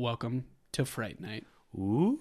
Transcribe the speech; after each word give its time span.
welcome 0.00 0.46
to 0.72 0.84
Fright 0.84 1.20
Night. 1.20 1.46
Ooh. 1.78 2.18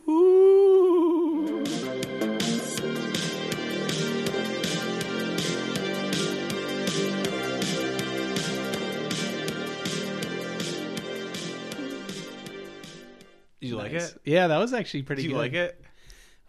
Did 13.61 13.67
you 13.69 13.75
like 13.75 13.91
Nice. 13.91 14.11
it? 14.13 14.21
Yeah, 14.23 14.47
that 14.47 14.57
was 14.57 14.73
actually 14.73 15.03
pretty 15.03 15.23
Did 15.23 15.29
you 15.29 15.33
good. 15.35 15.39
like 15.39 15.53
it? 15.53 15.81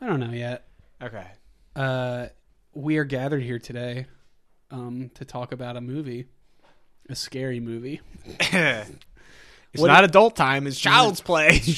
I 0.00 0.06
don't 0.06 0.20
know 0.20 0.30
yet. 0.30 0.68
Okay. 1.02 1.26
Uh, 1.74 2.26
we 2.72 2.98
are 2.98 3.04
gathered 3.04 3.42
here 3.42 3.58
today 3.58 4.06
um, 4.70 5.10
to 5.14 5.24
talk 5.24 5.52
about 5.52 5.76
a 5.76 5.80
movie, 5.80 6.26
a 7.08 7.14
scary 7.16 7.58
movie. 7.60 8.00
it's 9.72 9.80
What 9.80 9.88
not 9.88 10.04
adult 10.04 10.36
time. 10.36 10.66
It's 10.66 10.78
child's 10.78 11.20
play. 11.20 11.60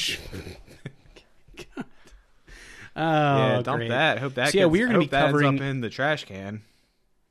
Oh, 2.94 3.00
yeah, 3.00 3.62
dump 3.62 3.78
great. 3.78 3.88
that. 3.88 4.18
Hope 4.18 4.34
that. 4.34 4.52
So, 4.52 4.58
yeah, 4.58 4.64
gets- 4.64 4.72
we're 4.72 4.86
gonna 4.86 4.98
be 4.98 5.06
covering- 5.06 5.54
up 5.56 5.60
in 5.62 5.80
the 5.80 5.88
trash 5.88 6.24
can. 6.26 6.60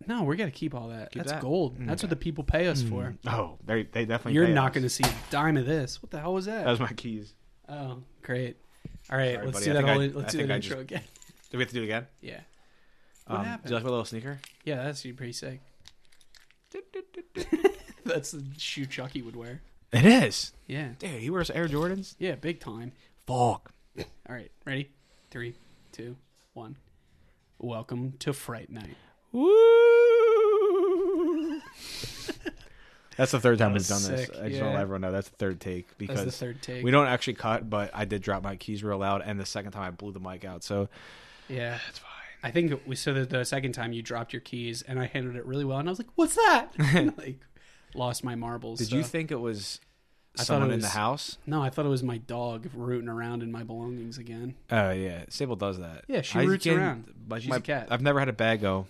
No, 0.07 0.23
we're 0.23 0.35
gonna 0.35 0.49
keep 0.49 0.73
all 0.73 0.87
that. 0.87 1.11
That's 1.13 1.33
that? 1.33 1.41
gold. 1.41 1.75
That's 1.79 2.01
what 2.01 2.09
the 2.09 2.15
people 2.15 2.43
pay 2.43 2.65
us 2.67 2.81
for. 2.81 3.13
Oh, 3.27 3.59
they 3.63 3.83
they 3.83 4.05
definitely. 4.05 4.33
You're 4.33 4.47
not 4.47 4.71
us. 4.71 4.73
going 4.73 4.83
to 4.83 4.89
see 4.89 5.03
a 5.03 5.13
dime 5.29 5.57
of 5.57 5.67
this. 5.67 6.01
What 6.01 6.09
the 6.09 6.19
hell 6.19 6.33
was 6.33 6.45
that? 6.45 6.63
That 6.63 6.71
was 6.71 6.79
my 6.79 6.91
keys. 6.93 7.35
oh, 7.69 7.99
great. 8.23 8.57
All 9.11 9.17
right, 9.19 9.35
Sorry, 9.35 9.45
let's 9.45 9.59
buddy. 9.59 9.65
do 9.65 9.73
that 9.73 9.83
whole. 9.83 10.01
I- 10.01 10.07
let's 10.07 10.33
I 10.35 10.37
do 10.39 10.47
that 10.47 10.53
I 10.53 10.55
intro 10.55 10.69
just- 10.77 10.81
again. 10.81 11.03
Do 11.51 11.57
we 11.57 11.63
have 11.63 11.69
to 11.69 11.75
do 11.75 11.81
it 11.81 11.85
again? 11.85 12.07
Yeah. 12.21 12.39
What 13.27 13.39
Um, 13.39 13.45
happened? 13.45 13.67
Do 13.67 13.69
you 13.71 13.75
like 13.75 13.83
my 13.83 13.89
little 13.89 14.05
sneaker? 14.05 14.39
Yeah, 14.63 14.83
that's 14.83 15.01
pretty 15.01 15.33
sick. 15.33 15.59
that's 18.05 18.31
the 18.31 18.43
shoe 18.57 18.85
Chucky 18.85 19.21
would 19.21 19.35
wear. 19.35 19.61
It 19.91 20.05
is. 20.05 20.53
Yeah. 20.67 20.91
Dude, 20.99 21.19
he 21.19 21.29
wears 21.29 21.51
Air 21.51 21.67
Jordans. 21.67 22.15
Yeah, 22.17 22.35
big 22.35 22.61
time. 22.61 22.93
Fuck. 23.27 23.73
All 23.97 24.05
right, 24.29 24.49
ready? 24.65 24.89
Three, 25.29 25.55
two, 25.91 26.15
one. 26.53 26.77
Welcome 27.59 28.13
to 28.19 28.31
Fright 28.31 28.69
Night. 28.69 28.95
Woo! 29.33 29.49
That's 33.17 33.33
the 33.33 33.41
third 33.41 33.59
time 33.59 33.73
we've 33.73 33.79
was 33.79 33.89
done 33.89 34.01
this. 34.03 34.29
I 34.29 34.47
just 34.47 34.61
want 34.61 34.71
to 34.71 34.75
let 34.75 34.79
everyone 34.79 35.01
know 35.01 35.11
that's 35.11 35.27
the 35.27 35.35
third 35.35 35.59
take 35.59 35.87
That's 35.87 35.97
because 35.97 36.23
the 36.23 36.31
third 36.31 36.61
take. 36.61 36.81
we 36.83 36.91
don't 36.91 37.07
actually 37.07 37.33
cut, 37.33 37.69
but 37.69 37.91
I 37.93 38.05
did 38.05 38.21
drop 38.21 38.41
my 38.41 38.55
keys 38.55 38.85
real 38.85 38.99
loud, 38.99 39.21
and 39.23 39.37
the 39.37 39.45
second 39.45 39.73
time 39.73 39.83
I 39.83 39.91
blew 39.91 40.13
the 40.13 40.21
mic 40.21 40.45
out. 40.45 40.63
So 40.63 40.87
yeah. 41.49 41.77
that's 41.85 41.99
fine. 41.99 42.07
I 42.43 42.51
think 42.51 42.81
we 42.87 42.95
so 42.95 43.13
the, 43.13 43.25
the 43.25 43.43
second 43.43 43.73
time 43.73 43.91
you 43.91 44.01
dropped 44.01 44.31
your 44.33 44.39
keys 44.39 44.81
and 44.81 44.97
I 44.99 45.07
handled 45.07 45.35
it 45.35 45.45
really 45.45 45.65
well 45.65 45.77
and 45.77 45.89
I 45.89 45.91
was 45.91 45.99
like, 45.99 46.07
"What's 46.15 46.35
that?" 46.35 46.69
Like 47.17 47.39
lost 47.93 48.23
my 48.23 48.35
marbles. 48.35 48.79
Did 48.79 48.89
so- 48.89 48.95
you 48.97 49.03
think 49.03 49.31
it 49.31 49.39
was 49.39 49.79
I 50.35 50.39
thought 50.39 50.45
someone 50.47 50.71
it 50.71 50.75
in 50.75 50.79
the 50.81 50.87
house? 50.89 51.37
No, 51.45 51.61
I 51.61 51.69
thought 51.69 51.85
it 51.85 51.89
was 51.89 52.03
my 52.03 52.17
dog 52.17 52.69
rooting 52.73 53.09
around 53.09 53.43
in 53.43 53.51
my 53.51 53.63
belongings 53.63 54.17
again. 54.17 54.55
Oh 54.69 54.91
yeah, 54.91 55.25
Sable 55.29 55.55
does 55.55 55.77
that. 55.79 56.05
Yeah, 56.07 56.21
she 56.21 56.39
I 56.39 56.43
roots 56.43 56.63
can- 56.63 56.77
around. 56.77 57.13
But 57.27 57.41
She's 57.41 57.49
my, 57.49 57.57
a 57.57 57.61
cat. 57.61 57.87
I've 57.91 58.01
never 58.01 58.19
had 58.19 58.29
a 58.29 58.33
bag 58.33 58.61
go 58.61 58.87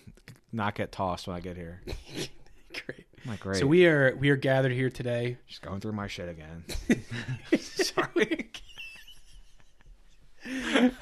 not 0.52 0.74
get 0.74 0.92
tossed 0.92 1.26
when 1.26 1.36
I 1.36 1.40
get 1.40 1.56
here. 1.56 1.80
Great. 1.86 3.06
I'm 3.24 3.30
like, 3.30 3.40
great. 3.40 3.58
So 3.58 3.66
we 3.66 3.86
are 3.86 4.16
we 4.16 4.30
are 4.30 4.36
gathered 4.36 4.72
here 4.72 4.90
today. 4.90 5.36
just 5.46 5.62
going 5.62 5.80
through 5.80 5.92
my 5.92 6.06
shit 6.08 6.28
again. 6.28 6.64
Sorry. 7.60 8.50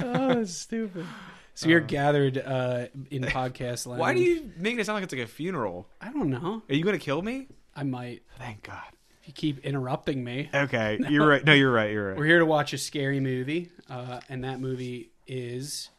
oh, 0.01 0.35
that's 0.35 0.53
stupid. 0.53 1.07
So 1.55 1.67
we 1.69 1.75
are 1.75 1.81
gathered 1.81 2.39
uh, 2.39 2.87
in 3.11 3.23
podcast 3.25 3.87
land. 3.87 4.01
Why 4.01 4.15
do 4.15 4.21
you 4.21 4.51
make 4.57 4.79
it 4.79 4.87
sound 4.87 4.97
like 4.97 5.05
it's 5.05 5.13
like 5.13 5.23
a 5.23 5.27
funeral? 5.27 5.87
I 6.01 6.11
don't 6.13 6.31
know. 6.31 6.63
Are 6.69 6.75
you 6.75 6.85
gonna 6.85 6.99
kill 6.99 7.23
me? 7.23 7.49
I 7.75 7.83
might. 7.85 8.23
Thank 8.39 8.65
God. 8.65 8.83
If 9.23 9.29
you 9.29 9.35
keep 9.35 9.59
interrupting 9.65 10.25
me. 10.25 10.49
Okay, 10.55 10.99
you're 11.09 11.27
right. 11.27 11.45
No, 11.45 11.53
you're 11.53 11.73
right. 11.73 11.91
You're 11.93 12.09
right. 12.11 12.17
We're 12.19 12.27
here 12.27 12.39
to 12.39 12.47
watch 12.47 12.73
a 12.73 12.79
scary 12.79 13.21
movie, 13.21 13.71
uh, 13.89 14.21
and 14.29 14.45
that 14.45 14.61
movie 14.61 15.11
is 15.27 15.91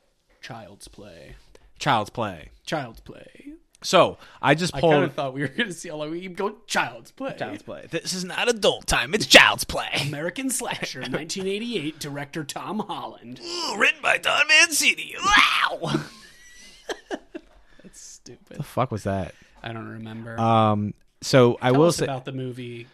Child's 0.41 0.87
Play. 0.87 1.35
Child's 1.79 2.09
Play. 2.09 2.49
Child's 2.65 2.99
Play. 3.01 3.53
So 3.83 4.17
I 4.41 4.53
just 4.53 4.75
I 4.75 4.79
pulled 4.79 4.93
kind 4.93 5.03
of 5.05 5.13
thought 5.13 5.33
we 5.33 5.41
were 5.41 5.47
going 5.47 5.67
to 5.69 5.73
see 5.73 5.89
how 5.89 5.95
long 5.95 6.11
we 6.11 6.21
keep 6.21 6.37
going. 6.37 6.53
Child's 6.67 7.11
Play. 7.11 7.35
Child's 7.37 7.63
Play. 7.63 7.87
This 7.89 8.13
is 8.13 8.23
not 8.23 8.47
adult 8.47 8.85
time. 8.85 9.15
It's 9.15 9.25
Child's 9.25 9.63
Play. 9.63 9.87
American 10.07 10.51
slasher, 10.51 10.99
1988, 11.01 11.99
director 11.99 12.43
Tom 12.43 12.79
Holland. 12.79 13.39
Ooh, 13.43 13.77
written 13.77 14.01
by 14.01 14.17
Don 14.19 14.47
Mancini. 14.47 15.15
Wow. 15.25 15.93
That's 17.83 17.99
stupid. 17.99 18.57
the 18.57 18.63
fuck 18.63 18.91
was 18.91 19.03
that? 19.03 19.33
I 19.63 19.73
don't 19.73 19.87
remember. 19.87 20.39
Um. 20.39 20.93
So 21.21 21.57
I 21.61 21.71
will 21.71 21.87
us 21.87 21.97
say 21.97 22.05
about 22.05 22.25
the 22.25 22.31
movie. 22.31 22.87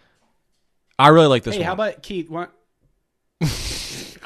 I 1.00 1.10
really 1.10 1.28
like 1.28 1.44
this 1.44 1.54
Hey, 1.56 1.60
one. 1.62 1.68
how 1.68 1.74
about 1.74 2.02
Keith? 2.04 2.30
What? 2.30 2.52
I 3.42 3.46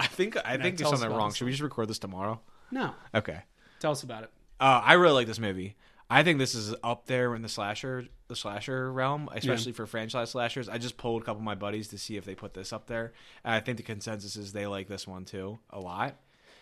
think 0.08 0.38
I 0.44 0.58
think 0.58 0.78
there's 0.78 0.90
something 0.90 1.10
wrong. 1.10 1.34
Should 1.34 1.46
we 1.46 1.52
just 1.52 1.62
record 1.64 1.88
this 1.88 2.00
tomorrow? 2.00 2.40
No, 2.72 2.94
Okay. 3.14 3.40
tell 3.80 3.92
us 3.92 4.04
about 4.04 4.24
it. 4.24 4.30
Uh, 4.60 4.82
I 4.84 4.94
really 4.94 5.14
like 5.16 5.28
this 5.28 5.40
movie. 5.40 5.76
I 6.10 6.24
think 6.24 6.40
this 6.40 6.56
is 6.56 6.74
up 6.84 7.06
there 7.06 7.36
in 7.36 7.42
the 7.42 7.50
slasher 7.50 8.06
the 8.28 8.36
slasher 8.36 8.92
realm, 8.92 9.30
especially 9.34 9.74
for 9.74 9.86
franchise 9.86 10.30
slashers. 10.32 10.70
I 10.70 10.78
just 10.78 10.96
pulled 10.98 11.22
a 11.22 11.26
couple 11.26 11.40
of 11.42 11.44
my 11.44 11.56
buddies 11.56 11.90
to 11.90 11.98
see 11.98 12.16
if 12.16 12.24
they 12.24 12.34
put 12.36 12.54
this 12.54 12.72
up 12.72 12.88
there, 12.88 13.12
and 13.44 13.54
I 13.54 13.60
think 13.60 13.76
the 13.78 13.84
consensus 13.84 14.38
is 14.38 14.54
they 14.54 14.68
like 14.68 14.88
this 14.88 15.06
one 15.06 15.26
too 15.26 15.60
a 15.70 15.80
lot. 15.80 16.16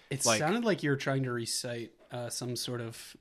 It 0.09 0.25
Like- 0.25 0.39
sounded 0.39 0.65
like 0.65 0.81
you 0.81 0.89
were 0.89 0.95
trying 0.97 1.23
to 1.23 1.31
recite 1.31 1.91
uh, 2.11 2.29
some 2.29 2.55
sort 2.55 2.81
of 2.81 3.15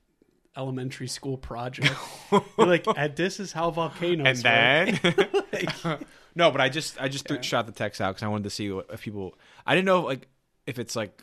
elementary 0.57 1.07
school 1.07 1.37
project. 1.37 1.93
You're 2.31 2.43
like, 2.57 2.85
and 2.95 3.15
this 3.15 3.39
is 3.39 3.51
how 3.51 3.71
volcanoes 3.71 4.43
And 4.43 5.01
work." 5.03 5.13
then 5.23 5.43
Like, 5.51 6.01
no, 6.35 6.51
but 6.51 6.61
I 6.61 6.69
just 6.69 6.99
I 7.01 7.07
just 7.07 7.27
threw, 7.27 7.41
shot 7.41 7.65
the 7.65 7.71
text 7.71 8.01
out 8.01 8.11
because 8.15 8.23
I 8.23 8.27
wanted 8.27 8.43
to 8.45 8.49
see 8.49 8.71
what, 8.71 8.87
if 8.91 9.01
people. 9.01 9.35
I 9.65 9.75
didn't 9.75 9.85
know 9.85 10.01
like 10.01 10.27
if 10.67 10.79
it's 10.79 10.95
like 10.95 11.21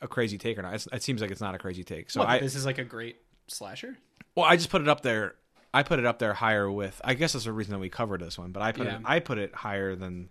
a 0.00 0.08
crazy 0.08 0.38
take 0.38 0.58
or 0.58 0.62
not. 0.62 0.74
It's, 0.74 0.88
it 0.92 1.02
seems 1.02 1.20
like 1.20 1.30
it's 1.30 1.40
not 1.40 1.54
a 1.54 1.58
crazy 1.58 1.84
take. 1.84 2.10
So 2.10 2.20
what, 2.20 2.28
I 2.28 2.38
this 2.38 2.54
is 2.54 2.64
like 2.66 2.78
a 2.78 2.84
great 2.84 3.16
slasher. 3.48 3.96
well 4.34 4.44
I 4.46 4.56
just 4.56 4.70
put 4.70 4.80
it 4.82 4.88
up 4.88 5.00
there. 5.02 5.34
I 5.74 5.82
put 5.82 5.98
it 5.98 6.06
up 6.06 6.18
there 6.18 6.32
higher 6.34 6.70
with. 6.70 7.00
I 7.04 7.14
guess 7.14 7.32
that's 7.34 7.44
the 7.44 7.52
reason 7.52 7.72
that 7.72 7.78
we 7.78 7.88
covered 7.90 8.20
this 8.20 8.38
one. 8.38 8.52
But 8.52 8.62
I 8.62 8.72
put 8.72 8.86
Yeah. 8.86 8.96
it 8.96 9.02
I 9.04 9.20
put 9.20 9.38
it 9.38 9.54
higher 9.54 9.94
than 9.96 10.28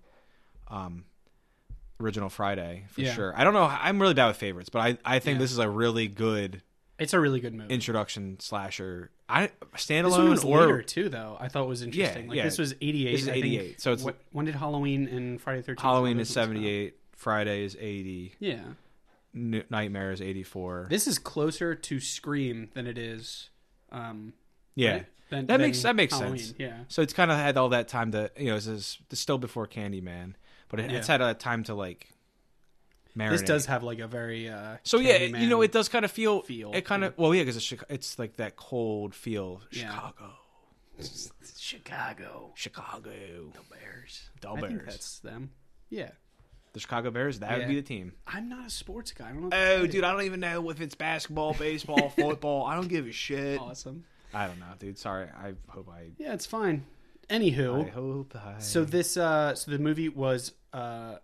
um 0.67 1.05
original 1.99 2.29
Friday 2.29 2.85
for 2.89 3.01
Yeah. 3.01 3.13
sure. 3.13 3.33
I 3.37 3.43
don't 3.43 3.53
know. 3.53 3.63
I'm 3.65 4.01
really 4.01 4.13
bad 4.13 4.27
with 4.27 4.37
favorites, 4.37 4.69
but 4.69 4.79
I 4.79 4.97
I 5.05 5.19
think 5.19 5.35
Yeah. 5.35 5.39
this 5.41 5.51
is 5.51 5.59
a 5.59 5.69
really 5.69 6.07
good 6.07 6.61
It's 6.97 7.13
a 7.13 7.19
really 7.19 7.39
good 7.41 7.53
movie. 7.53 7.73
introduction 7.73 8.39
slasher. 8.39 9.11
I 9.27 9.47
this 9.47 9.51
one 9.61 9.71
standalone 9.75 10.29
was 10.29 10.43
or 10.45 10.61
later 10.61 10.81
too, 10.81 11.09
though. 11.09 11.35
I 11.39 11.47
thought 11.49 11.63
it 11.63 11.67
was 11.67 11.81
interesting. 11.81 12.27
like 12.29 12.37
yeah. 12.37 12.43
this 12.43 12.57
was 12.57 12.73
'88. 12.81 13.11
This 13.11 13.21
is 13.21 13.27
think. 13.27 13.37
88, 13.37 13.81
so 13.81 13.91
it's- 13.91 14.05
What- 14.05 14.17
when 14.31 14.45
did 14.45 14.55
Halloween 14.55 15.07
and 15.07 15.41
Friday 15.41 15.59
the 15.59 15.63
Thirteenth? 15.63 15.81
Halloween 15.81 16.19
is 16.19 16.29
78, 16.29 16.95
Friday 17.13 17.63
is 17.65 17.75
80, 17.79 18.35
Yeah, 18.39 18.59
Nightmare 19.33 20.11
is 20.11 20.21
84. 20.21 20.87
this 20.89 21.07
is 21.07 21.17
closer 21.19 21.75
to 21.75 21.99
Scream 21.99 22.69
than 22.73 22.87
it 22.87 22.97
is. 22.97 23.49
Um, 23.91 24.33
yeah. 24.75 24.91
right? 24.91 25.05
Than- 25.29 25.45
That 25.47 25.53
than 25.57 25.61
makes 25.61 25.81
that 25.81 25.95
makes 25.95 26.13
Halloween. 26.13 26.37
sense. 26.39 26.53
Yeah, 26.59 26.83
So 26.87 27.01
it's 27.01 27.13
kind 27.13 27.31
of 27.31 27.37
had 27.37 27.57
all 27.57 27.69
that 27.69 27.87
time 27.87 28.11
to 28.11 28.31
you 28.37 28.45
know 28.45 28.55
this 28.55 28.67
is 28.67 28.99
it's 29.09 29.19
still 29.19 29.37
before 29.39 29.67
Candyman, 29.67 30.35
but 30.69 30.79
it, 30.79 30.91
it's 30.91 31.07
had 31.07 31.19
a 31.21 31.33
time 31.33 31.63
to 31.63 31.73
like 31.73 32.09
marinate. 33.17 33.29
this 33.31 33.41
does 33.43 33.65
have 33.67 33.83
like 33.83 33.99
a 33.99 34.07
very 34.07 34.49
uh, 34.49 34.77
So 34.83 34.99
yeah, 34.99 35.13
it- 35.13 35.37
you 35.37 35.47
know, 35.47 35.61
it 35.61 35.71
does 35.71 35.89
kind 35.89 36.05
of 36.05 36.11
feel 36.11 36.41
feel, 36.41 36.73
It 36.73 36.85
kind 36.85 37.03
of 37.03 37.17
well, 37.17 37.33
yeah, 37.33 37.41
because 37.41 37.55
it's, 37.57 37.65
Chica- 37.65 37.85
it's 37.89 38.17
like 38.19 38.37
that 38.37 38.55
cold 38.55 39.13
feel. 39.15 39.61
Yeah. 39.71 39.89
Chicago, 39.91 40.31
Chicago. 41.57 42.51
Chicago, 42.55 43.09
Bears. 43.71 44.29
the 44.41 44.49
I 44.49 44.59
think 44.61 44.69
Bears, 44.79 44.85
that's 44.85 45.19
them. 45.19 45.51
Yeah, 45.89 46.11
the 46.73 46.79
Chicago 46.79 47.11
Bears. 47.11 47.39
That 47.39 47.57
would 47.57 47.67
be 47.67 47.75
the 47.75 47.81
team. 47.81 48.13
I'm 48.27 48.49
not 48.49 48.65
a 48.67 48.69
sports 48.69 49.11
guy. 49.11 49.29
I 49.29 49.33
don't 49.33 49.49
know. 49.49 49.57
Oh, 49.57 49.87
dude, 49.87 50.03
I 50.03 50.11
don't 50.11 50.23
even 50.23 50.39
know 50.39 50.69
if 50.69 50.79
it's 50.81 50.95
basketball, 50.95 51.53
baseball, 51.53 52.09
football. 52.15 52.65
I 52.65 52.75
don't 52.75 52.87
give 52.87 53.07
a 53.07 53.11
shit. 53.11 53.59
awesome. 53.59 54.05
I 54.33 54.47
don't 54.47 54.59
know, 54.59 54.65
dude. 54.79 54.97
Sorry. 54.97 55.27
I 55.27 55.53
hope 55.67 55.89
I. 55.89 56.11
Yeah, 56.17 56.33
it's 56.33 56.45
fine. 56.45 56.85
Anywho, 57.29 57.87
I 57.87 57.89
hope 57.89 58.35
I. 58.35 58.59
so 58.59 58.85
this 58.85 59.17
uh, 59.17 59.55
so 59.55 59.71
the 59.71 59.79
movie 59.79 60.09
was 60.09 60.51
uh, 60.73 61.15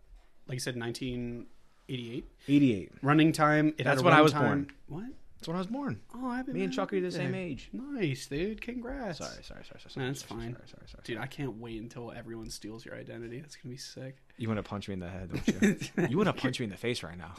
like 0.47 0.55
I 0.55 0.57
said, 0.57 0.75
1988. 0.79 1.47
88. 1.91 2.25
88. 2.47 2.91
Running 3.01 3.31
time. 3.31 3.73
It 3.77 3.83
That's 3.83 4.01
when 4.01 4.13
I 4.13 4.21
was 4.21 4.33
runtime- 4.33 4.39
born. 4.39 4.71
What? 4.87 5.03
That's 5.37 5.47
when 5.47 5.55
I 5.57 5.59
was 5.59 5.67
born. 5.67 5.99
Oh, 6.15 6.29
I 6.29 6.37
haven't. 6.37 6.53
Me 6.53 6.61
and 6.61 6.69
been 6.69 6.75
Chucky 6.75 6.99
are 6.99 7.01
the 7.01 7.11
same 7.11 7.33
age. 7.33 7.69
Nice, 7.73 8.27
dude. 8.27 8.61
Congrats. 8.61 9.17
Sorry, 9.17 9.31
sorry, 9.43 9.63
sorry, 9.63 9.79
sorry. 9.79 9.79
sorry 9.91 10.07
That's 10.07 10.27
sorry, 10.27 10.39
fine. 10.41 10.53
Sorry, 10.53 10.67
sorry, 10.67 10.87
sorry. 10.87 11.01
Dude, 11.03 11.17
I 11.17 11.25
can't 11.25 11.57
wait 11.57 11.81
until 11.81 12.11
everyone 12.11 12.51
steals 12.51 12.85
your 12.85 12.93
identity. 12.95 13.39
That's 13.39 13.55
gonna 13.55 13.71
be 13.71 13.77
sick. 13.77 14.17
You 14.37 14.47
want 14.47 14.59
to 14.59 14.63
punch 14.63 14.87
me 14.87 14.93
in 14.93 14.99
the 14.99 15.09
head, 15.09 15.31
don't 15.31 15.47
you? 15.47 16.07
you 16.09 16.17
want 16.17 16.27
to 16.27 16.33
punch 16.33 16.59
me 16.59 16.65
in 16.65 16.69
the 16.69 16.77
face 16.77 17.01
right 17.03 17.17
now. 17.17 17.33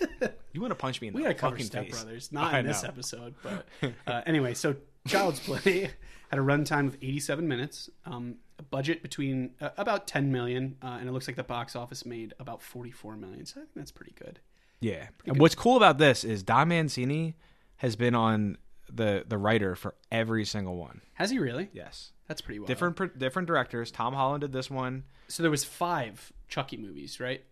You 0.52 0.60
want 0.60 0.72
to 0.72 0.74
punch 0.76 1.00
me 1.00 1.08
in 1.08 1.14
We 1.14 1.20
the 1.22 1.28
gotta 1.28 1.34
cover 1.38 1.54
fucking 1.56 1.66
Step 1.66 1.84
face. 1.84 2.02
Brothers, 2.02 2.32
not 2.32 2.52
I 2.54 2.58
in 2.60 2.66
this 2.66 2.82
know. 2.82 2.88
episode, 2.88 3.34
but 3.42 3.66
uh, 4.06 4.22
anyway. 4.26 4.54
So 4.54 4.74
Child's 5.06 5.38
Play 5.40 5.82
had 6.28 6.38
a 6.38 6.42
runtime 6.42 6.88
of 6.88 6.96
87 7.02 7.46
minutes, 7.46 7.88
um, 8.06 8.36
budget 8.62 9.02
between 9.02 9.50
uh, 9.60 9.70
about 9.76 10.06
10 10.06 10.30
million, 10.32 10.76
uh, 10.82 10.96
and 11.00 11.08
it 11.08 11.12
looks 11.12 11.26
like 11.26 11.36
the 11.36 11.44
box 11.44 11.74
office 11.76 12.04
made 12.04 12.34
about 12.40 12.62
44 12.62 13.16
million. 13.16 13.46
So 13.46 13.60
I 13.60 13.64
think 13.64 13.70
that's 13.74 13.92
pretty 13.92 14.14
good. 14.18 14.40
Yeah. 14.80 15.08
And 15.26 15.38
what's 15.38 15.54
cool 15.54 15.76
about 15.76 15.98
this 15.98 16.24
is 16.24 16.42
Don 16.42 16.68
Mancini 16.68 17.36
has 17.76 17.96
been 17.96 18.14
on 18.14 18.56
the 18.92 19.24
the 19.28 19.38
writer 19.38 19.76
for 19.76 19.94
every 20.10 20.44
single 20.44 20.76
one. 20.76 21.00
Has 21.14 21.30
he 21.30 21.38
really? 21.38 21.68
Yes. 21.72 22.12
That's 22.28 22.40
pretty 22.40 22.58
well. 22.60 22.66
Different 22.66 22.96
pr- 22.96 23.04
different 23.06 23.46
directors. 23.48 23.90
Tom 23.90 24.14
Holland 24.14 24.40
did 24.40 24.52
this 24.52 24.70
one. 24.70 25.04
So 25.28 25.42
there 25.42 25.50
was 25.50 25.64
five 25.64 26.32
Chucky 26.48 26.76
movies, 26.76 27.20
right? 27.20 27.44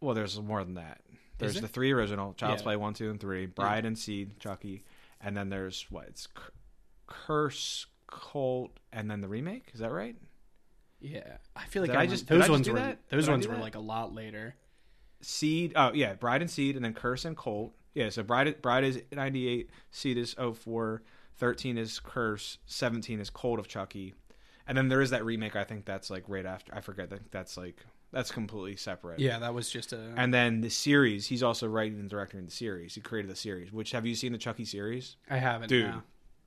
well, 0.00 0.14
there's 0.14 0.38
more 0.40 0.62
than 0.64 0.74
that. 0.74 1.00
There's 1.38 1.58
the 1.60 1.68
three 1.68 1.90
original 1.92 2.34
Child's 2.34 2.60
Yeah. 2.60 2.64
Play 2.64 2.76
one, 2.76 2.92
two, 2.94 3.10
and 3.10 3.18
three. 3.18 3.46
Bride 3.46 3.86
and 3.86 3.98
Seed, 3.98 4.38
Chucky, 4.40 4.84
and 5.22 5.34
then 5.36 5.48
there's 5.48 5.86
what? 5.90 6.04
It's 6.08 6.26
Cur- 6.26 6.52
Curse, 7.06 7.86
Cult, 8.06 8.78
and 8.92 9.10
then 9.10 9.20
the 9.20 9.28
remake. 9.28 9.70
Is 9.72 9.80
that 9.80 9.90
right? 9.90 10.16
Yeah, 11.00 11.36
I 11.56 11.64
feel 11.66 11.82
like 11.82 11.90
I 11.92 12.02
I 12.02 12.06
just 12.06 12.26
just- 12.26 12.28
those 12.28 12.48
ones 12.48 12.66
do 12.66 12.72
were 12.72 12.78
that? 12.80 12.98
those 13.10 13.24
Did 13.26 13.30
ones 13.30 13.48
were 13.48 13.56
like 13.56 13.74
a 13.74 13.80
lot 13.80 14.14
later. 14.14 14.54
Seed. 15.22 15.72
Oh 15.76 15.92
yeah, 15.92 16.14
Bride 16.14 16.40
and 16.40 16.50
Seed, 16.50 16.76
and 16.76 16.84
then 16.84 16.94
Curse 16.94 17.24
and 17.24 17.36
Cult. 17.36 17.74
Yeah, 17.94 18.08
so 18.10 18.22
Bride 18.22 18.60
Bride 18.62 18.84
is 18.84 19.02
ninety 19.12 19.48
eight, 19.48 19.70
Seed 19.90 20.16
is 20.16 20.34
04, 20.34 21.02
13 21.36 21.76
is 21.78 22.00
Curse, 22.00 22.58
seventeen 22.66 23.20
is 23.20 23.28
Cult 23.30 23.58
of 23.58 23.68
Chucky, 23.68 24.14
and 24.66 24.76
then 24.78 24.88
there 24.88 25.00
is 25.02 25.10
that 25.10 25.24
remake. 25.24 25.56
I 25.56 25.64
think 25.64 25.84
that's 25.84 26.10
like 26.10 26.24
right 26.28 26.46
after. 26.46 26.74
I 26.74 26.80
forget. 26.80 27.06
I 27.12 27.16
think 27.16 27.30
that's 27.30 27.56
like 27.56 27.84
that's 28.12 28.30
completely 28.30 28.76
separate. 28.76 29.20
Yeah, 29.20 29.38
that 29.40 29.52
was 29.54 29.68
just 29.70 29.92
a. 29.92 30.12
And 30.16 30.32
then 30.32 30.60
the 30.62 30.70
series, 30.70 31.26
he's 31.26 31.42
also 31.42 31.66
writing 31.68 32.00
and 32.00 32.08
directing 32.08 32.44
the 32.44 32.50
series. 32.50 32.94
He 32.94 33.00
created 33.00 33.30
the 33.30 33.36
series. 33.36 33.72
Which 33.72 33.90
have 33.92 34.06
you 34.06 34.14
seen 34.14 34.32
the 34.32 34.38
Chucky 34.38 34.64
series? 34.64 35.16
I 35.28 35.36
haven't. 35.36 35.68
Dude. 35.68 35.86
no. 35.90 36.02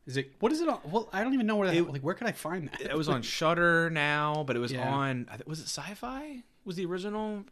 Is 0.05 0.17
it? 0.17 0.33
What 0.39 0.51
is 0.51 0.59
it 0.61 0.67
on? 0.67 0.79
Well, 0.83 1.09
I 1.13 1.23
don't 1.23 1.33
even 1.33 1.45
know 1.45 1.55
where 1.55 1.67
that. 1.69 1.75
It- 1.77 1.89
like, 1.89 2.01
where 2.01 2.13
could 2.13 2.27
I 2.27 2.31
find 2.33 2.67
that? 2.69 2.81
It 2.81 2.97
was 2.97 3.07
on 3.07 3.21
Shudder 3.21 3.89
now, 3.89 4.43
but 4.45 4.55
it 4.55 4.59
was 4.59 4.71
Yeah. 4.71 4.89
on. 4.93 5.27
Was 5.47 5.59
it 5.59 5.65
Syfy? 5.67 6.43
Was 6.65 6.75
the 6.75 6.85
original? 6.85 7.45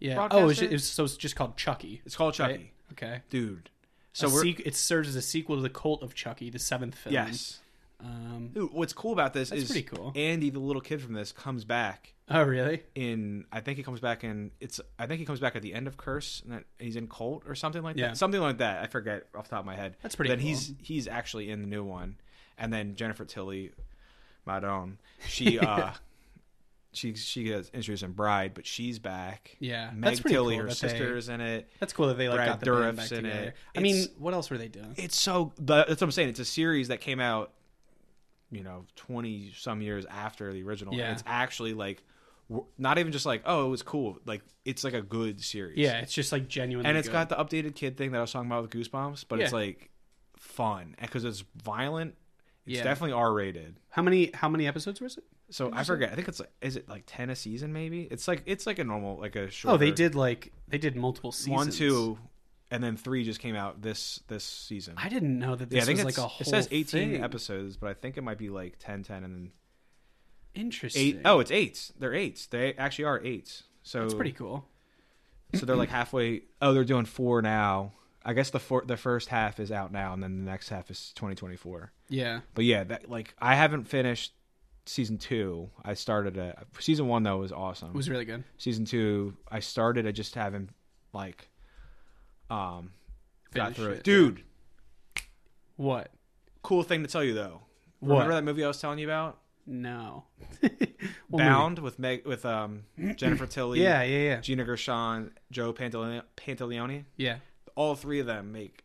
Yeah. 0.00 0.28
Oh, 0.30 0.48
it's 0.48 0.58
just, 0.60 0.72
it's, 0.72 0.84
so 0.84 1.04
it's 1.04 1.16
just 1.16 1.34
called 1.36 1.56
Chucky. 1.56 2.02
It's 2.04 2.16
called 2.16 2.34
Chucky, 2.34 2.52
Right? 2.52 2.72
Okay. 2.92 3.22
dude. 3.30 3.70
So 4.12 4.28
we're 4.28 4.44
it 4.46 4.76
serves 4.76 5.08
as 5.08 5.16
a 5.16 5.22
sequel 5.22 5.56
to 5.56 5.62
the 5.62 5.70
Cult 5.70 6.02
of 6.02 6.14
Chucky, 6.14 6.50
the 6.50 6.58
seventh 6.58 6.94
film. 6.94 7.14
yes. 7.14 7.60
Um, 8.04 8.50
what's 8.72 8.92
cool 8.92 9.12
about 9.12 9.32
this 9.32 9.50
That's 9.50 9.62
is 9.62 9.68
pretty 9.70 9.84
cool. 9.84 10.12
Andy, 10.14 10.50
the 10.50 10.58
little 10.58 10.82
kid 10.82 11.00
from 11.00 11.14
this, 11.14 11.32
comes 11.32 11.64
back 11.64 12.12
oh, 12.30 12.42
really? 12.42 12.82
in. 12.94 13.46
I 13.50 13.60
think 13.60 13.78
he 13.78 13.82
comes 13.82 14.00
back 14.00 14.24
in. 14.24 14.50
It's. 14.60 14.80
I 14.98 15.06
think 15.06 15.20
he 15.20 15.24
comes 15.26 15.40
back 15.40 15.56
at 15.56 15.62
the 15.62 15.72
end 15.72 15.86
of 15.86 15.96
Curse, 15.96 16.42
and 16.44 16.52
that 16.52 16.64
he's 16.78 16.96
in 16.96 17.08
Cult 17.08 17.44
or 17.48 17.54
something 17.54 17.82
like 17.82 17.96
Yeah. 17.96 18.08
that. 18.08 18.16
Something 18.18 18.40
like 18.40 18.58
that. 18.58 18.82
I 18.82 18.86
forget 18.88 19.24
off 19.34 19.44
the 19.44 19.50
top 19.50 19.60
of 19.60 19.66
my 19.66 19.76
head. 19.76 19.96
That's 20.02 20.14
pretty 20.16 20.28
Then 20.30 20.38
cool. 20.38 20.48
he's 20.48 20.72
he's 20.82 21.08
actually 21.08 21.50
in 21.50 21.60
the 21.62 21.66
new 21.66 21.82
one, 21.84 22.16
and 22.58 22.72
then 22.72 22.94
Jennifer 22.94 23.24
Tilly, 23.24 23.70
Madone, 24.46 24.96
she 25.26 25.58
uh, 25.60 25.92
she 26.92 27.14
she 27.14 27.44
gets 27.44 27.70
introduced 27.70 28.02
in 28.02 28.12
Bride, 28.12 28.52
but 28.54 28.66
she's 28.66 28.98
back. 28.98 29.56
Yeah. 29.60 29.90
Meg 29.94 30.02
that's 30.02 30.20
pretty 30.20 30.34
Tilly, 30.34 30.54
cool 30.56 30.62
her 30.64 30.68
that 30.68 30.78
they- 30.78 30.88
sister's 30.88 31.28
in 31.28 31.40
it. 31.40 31.68
That's 31.80 31.92
cool 31.92 32.08
that 32.08 32.18
they 32.18 32.28
like 32.28 32.36
Brad 32.36 32.48
got 32.48 32.60
the 32.60 32.66
band 32.66 32.76
Dourif's 32.96 32.96
back 33.10 33.18
in 33.18 33.24
together. 33.24 33.42
it. 33.48 33.54
I 33.74 33.80
mean, 33.80 33.96
It's- 33.96 34.10
what 34.18 34.34
else 34.34 34.50
were 34.50 34.58
they 34.58 34.68
doing? 34.68 34.94
It's 34.96 35.16
so 35.18 35.52
but 35.58 35.88
that's 35.88 36.00
what 36.00 36.06
I'm 36.08 36.12
saying. 36.12 36.28
It's 36.28 36.40
a 36.40 36.44
series 36.44 36.88
that 36.88 37.00
came 37.00 37.18
out, 37.20 37.52
you 38.54 38.62
know, 38.64 38.84
twenty 38.96 39.52
some 39.56 39.82
years 39.82 40.04
after 40.06 40.52
the 40.52 40.62
original. 40.62 40.94
Yeah. 40.94 41.04
And 41.04 41.12
it's 41.14 41.24
actually 41.26 41.74
like 41.74 42.02
not 42.76 42.98
even 42.98 43.10
just 43.12 43.24
like 43.26 43.42
oh 43.46 43.66
it 43.66 43.70
was 43.70 43.82
cool. 43.82 44.18
Like 44.26 44.42
it's 44.64 44.84
like 44.84 44.94
a 44.94 45.02
good 45.02 45.42
series. 45.42 45.78
Yeah, 45.78 45.98
it's 46.00 46.12
just 46.12 46.30
like 46.32 46.48
genuinely. 46.48 46.88
and 46.88 46.98
it's 46.98 47.08
good. 47.08 47.12
got 47.12 47.28
the 47.28 47.36
updated 47.36 47.74
kid 47.74 47.96
thing 47.96 48.12
that 48.12 48.18
I 48.18 48.20
was 48.20 48.32
talking 48.32 48.50
about 48.50 48.62
with 48.62 48.70
Goosebumps, 48.70 49.24
but 49.28 49.40
it's 49.40 49.52
like 49.52 49.90
fun 50.38 50.94
because 51.00 51.24
it's 51.24 51.44
violent. 51.62 52.14
It's 52.66 52.78
Yeah. 52.78 52.84
definitely 52.84 53.12
R 53.12 53.32
rated. 53.32 53.78
how 53.90 54.02
many 54.02 54.30
how 54.34 54.48
many 54.48 54.66
episodes 54.66 55.00
was 55.00 55.16
it? 55.18 55.24
So 55.50 55.70
I 55.72 55.84
forget. 55.84 56.10
I 56.12 56.14
think 56.14 56.28
it's 56.28 56.40
like 56.40 56.50
is 56.62 56.76
it 56.76 56.88
like 56.88 57.04
ten 57.06 57.30
a 57.30 57.36
season 57.36 57.72
maybe? 57.72 58.08
It's 58.10 58.26
like 58.28 58.42
it's 58.46 58.66
like 58.66 58.78
a 58.78 58.84
normal 58.84 59.18
like 59.18 59.36
a 59.36 59.50
short. 59.50 59.74
Oh, 59.74 59.76
they 59.76 59.90
did 59.90 60.14
like 60.14 60.52
they 60.68 60.78
did 60.78 60.96
multiple 60.96 61.32
seasons. 61.32 61.54
one 61.54 61.70
two, 61.70 62.18
and 62.70 62.82
then 62.82 62.96
three 62.96 63.24
just 63.24 63.40
came 63.40 63.54
out 63.56 63.82
this 63.82 64.20
this 64.28 64.44
season. 64.44 64.94
I 64.96 65.08
didn't 65.08 65.38
know 65.38 65.54
that 65.56 65.70
this 65.70 65.76
yeah, 65.76 65.82
I 65.82 65.86
think 65.86 65.98
was 65.98 66.16
like 66.16 66.18
a 66.18 66.28
whole. 66.28 66.40
it 66.46 66.48
says 66.48 66.68
18 66.70 67.12
thing. 67.12 67.22
episodes, 67.24 67.76
but 67.76 67.88
I 67.90 67.94
think 67.94 68.16
it 68.16 68.22
might 68.22 68.38
be 68.38 68.48
like 68.50 68.76
10, 68.78 69.02
10, 69.04 69.24
and 69.24 69.34
then 69.34 69.52
Interesting. 70.54 71.02
eight. 71.02 71.20
Oh, 71.24 71.40
it's 71.40 71.50
eights. 71.50 71.92
They're 71.98 72.14
eights. 72.14 72.46
They 72.46 72.74
actually 72.74 73.06
are 73.06 73.20
eights. 73.24 73.64
So 73.82 74.00
that's 74.02 74.14
pretty 74.14 74.32
cool. 74.32 74.64
So 75.54 75.66
they're 75.66 75.76
like 75.76 75.90
halfway. 75.90 76.42
Oh, 76.62 76.72
they're 76.72 76.84
doing 76.84 77.04
four 77.04 77.42
now. 77.42 77.92
I 78.24 78.32
guess 78.32 78.48
the 78.48 78.58
four, 78.60 78.82
the 78.86 78.96
first 78.96 79.28
half 79.28 79.60
is 79.60 79.70
out 79.70 79.92
now, 79.92 80.14
and 80.14 80.22
then 80.22 80.38
the 80.44 80.50
next 80.50 80.70
half 80.70 80.90
is 80.90 81.12
2024. 81.16 81.92
Yeah. 82.08 82.40
But 82.54 82.64
yeah, 82.64 82.84
that 82.84 83.10
like 83.10 83.34
I 83.38 83.54
haven't 83.54 83.84
finished 83.84 84.32
season 84.86 85.18
two. 85.18 85.68
I 85.84 85.92
started 85.94 86.38
a 86.38 86.64
season 86.78 87.06
one 87.08 87.22
though 87.22 87.38
was 87.38 87.52
awesome. 87.52 87.88
It 87.90 87.94
was 87.96 88.08
really 88.08 88.24
good. 88.24 88.44
season 88.56 88.86
two, 88.86 89.36
I 89.50 89.60
started. 89.60 90.06
I 90.06 90.12
just 90.12 90.34
haven't 90.34 90.70
like 91.12 91.50
um 92.50 92.92
got 93.52 93.74
Finished 93.74 93.80
through 93.80 93.92
it, 93.92 93.98
it, 93.98 94.04
dude. 94.04 94.42
What? 95.76 96.10
Cool 96.62 96.82
thing 96.82 97.02
to 97.02 97.08
tell 97.08 97.24
you 97.24 97.34
though. 97.34 97.62
What? 98.00 98.14
Remember 98.14 98.34
that 98.34 98.44
movie 98.44 98.64
I 98.64 98.68
was 98.68 98.80
telling 98.80 98.98
you 98.98 99.06
about? 99.06 99.38
No. 99.66 100.24
What 101.28 101.40
movie? 101.40 101.50
Bound 101.50 101.78
with 101.80 101.98
Meg 101.98 102.26
with 102.26 102.44
um 102.46 102.84
Jennifer 103.16 103.46
Tilly, 103.46 103.82
Yeah, 103.82 104.02
yeah, 104.02 104.18
yeah. 104.18 104.40
Gina 104.40 104.64
Gershon, 104.64 105.32
Joe 105.50 105.72
Pantoliano, 105.72 106.22
Pantoliano. 106.36 107.04
Yeah. 107.16 107.38
All 107.74 107.94
three 107.96 108.20
of 108.20 108.26
them 108.26 108.52
make 108.52 108.84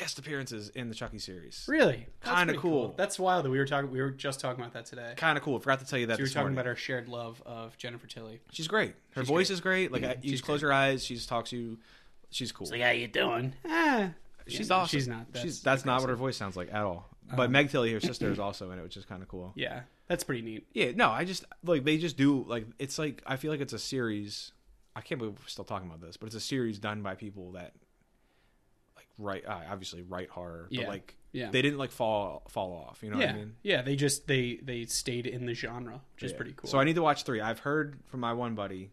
guest 0.00 0.18
appearances 0.18 0.70
in 0.70 0.88
the 0.88 0.94
Chucky 0.94 1.18
series. 1.18 1.64
Really? 1.68 2.06
Kinda 2.24 2.44
pretty 2.46 2.58
cool. 2.58 2.94
That's 2.96 3.18
wild 3.18 3.44
that 3.44 3.50
we 3.50 3.58
were 3.58 3.66
talking. 3.66 3.90
We 3.90 4.00
were 4.00 4.10
just 4.10 4.40
talking 4.40 4.60
about 4.60 4.72
that 4.74 4.86
today. 4.86 5.12
Kind 5.16 5.36
of 5.38 5.44
cool. 5.44 5.58
Forgot 5.60 5.80
to 5.80 5.86
tell 5.86 5.98
you 5.98 6.06
that. 6.06 6.14
So 6.16 6.18
we 6.18 6.22
were 6.24 6.28
talking 6.28 6.40
morning. 6.42 6.58
about 6.58 6.66
our 6.68 6.76
shared 6.76 7.08
love 7.08 7.42
of 7.46 7.76
Jennifer 7.76 8.06
Tilly. 8.06 8.40
She's 8.52 8.66
great. 8.68 8.94
Her 9.14 9.22
She's 9.22 9.28
voice 9.28 9.48
great. 9.48 9.54
is 9.54 9.60
great. 9.60 9.92
Like 9.92 10.02
Yeah, 10.02 10.08
I, 10.10 10.16
you 10.22 10.30
just 10.32 10.44
close 10.44 10.60
great. 10.60 10.68
your 10.68 10.72
eyes. 10.72 11.04
She 11.04 11.14
just 11.14 11.28
talks 11.28 11.50
to 11.50 11.56
you. 11.56 11.78
She's 12.30 12.50
cool. 12.52 12.64
It's 12.64 12.72
like, 12.72 12.80
how 12.82 12.90
you 12.90 13.08
doing? 13.08 13.54
Ah. 13.66 14.10
she's 14.46 14.68
Yeah, 14.68 14.76
awesome. 14.76 14.98
She's 14.98 15.08
not. 15.08 15.26
she's 15.34 15.60
that's 15.62 15.84
not 15.84 16.00
what 16.00 16.10
her 16.10 16.16
voice 16.16 16.36
sounds 16.36 16.56
like 16.56 16.68
at 16.72 16.82
all. 16.82 17.08
But 17.36 17.46
Um, 17.46 17.52
Meg 17.52 17.70
Tilly, 17.70 17.92
her 17.92 18.00
sister, 18.10 18.30
is 18.30 18.38
also 18.38 18.70
in 18.70 18.78
it, 18.78 18.82
which 18.82 18.96
is 18.96 19.04
kind 19.04 19.22
of 19.22 19.28
cool. 19.28 19.52
Yeah, 19.54 19.82
that's 20.08 20.24
pretty 20.24 20.42
neat. 20.42 20.66
Yeah, 20.72 20.92
no, 20.94 21.10
I 21.10 21.24
just 21.24 21.44
like 21.64 21.84
they 21.84 21.98
just 21.98 22.16
do 22.16 22.44
like 22.48 22.66
it's 22.78 22.98
like 22.98 23.22
I 23.26 23.36
feel 23.36 23.50
like 23.52 23.60
it's 23.60 23.72
a 23.72 23.78
series. 23.78 24.52
I 24.96 25.00
can't 25.02 25.18
believe 25.20 25.34
we're 25.38 25.46
still 25.46 25.64
talking 25.64 25.86
about 25.88 26.00
this, 26.00 26.16
but 26.16 26.26
it's 26.26 26.34
a 26.34 26.40
series 26.40 26.78
done 26.80 27.02
by 27.02 27.14
people 27.14 27.52
that 27.52 27.74
write 29.20 29.46
uh, 29.46 29.60
obviously 29.70 30.02
right 30.02 30.28
horror, 30.28 30.66
Yeah. 30.70 30.82
but 30.82 30.88
like 30.90 31.16
Yeah. 31.32 31.50
they 31.50 31.62
didn't 31.62 31.78
like 31.78 31.90
fall 31.92 32.42
fall 32.48 32.72
off. 32.88 33.02
You 33.02 33.10
know 33.10 33.18
yeah. 33.18 33.26
what 33.26 33.34
I 33.34 33.38
mean? 33.38 33.54
Yeah. 33.62 33.82
They 33.82 33.96
just 33.96 34.26
they 34.26 34.58
they 34.62 34.84
stayed 34.86 35.26
in 35.26 35.46
the 35.46 35.54
genre, 35.54 36.00
which 36.14 36.24
is 36.24 36.32
pretty 36.32 36.52
cool. 36.56 36.68
So 36.68 36.78
I 36.78 36.84
need 36.84 36.94
to 36.96 37.02
watch 37.02 37.22
three. 37.24 37.40
I've 37.40 37.60
heard 37.60 37.98
from 38.06 38.20
my 38.20 38.32
one 38.32 38.54
buddy, 38.54 38.90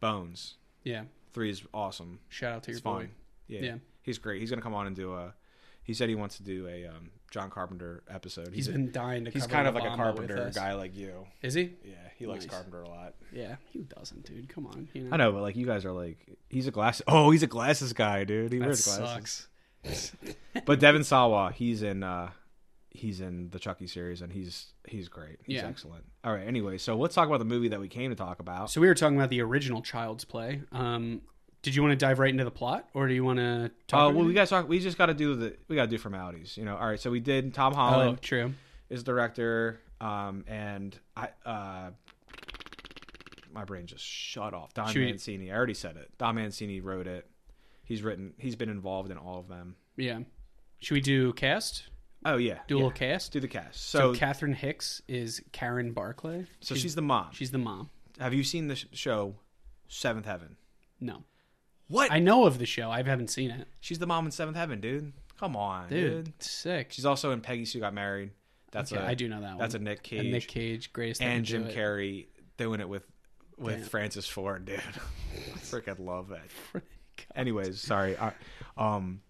Bones. 0.00 0.54
yeah. 0.82 1.04
Three 1.32 1.50
is 1.50 1.62
awesome. 1.74 2.20
Shout 2.28 2.52
out 2.52 2.62
to 2.64 2.70
your 2.70 2.76
It's 2.76 2.82
boy. 2.84 2.98
fine. 2.98 3.10
Yeah. 3.48 3.60
Yeah. 3.60 3.74
he's 4.02 4.18
great. 4.18 4.40
He's 4.40 4.50
gonna 4.50 4.62
come 4.62 4.74
on 4.74 4.86
and 4.86 4.94
do 4.94 5.14
a. 5.14 5.34
He 5.82 5.92
said 5.94 6.08
he 6.08 6.14
wants 6.14 6.36
to 6.38 6.42
do 6.42 6.66
a 6.68 6.86
um, 6.86 7.10
John 7.34 7.50
Carpenter 7.50 8.04
episode. 8.08 8.54
He's 8.54 8.68
been 8.68 8.92
dying 8.92 9.24
to. 9.24 9.30
he's 9.32 9.42
cover 9.42 9.54
kind 9.54 9.66
of 9.68 9.74
like 9.74 9.82
a 9.82 9.88
Obama 9.88 9.96
Carpenter 9.96 10.38
us. 10.46 10.54
guy 10.54 10.74
like 10.74 10.94
you. 10.96 11.26
Is 11.42 11.52
he? 11.54 11.72
Yeah, 11.84 11.94
he 12.16 12.26
likes 12.26 12.44
Nice. 12.44 12.54
Carpenter 12.54 12.82
a 12.82 12.88
lot. 12.88 13.14
Yeah. 13.32 13.56
Who 13.72 13.80
doesn't, 13.82 14.24
dude? 14.24 14.48
Come 14.48 14.68
on. 14.68 14.86
You 14.92 15.02
know? 15.02 15.10
I 15.12 15.16
know, 15.16 15.32
but 15.32 15.42
like 15.42 15.56
you 15.56 15.66
guys 15.66 15.84
are 15.84 15.90
like, 15.90 16.16
he's 16.48 16.68
a 16.68 16.70
glass. 16.70 17.02
Oh, 17.08 17.32
he's 17.32 17.42
a 17.42 17.48
glasses 17.48 17.92
guy, 17.92 18.22
dude. 18.22 18.52
He 18.52 18.60
That 18.60 18.66
wears 18.66 18.84
glasses. 18.84 19.48
sucks. 19.82 20.12
But 20.64 20.78
Devon 20.78 21.02
Sawa, 21.02 21.52
he's 21.52 21.82
in. 21.82 22.04
uh 22.04 22.30
He's 22.96 23.20
in 23.20 23.50
the 23.50 23.58
Chucky 23.58 23.88
series, 23.88 24.22
and 24.22 24.32
he's 24.32 24.66
he's 24.86 25.08
great. 25.08 25.40
He's 25.44 25.56
Yeah. 25.56 25.66
excellent. 25.66 26.04
All 26.22 26.32
right. 26.32 26.46
Anyway, 26.46 26.78
so 26.78 26.96
let's 26.96 27.12
talk 27.12 27.26
about 27.26 27.38
the 27.40 27.44
movie 27.44 27.66
that 27.70 27.80
we 27.80 27.88
came 27.88 28.10
to 28.10 28.14
talk 28.16 28.38
about. 28.38 28.70
So 28.70 28.80
we 28.80 28.86
were 28.86 28.94
talking 28.94 29.16
about 29.16 29.30
the 29.30 29.40
original 29.40 29.82
Child's 29.82 30.24
Play. 30.24 30.62
Um, 30.70 31.22
did 31.64 31.74
you 31.74 31.82
want 31.82 31.92
to 31.92 31.96
dive 31.96 32.18
right 32.20 32.30
into 32.30 32.44
the 32.44 32.50
plot, 32.52 32.88
or 32.94 33.08
do 33.08 33.14
you 33.14 33.24
want 33.24 33.38
to 33.40 33.70
talk? 33.88 34.12
Oh 34.12 34.14
well, 34.16 34.24
we 34.26 34.32
got 34.34 34.44
to 34.46 34.50
talk. 34.50 34.68
We 34.68 34.78
just 34.78 34.96
got 34.98 35.06
to 35.06 35.14
do 35.14 35.34
the. 35.34 35.56
We 35.66 35.74
got 35.74 35.82
to 35.86 35.88
do 35.90 35.98
formalities. 35.98 36.56
You 36.56 36.64
know. 36.64 36.76
All 36.76 36.86
right. 36.86 37.00
So 37.00 37.10
we 37.10 37.20
did. 37.20 37.52
Tom 37.54 37.72
Oh, 37.72 37.76
Holland 37.76 38.20
true. 38.22 38.52
is 38.90 39.02
director, 39.02 39.80
um, 40.00 40.44
and 40.46 40.96
I. 41.16 41.28
uh 41.44 41.90
My 43.52 43.64
brain 43.64 43.86
just 43.86 44.04
shut 44.04 44.52
off. 44.54 44.74
Don 44.74 44.88
Should 44.88 44.98
we- 45.00 45.06
Mancini. 45.06 45.50
I 45.50 45.56
already 45.56 45.74
said 45.74 45.96
it. 45.96 46.10
Don 46.18 46.34
Mancini 46.36 46.80
wrote 46.80 47.06
it. 47.06 47.26
He's 47.84 48.02
written. 48.02 48.34
He's 48.38 48.56
been 48.56 48.68
involved 48.70 49.10
in 49.10 49.16
all 49.18 49.38
of 49.38 49.48
them. 49.48 49.76
Yeah. 49.96 50.20
Should 50.80 50.94
we 50.94 51.00
do 51.00 51.32
cast? 51.32 51.84
Oh 52.26 52.36
yeah. 52.36 52.58
Do 52.66 52.76
a 52.76 52.78
yeah. 52.78 52.84
little 52.84 52.90
cast. 52.98 53.32
Do 53.32 53.40
the 53.40 53.48
cast. 53.48 53.88
So, 53.90 54.12
So, 54.12 54.18
Catherine 54.18 54.54
Hicks 54.54 55.02
is 55.08 55.42
Karen 55.52 55.92
Barclay. 55.92 56.46
so 56.60 56.74
she's, 56.74 56.94
the 56.94 57.02
mom. 57.02 57.28
she's 57.32 57.50
the 57.50 57.58
mom. 57.58 57.90
Have 58.18 58.32
you 58.34 58.42
seen 58.44 58.68
the 58.68 58.76
show 58.92 59.34
Seventh 59.88 60.26
Heaven? 60.26 60.56
No, 61.00 61.22
What? 61.88 62.10
I 62.10 62.18
know 62.18 62.46
of 62.46 62.58
the 62.58 62.66
show. 62.66 62.90
I 62.90 63.02
haven't 63.02 63.28
seen 63.28 63.50
it. 63.50 63.66
She's 63.80 63.98
the 63.98 64.06
mom 64.06 64.24
in 64.26 64.30
Seventh 64.30 64.56
Heaven, 64.56 64.80
dude. 64.80 65.12
Come 65.38 65.56
on, 65.56 65.88
Dude, 65.88 66.24
dude. 66.24 66.42
sick. 66.42 66.92
She's 66.92 67.04
also 67.04 67.32
in 67.32 67.40
Peggy 67.40 67.64
Sue 67.64 67.80
Got 67.80 67.92
Married. 67.92 68.30
That's 68.70 68.92
okay, 68.92 69.02
a 69.02 69.06
I 69.06 69.14
do 69.14 69.28
know 69.28 69.40
that 69.40 69.58
that's 69.58 69.74
one. 69.74 69.82
a 69.82 69.84
Nick 69.84 70.02
Cage 70.02 70.20
And 70.20 70.30
Nick 70.32 70.48
Cage, 70.48 70.92
greatest. 70.92 71.20
and 71.22 71.44
Jim 71.44 71.64
do. 71.64 71.72
Carrey 71.74 72.26
doing 72.56 72.80
it 72.80 72.88
with 72.88 73.02
with 73.58 73.76
Damn. 73.80 73.84
Francis 73.88 74.26
Ford, 74.26 74.64
dude. 74.64 74.80
I 75.54 75.58
freaking 75.58 75.98
love 76.04 76.28
that. 76.28 76.42
God. 76.72 76.82
Anyways, 77.36 77.80
sorry. 77.80 78.16
I, 78.16 78.32
um, 78.76 79.20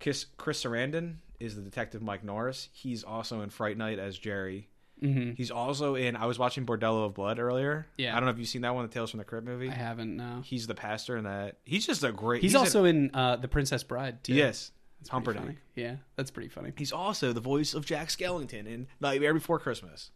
Chris 0.00 0.26
Chris 0.36 0.62
Sarandon 0.64 1.16
is 1.40 1.54
the 1.56 1.62
detective 1.62 2.02
Mike 2.02 2.24
Norris. 2.24 2.68
He's 2.72 3.04
also 3.04 3.40
in 3.42 3.50
Fright 3.50 3.76
Night 3.78 3.98
as 3.98 4.18
Jerry. 4.18 4.68
Mhm. 5.02 5.36
He's 5.36 5.50
also 5.50 5.94
in. 5.94 6.16
I 6.16 6.24
was 6.26 6.38
watching 6.38 6.64
Bordello 6.64 7.04
of 7.06 7.14
Blood 7.14 7.38
earlier. 7.38 7.86
Yeah. 7.98 8.12
I 8.16 8.20
don't 8.20 8.24
know 8.24 8.30
if 8.30 8.38
you've 8.38 8.48
seen 8.48 8.62
that 8.62 8.74
one, 8.74 8.86
the 8.86 8.92
Tales 8.92 9.10
from 9.10 9.18
the 9.18 9.24
Crypt 9.24 9.46
movie. 9.46 9.68
I 9.68 9.74
haven't. 9.74 10.16
No. 10.16 10.40
He's 10.44 10.66
the 10.66 10.74
pastor 10.74 11.16
in 11.18 11.24
that. 11.24 11.56
He's 11.64 11.84
just 11.86 12.02
a 12.02 12.12
great. 12.12 12.40
He's, 12.42 12.54
in- 12.54 12.60
also 12.60 12.84
in 12.84 13.10
uh, 13.14 13.36
the 13.36 13.48
Princess 13.48 13.82
Bride 13.82 14.24
too. 14.24 14.34
yes. 14.34 14.70
That's 15.00 15.10
pretty 15.10 15.38
Humperdinck. 15.38 15.58
Yeah, 15.76 15.96
that's 16.16 16.30
pretty 16.30 16.48
funny. 16.48 16.72
He's 16.76 16.90
also 16.90 17.32
the 17.34 17.40
voice 17.40 17.74
of 17.74 17.84
Jack 17.84 18.08
Skellington 18.08 18.66
in 18.66 18.86
Nightmare 18.98 19.34
Before 19.34 19.58
Christmas. 19.58 20.10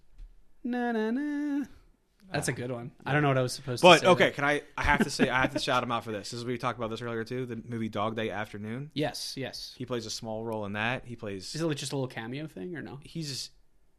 Na 0.64 0.92
na 0.92 1.10
na. 1.10 1.64
That's 2.32 2.49
a 2.49 2.52
good 2.52 2.70
one. 2.72 2.92
I 3.04 3.12
don't 3.12 3.22
know 3.22 3.28
what 3.28 3.38
I 3.38 3.42
was 3.42 3.52
supposed 3.52 3.82
But 3.82 3.94
to 3.94 3.99
say. 4.00 4.06
But 4.06 4.10
okay, 4.12 4.25
there. 4.25 4.30
can 4.32 4.44
I? 4.44 4.62
I 4.78 4.82
have 4.84 5.04
to 5.04 5.10
say, 5.10 5.28
I 5.28 5.42
have 5.42 5.52
to 5.52 5.58
shout 5.58 5.82
him 5.82 5.92
out 5.92 6.04
for 6.04 6.12
this. 6.12 6.30
This 6.30 6.38
is 6.38 6.44
we 6.44 6.56
talked 6.58 6.78
about 6.78 6.88
this 6.90 7.02
earlier 7.02 7.25
too. 7.25 7.44
The 7.44 7.60
movie 7.68 7.88
Dog 7.88 8.16
Day 8.16 8.30
Afternoon. 8.30 8.90
Yes, 8.94 9.34
yes. 9.37 9.75
He 9.76 9.84
plays 9.84 10.06
a 10.06 10.10
small 10.10 10.44
role 10.44 10.64
in 10.64 10.72
that. 10.72 11.04
He 11.04 11.14
plays. 11.16 11.54
Is 11.54 11.60
it 11.60 11.66
like 11.66 11.76
just 11.76 11.92
a 11.92 11.96
little 11.96 12.08
cameo 12.08 12.46
thing 12.46 12.75
or 12.76 12.82
no? 12.82 12.99
He's 13.02 13.50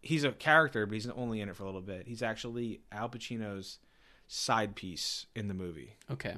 he's 0.01 0.23
a 0.23 0.31
character, 0.31 0.85
but 0.85 0.93
he's 0.93 1.07
only 1.09 1.41
in 1.41 1.49
it 1.49 1.55
for 1.55 1.63
a 1.63 1.65
little 1.67 1.81
bit. 1.81 2.07
He's 2.07 2.21
actually 2.23 2.81
Al 2.91 3.09
Pacino's 3.09 3.79
side 4.27 4.75
piece 4.75 5.25
in 5.35 5.47
the 5.47 5.53
movie. 5.53 5.95
Okay. 6.09 6.35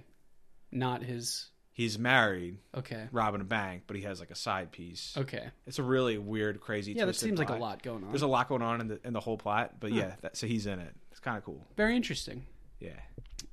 Not 0.71 1.03
his. 1.03 1.47
He's 1.75 1.97
married, 1.97 2.57
Okay. 2.75 3.07
robbing 3.11 3.41
a 3.41 3.45
bank, 3.45 3.83
but 3.87 3.95
he 3.95 4.03
has 4.03 4.19
like 4.19 4.29
a 4.29 4.35
side 4.35 4.71
piece. 4.71 5.15
Okay. 5.17 5.49
It's 5.65 5.79
a 5.79 5.83
really 5.83 6.19
weird, 6.19 6.59
crazy. 6.61 6.91
Yeah, 6.91 6.99
that 7.05 7.05
twisted 7.13 7.29
seems 7.29 7.39
like 7.39 7.49
a 7.49 7.55
lot 7.55 7.81
going 7.81 8.03
on. 8.03 8.09
There's 8.11 8.21
a 8.21 8.27
lot 8.27 8.47
going 8.47 8.61
on 8.61 8.79
in 8.81 8.87
the 8.87 8.99
in 9.03 9.13
the 9.13 9.19
whole 9.19 9.37
plot, 9.37 9.79
but 9.79 9.91
yeah, 9.91 10.13
that, 10.21 10.37
so 10.37 10.45
he's 10.45 10.67
in 10.67 10.79
it. 10.79 10.93
It's 11.11 11.19
kind 11.19 11.35
of 11.37 11.43
cool. 11.43 11.65
Very 11.75 11.95
interesting. 11.95 12.45
Yeah. 12.79 12.99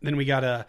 Then 0.02 0.16
we 0.16 0.26
got 0.26 0.44
uh, 0.44 0.64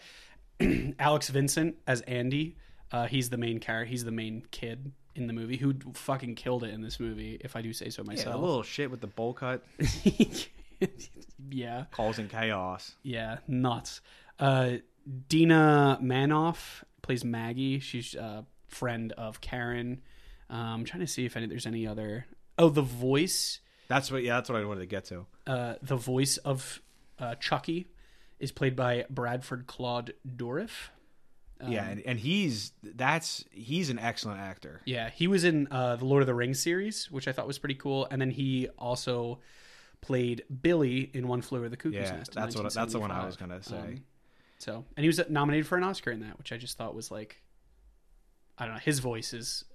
Alex 0.99 1.29
Vincent 1.29 1.75
as 1.87 1.99
Andy. 2.01 2.55
Uh, 2.91 3.07
he's 3.07 3.29
the 3.29 3.37
main 3.37 3.59
character. 3.59 3.89
He's 3.89 4.03
the 4.03 4.11
main 4.11 4.43
kid 4.51 4.91
in 5.15 5.27
the 5.27 5.33
movie 5.33 5.57
who 5.57 5.73
fucking 5.93 6.35
killed 6.35 6.63
it 6.63 6.73
in 6.73 6.81
this 6.81 6.99
movie, 6.99 7.37
if 7.41 7.55
I 7.55 7.61
do 7.61 7.73
say 7.73 7.89
so 7.89 8.01
Yeah, 8.01 8.05
a 8.05 8.07
myself. 8.15 8.41
little 8.41 8.63
shit 8.63 8.89
with 8.91 9.01
the 9.01 9.07
bowl 9.07 9.33
cut, 9.33 9.63
yeah, 11.49 11.85
causing 11.91 12.27
chaos. 12.27 12.95
yeah, 13.03 13.37
nuts. 13.47 14.01
Uh, 14.39 14.73
Dina 15.27 15.99
Manoff 16.01 16.83
plays 17.01 17.23
Maggie. 17.23 17.79
She's 17.79 18.15
a 18.15 18.45
friend 18.67 19.11
of 19.13 19.41
Karen. 19.41 20.01
Um, 20.49 20.57
I'm 20.59 20.83
trying 20.85 21.01
to 21.01 21.07
see 21.07 21.25
if 21.25 21.35
any, 21.37 21.47
there's 21.47 21.65
any 21.67 21.85
other. 21.87 22.25
Oh, 22.57 22.69
the 22.69 22.81
voice. 22.81 23.59
That's 23.87 24.11
what. 24.11 24.23
Yeah, 24.23 24.35
that's 24.35 24.49
what 24.49 24.61
I 24.61 24.65
wanted 24.65 24.81
to 24.81 24.85
get 24.87 25.05
to. 25.05 25.25
Uh, 25.45 25.75
the 25.81 25.95
voice 25.97 26.37
of 26.37 26.81
uh, 27.19 27.35
Chucky 27.35 27.89
is 28.39 28.51
played 28.51 28.75
by 28.75 29.05
Bradford 29.09 29.67
Claude 29.67 30.13
Dourif. 31.63 31.71
yeah, 31.71 31.87
and, 31.89 32.01
and 32.05 32.19
he's 32.19 32.71
that's 32.83 33.45
he's 33.51 33.89
an 33.89 33.99
excellent 33.99 34.39
actor. 34.39 34.81
Yeah, 34.85 35.09
he 35.09 35.27
was 35.27 35.43
in 35.43 35.67
uh, 35.71 35.95
the 35.97 36.05
Lord 36.05 36.21
of 36.23 36.27
the 36.27 36.33
Rings 36.35 36.59
series, 36.61 37.09
which 37.11 37.27
I 37.27 37.31
thought 37.31 37.47
was 37.47 37.57
pretty 37.59 37.75
cool, 37.75 38.07
and 38.11 38.21
then 38.21 38.31
he 38.31 38.67
also 38.77 39.39
played 40.01 40.43
Billy 40.61 41.09
in 41.13 41.27
One 41.27 41.41
Flew 41.41 41.59
Over 41.59 41.69
the 41.69 41.77
Cuckoo's 41.77 41.93
Yeah, 41.95 42.17
Nest. 42.17 42.33
that's 42.33 42.55
what 42.55 42.73
that's 42.73 42.93
the 42.93 42.99
one 42.99 43.11
I 43.11 43.25
was 43.25 43.37
gonna 43.37 43.61
say. 43.63 43.77
Um, 43.77 44.03
so, 44.57 44.85
and 44.95 45.03
he 45.03 45.07
was 45.07 45.19
nominated 45.29 45.65
for 45.67 45.77
an 45.77 45.83
Oscar 45.83 46.11
in 46.11 46.19
that, 46.21 46.37
which 46.37 46.51
I 46.51 46.57
just 46.57 46.77
thought 46.77 46.93
was 46.95 47.09
like, 47.11 47.41
I 48.57 48.65
don't 48.65 48.75
know, 48.75 48.79
his 48.81 48.99
voice 48.99 49.33
is. 49.33 49.65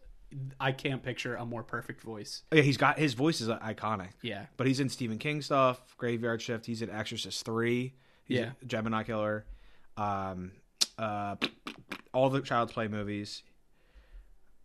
I 0.58 0.72
can't 0.72 1.04
picture 1.04 1.36
a 1.36 1.46
more 1.46 1.62
perfect 1.62 2.02
voice. 2.02 2.42
yeah, 2.52 2.62
he's 2.62 2.76
got 2.76 2.98
his 2.98 3.14
voice 3.14 3.40
is 3.40 3.48
iconic. 3.48 4.08
Yeah, 4.22 4.46
But 4.56 4.66
he's 4.66 4.80
in 4.80 4.88
Stephen 4.88 5.18
King 5.18 5.40
stuff, 5.40 5.80
Graveyard 5.98 6.42
Shift. 6.42 6.66
He's 6.66 6.82
in 6.82 6.90
Exorcist 6.90 7.44
Three. 7.44 7.94
He's 8.24 8.38
Yeah. 8.38 8.50
Gemini 8.66 9.04
Killer. 9.04 9.46
Um, 9.96 10.50
uh, 10.98 11.36
all 12.12 12.30
the 12.30 12.40
Child's 12.40 12.72
Play 12.72 12.88
movies. 12.88 13.42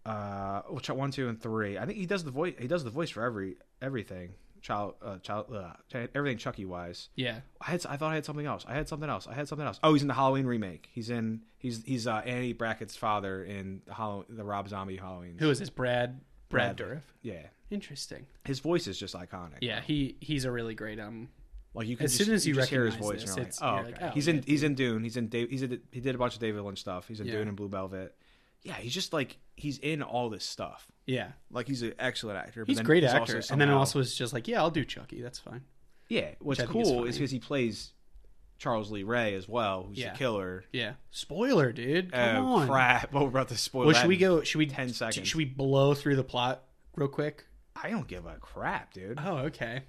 Uh, 0.06 0.62
one, 0.62 1.12
two, 1.12 1.28
and 1.30 1.40
three. 1.40 1.78
I 1.78 1.86
think 1.86 1.98
he 1.98 2.06
does 2.08 2.24
the 2.24 2.32
voice. 2.32 2.56
He 2.58 2.68
does 2.68 2.84
the 2.84 2.90
voice 2.90 3.10
for 3.12 3.24
every 3.24 3.58
everything. 3.82 4.34
Child, 4.62 4.94
uh, 5.04 5.18
child, 5.20 5.52
uh, 5.56 5.74
everything 6.14 6.38
Chucky 6.38 6.66
wise. 6.66 7.10
yeah, 7.16 7.40
I 7.60 7.72
had, 7.72 7.86
I 7.88 7.98
thought 7.98 8.12
I 8.12 8.16
had 8.16 8.26
something 8.26 8.46
else. 8.46 8.64
I 8.68 8.74
had 8.76 8.88
something 8.88 9.10
else. 9.10 9.28
I 9.28 9.34
had 9.34 9.48
something 9.48 9.66
else. 9.66 9.80
Oh, 9.84 9.94
he's 9.94 10.04
in 10.04 10.08
the 10.08 10.14
Halloween 10.14 10.46
remake. 10.46 10.88
He's 10.92 11.10
in. 11.10 11.42
He's 11.58 11.84
he's 11.84 12.06
uh, 12.08 12.22
Annie 12.26 12.54
Brackett's 12.54 12.96
father 12.96 13.44
in 13.44 13.82
the 13.88 13.94
Hall- 13.94 14.26
the 14.30 14.44
Rob 14.44 14.70
Zombie 14.70 14.98
Halloween. 14.98 15.38
who 15.40 15.50
is 15.50 15.60
this? 15.60 15.70
Brad 15.72 16.20
Brad 16.50 16.76
Brad. 16.78 16.90
Dourif. 16.90 17.02
Yeah, 17.24 17.48
Interesting. 17.72 18.26
his 18.44 18.60
voice 18.60 18.86
is 18.88 19.00
just 19.00 19.16
iconic. 19.16 19.58
Yeah, 19.62 19.82
he 19.82 20.16
he's 20.20 20.46
a 20.46 20.52
really 20.52 20.76
great 20.76 21.00
um. 21.00 21.30
Like 21.74 21.88
you 21.88 21.96
can 21.96 22.06
As 22.06 22.12
just, 22.18 22.26
soon 22.26 22.34
as 22.36 22.46
you 22.46 22.54
just 22.54 22.70
hear 22.70 22.86
his 22.86 22.96
voice, 22.96 23.24
this, 23.24 23.38
like, 23.38 23.54
oh, 23.62 23.76
you're 23.76 23.84
like, 23.86 23.98
oh, 24.02 24.10
he's 24.10 24.28
yeah, 24.28 24.34
in 24.36 24.44
he's 24.44 24.64
in 24.64 24.76
Dune. 24.76 25.04
He's 25.04 25.16
in 25.16 25.28
Dave. 25.28 25.50
He's 25.50 25.62
in, 25.64 25.80
he 25.92 26.02
did 26.02 26.16
a 26.16 26.18
bunch 26.18 26.34
of 26.34 26.42
David 26.42 26.62
Lynch 26.64 26.80
stuff. 26.80 27.08
He's 27.08 27.20
in 27.22 27.28
Yeah. 27.28 27.34
Dune 27.34 27.48
and 27.48 27.56
Blue 27.56 27.70
Velvet. 27.70 28.16
Yeah, 28.64 28.74
he's 28.76 28.94
just 28.94 29.14
like 29.14 29.38
he's 29.56 29.78
in 29.80 30.04
all 30.04 30.30
this 30.30 30.44
stuff. 30.44 30.86
Yeah, 31.06 31.32
Like 31.50 31.68
he's 31.68 31.82
an 31.82 31.94
excellent 31.98 32.38
actor. 32.38 32.62
but 32.64 32.70
he's 32.70 32.80
a 32.80 32.84
great 32.84 33.04
he's 33.04 33.12
actor, 33.14 33.38
also 33.38 33.54
and 33.54 33.60
then 33.62 33.70
also 33.70 34.00
is 34.00 34.14
just 34.16 34.34
like, 34.34 34.48
yeah, 34.48 34.60
I'll 34.62 34.70
do 34.70 34.86
Chucky. 34.86 35.22
That's 35.22 35.40
fine. 35.40 35.62
yeah. 36.10 36.32
What's 36.40 36.60
is 36.60 36.68
cool 36.68 37.06
is 37.06 37.16
because 37.18 37.32
he 37.32 37.40
plays 37.40 37.92
Charles 38.60 38.92
Lee 38.92 39.04
Ray 39.04 39.34
as 39.34 39.48
well, 39.48 39.86
who's 39.88 39.98
Yeah. 39.98 40.12
the 40.12 40.18
killer. 40.20 40.64
Yeah. 40.72 40.94
Spoiler, 41.10 41.72
dude. 41.72 42.12
Come 42.12 42.46
oh 42.46 42.56
on. 42.58 42.68
crap! 42.68 43.12
We're 43.14 43.28
about 43.28 43.48
to 43.48 43.58
spoil. 43.58 43.88
Well, 43.88 43.96
should 43.96 44.08
we 44.10 44.18
go? 44.18 44.44
Should 44.44 44.60
we 44.60 44.68
10 44.68 44.90
seconds. 44.90 45.28
Should 45.28 45.38
we 45.38 45.46
blow 45.46 45.94
through 45.96 46.18
the 46.18 46.24
plot 46.24 46.64
real 46.96 47.08
quick? 47.08 47.46
I 47.82 47.90
don't 47.90 48.08
give 48.08 48.26
a 48.28 48.36
crap, 48.36 48.94
dude. 48.94 49.18
Oh, 49.24 49.38
okay. 49.48 49.84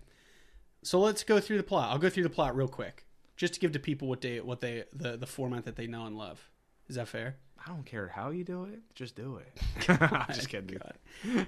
So 0.82 0.98
let's 0.98 1.24
go 1.24 1.40
through 1.40 1.58
the 1.58 1.62
plot. 1.62 1.90
I'll 1.90 1.98
go 1.98 2.10
through 2.10 2.24
the 2.24 2.30
plot 2.30 2.56
real 2.56 2.68
quick, 2.68 3.04
just 3.36 3.54
to 3.54 3.60
give 3.60 3.72
to 3.72 3.78
people 3.78 4.08
what 4.08 4.20
they 4.20 4.40
what 4.40 4.60
they 4.60 4.84
the 4.92 5.16
the 5.16 5.26
format 5.26 5.64
that 5.64 5.76
they 5.76 5.86
know 5.86 6.06
and 6.06 6.16
love. 6.16 6.50
Is 6.88 6.96
that 6.96 7.08
fair? 7.08 7.36
I 7.64 7.68
don't 7.68 7.86
care 7.86 8.08
how 8.08 8.30
you 8.30 8.42
do 8.42 8.64
it. 8.64 8.80
Just 8.94 9.14
do 9.14 9.36
it. 9.36 9.88
I'm 9.88 10.26
just 10.32 10.48
kidding. 10.48 10.78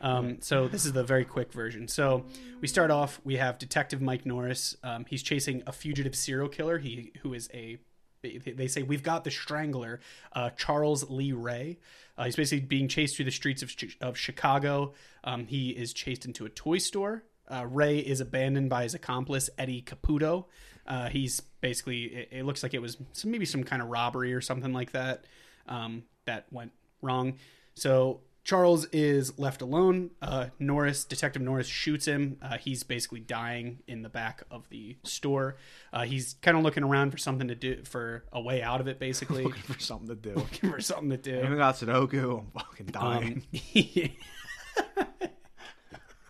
Um, 0.03 0.41
so 0.41 0.69
this 0.69 0.85
is 0.85 0.93
the 0.93 1.03
very 1.03 1.25
quick 1.25 1.53
version. 1.53 1.89
So 1.89 2.27
we 2.61 2.69
start 2.69 2.91
off. 2.93 3.21
We 3.25 3.37
have 3.37 3.59
Detective 3.59 4.01
Mike 4.01 4.25
Norris. 4.25 4.77
Um, 4.85 5.05
he's 5.09 5.23
chasing 5.23 5.63
a 5.67 5.73
fugitive 5.73 6.15
serial 6.15 6.49
killer. 6.49 6.79
He 6.79 7.13
who 7.23 7.35
is 7.35 7.51
a 7.53 7.79
they 8.23 8.39
they 8.39 8.69
say 8.69 8.83
we've 8.83 9.03
got 9.03 9.25
the 9.25 9.31
strangler, 9.31 10.01
uh, 10.33 10.51
Charles 10.51 11.09
Lee 11.11 11.33
Ray. 11.33 11.79
Uh, 12.17 12.25
he's 12.25 12.37
basically 12.37 12.65
being 12.67 12.87
chased 12.87 13.17
through 13.17 13.25
the 13.25 13.31
streets 13.33 13.63
of, 13.63 13.75
of 14.01 14.17
Chicago. 14.17 14.93
Um, 15.25 15.47
he 15.47 15.71
is 15.71 15.93
chased 15.93 16.25
into 16.25 16.45
a 16.45 16.49
toy 16.49 16.79
store. 16.79 17.25
Uh, 17.49 17.67
Ray 17.67 17.99
is 17.99 18.21
abandoned 18.21 18.71
by 18.71 18.85
his 18.85 18.95
accomplice 18.95 19.51
Eddie 19.59 19.83
Caputo. 19.83 20.47
Uh, 20.87 21.09
he's 21.09 21.41
basically 21.61 22.05
it, 22.05 22.29
it 22.31 22.45
looks 22.45 22.63
like 22.63 22.75
it 22.75 22.83
was 22.83 22.97
some, 23.13 23.31
maybe 23.31 23.45
some 23.45 23.65
kind 23.65 23.81
of 23.83 23.89
robbery 23.89 24.35
or 24.35 24.41
something 24.41 24.73
like 24.73 24.93
that 24.93 25.25
um, 25.69 26.05
that 26.27 26.47
went 26.51 26.73
wrong. 27.03 27.39
So 27.75 28.21
Charles 28.45 28.85
is 28.93 29.39
left 29.39 29.63
alone. 29.63 30.11
Uh, 30.21 30.49
Norris, 30.59 31.05
Detective 31.05 31.41
Norris, 31.41 31.67
shoots 31.67 32.05
him. 32.07 32.37
Uh, 32.43 32.59
he's 32.59 32.83
basically 32.83 33.21
dying 33.21 33.79
in 33.89 34.03
the 34.03 34.11
back 34.11 34.43
of 34.51 34.69
the 34.69 34.99
store. 35.03 35.57
Uh, 35.93 36.03
he's 36.03 36.35
kind 36.43 36.57
of 36.57 36.63
looking 36.63 36.85
around 36.85 37.11
for 37.11 37.17
something 37.17 37.49
to 37.49 37.55
do, 37.55 37.83
for 37.85 38.25
a 38.33 38.41
way 38.41 38.63
out 38.63 38.83
of 38.83 38.89
it, 38.89 38.99
basically. 38.99 39.43
Looking 39.45 39.63
for 39.63 39.81
something 39.81 40.09
to 40.09 40.15
do. 40.15 40.35
looking 40.35 40.71
for 40.71 40.81
something 40.81 41.09
to 41.11 41.17
do. 41.17 41.39
even 41.39 41.57
got 41.57 41.77
Sudoku. 41.77 42.41
I'm 42.41 42.51
fucking 42.53 42.87
dying. 42.87 43.43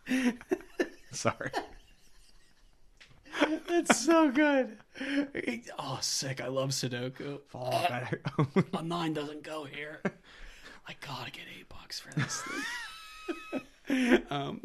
Um, 0.07 0.39
Sorry. 1.19 1.51
That's 3.69 4.01
so 4.05 4.31
good. 4.31 4.79
Oh, 5.79 5.99
sick. 6.01 6.41
I 6.41 6.49
love 6.49 6.71
Sudoku. 6.71 7.41
Fall 7.49 7.71
better. 7.89 8.21
A 8.73 8.83
nine 8.83 9.13
doesn't 9.13 9.43
go 9.43 9.65
here. 9.65 10.01
I 10.87 10.95
gotta 11.01 11.31
get 11.31 11.45
eight 11.59 11.69
bucks 11.69 12.01
for 12.01 12.13
this 12.15 12.43
thing. 13.89 14.23
um, 14.31 14.61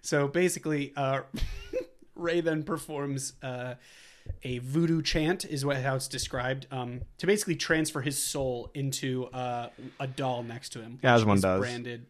so 0.00 0.28
basically, 0.28 0.92
uh, 0.96 1.22
Ray 2.14 2.40
then 2.40 2.62
performs 2.64 3.34
uh, 3.42 3.74
a 4.42 4.58
voodoo 4.58 5.02
chant, 5.02 5.44
is 5.44 5.64
what 5.64 5.76
how 5.78 5.94
it's 5.94 6.08
described, 6.08 6.66
um, 6.70 7.02
to 7.18 7.26
basically 7.26 7.56
transfer 7.56 8.00
his 8.00 8.22
soul 8.22 8.70
into 8.74 9.26
uh, 9.26 9.70
a 9.98 10.06
doll 10.06 10.42
next 10.42 10.70
to 10.70 10.80
him. 10.80 10.98
Yeah, 11.02 11.14
as 11.14 11.24
one 11.24 11.40
does. 11.40 11.60
Branded. 11.60 12.06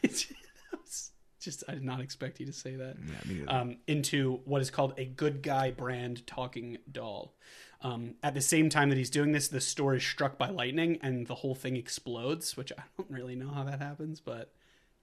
which 0.00 0.32
was 0.72 1.11
just 1.44 1.64
I 1.68 1.72
did 1.72 1.84
not 1.84 2.00
expect 2.00 2.40
you 2.40 2.46
to 2.46 2.52
say 2.52 2.76
that 2.76 2.96
yeah, 3.28 3.44
um, 3.46 3.76
into 3.86 4.40
what 4.44 4.62
is 4.62 4.70
called 4.70 4.94
a 4.96 5.04
good 5.04 5.42
guy 5.42 5.70
brand 5.70 6.26
talking 6.26 6.78
doll. 6.90 7.34
Um, 7.82 8.14
at 8.22 8.34
the 8.34 8.40
same 8.40 8.68
time 8.68 8.90
that 8.90 8.98
he's 8.98 9.10
doing 9.10 9.32
this, 9.32 9.48
the 9.48 9.60
store 9.60 9.94
is 9.94 10.04
struck 10.04 10.38
by 10.38 10.50
lightning 10.50 10.98
and 11.02 11.26
the 11.26 11.34
whole 11.36 11.54
thing 11.54 11.76
explodes. 11.76 12.56
Which 12.56 12.72
I 12.72 12.82
don't 12.96 13.10
really 13.10 13.34
know 13.36 13.50
how 13.50 13.64
that 13.64 13.80
happens, 13.80 14.20
but 14.20 14.52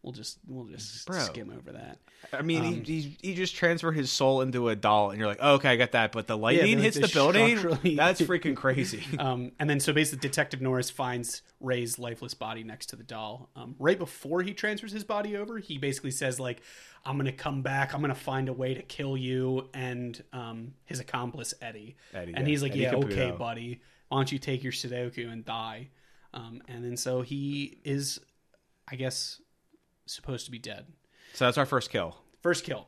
we'll 0.03 0.13
just 0.13 0.39
we'll 0.47 0.65
just 0.65 1.07
Bro. 1.07 1.19
skim 1.19 1.51
over 1.55 1.71
that. 1.73 1.97
I 2.33 2.41
mean, 2.41 2.65
um, 2.65 2.83
he, 2.83 3.01
he 3.01 3.17
he 3.21 3.35
just 3.35 3.55
transferred 3.55 3.93
his 3.93 4.11
soul 4.11 4.41
into 4.41 4.69
a 4.69 4.75
doll, 4.75 5.11
and 5.11 5.19
you're 5.19 5.27
like, 5.27 5.39
oh, 5.41 5.55
okay, 5.55 5.69
I 5.69 5.75
got 5.75 5.91
that. 5.91 6.11
But 6.11 6.27
the 6.27 6.37
lightning 6.37 6.75
like, 6.75 6.85
hits 6.85 6.99
the 6.99 7.07
building. 7.07 7.55
That's 7.95 8.21
freaking 8.21 8.55
crazy. 8.55 9.03
Um, 9.19 9.51
and 9.59 9.69
then 9.69 9.81
so 9.81 9.91
basically, 9.91 10.19
Detective 10.27 10.61
Norris 10.61 10.89
finds 10.89 11.41
Ray's 11.59 11.99
lifeless 11.99 12.33
body 12.33 12.63
next 12.63 12.87
to 12.87 12.95
the 12.95 13.03
doll. 13.03 13.49
Um, 13.55 13.75
right 13.77 13.97
before 13.97 14.41
he 14.41 14.53
transfers 14.53 14.93
his 14.93 15.03
body 15.03 15.35
over, 15.35 15.57
he 15.57 15.77
basically 15.77 16.11
says 16.11 16.39
like, 16.39 16.61
"I'm 17.05 17.17
gonna 17.17 17.33
come 17.33 17.61
back. 17.61 17.93
I'm 17.93 17.99
gonna 17.99 18.15
find 18.15 18.47
a 18.47 18.53
way 18.53 18.73
to 18.73 18.81
kill 18.81 19.17
you 19.17 19.67
and 19.73 20.21
um, 20.31 20.73
his 20.85 20.99
accomplice 20.99 21.53
Eddie." 21.61 21.97
Eddie, 22.13 22.33
and 22.33 22.47
yeah. 22.47 22.51
he's 22.51 22.63
like, 22.63 22.71
Eddie 22.71 22.81
"Yeah, 22.81 22.95
okay, 22.95 23.31
buddy. 23.31 23.81
Why 24.07 24.19
don't 24.19 24.31
you 24.31 24.39
take 24.39 24.63
your 24.63 24.73
Sudoku 24.73 25.31
and 25.31 25.43
die?" 25.43 25.89
Um, 26.33 26.61
and 26.67 26.83
then 26.83 26.95
so 26.95 27.21
he 27.21 27.79
is, 27.83 28.19
I 28.87 28.95
guess, 28.95 29.41
supposed 30.11 30.45
to 30.45 30.51
be 30.51 30.59
dead. 30.59 30.87
so 31.33 31.45
that's 31.45 31.57
our 31.57 31.65
first 31.65 31.89
kill. 31.91 32.17
First 32.41 32.63
kill, 32.63 32.87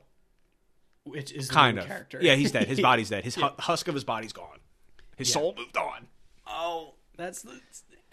which 1.04 1.32
is 1.32 1.50
Kind 1.50 1.78
of. 1.78 1.86
character. 1.86 2.18
Yeah, 2.20 2.34
he's 2.34 2.52
dead. 2.52 2.66
His 2.68 2.80
body's 2.90 3.10
dead. 3.10 3.24
His 3.24 3.34
hu- 3.34 3.48
husk 3.58 3.88
of 3.88 3.94
his 3.94 4.04
body's 4.04 4.32
gone. 4.32 4.58
His 5.16 5.28
Yeah. 5.28 5.34
soul 5.34 5.54
moved 5.56 5.76
on. 5.76 6.08
Oh, 6.46 6.94
that's 7.16 7.42
the. 7.42 7.60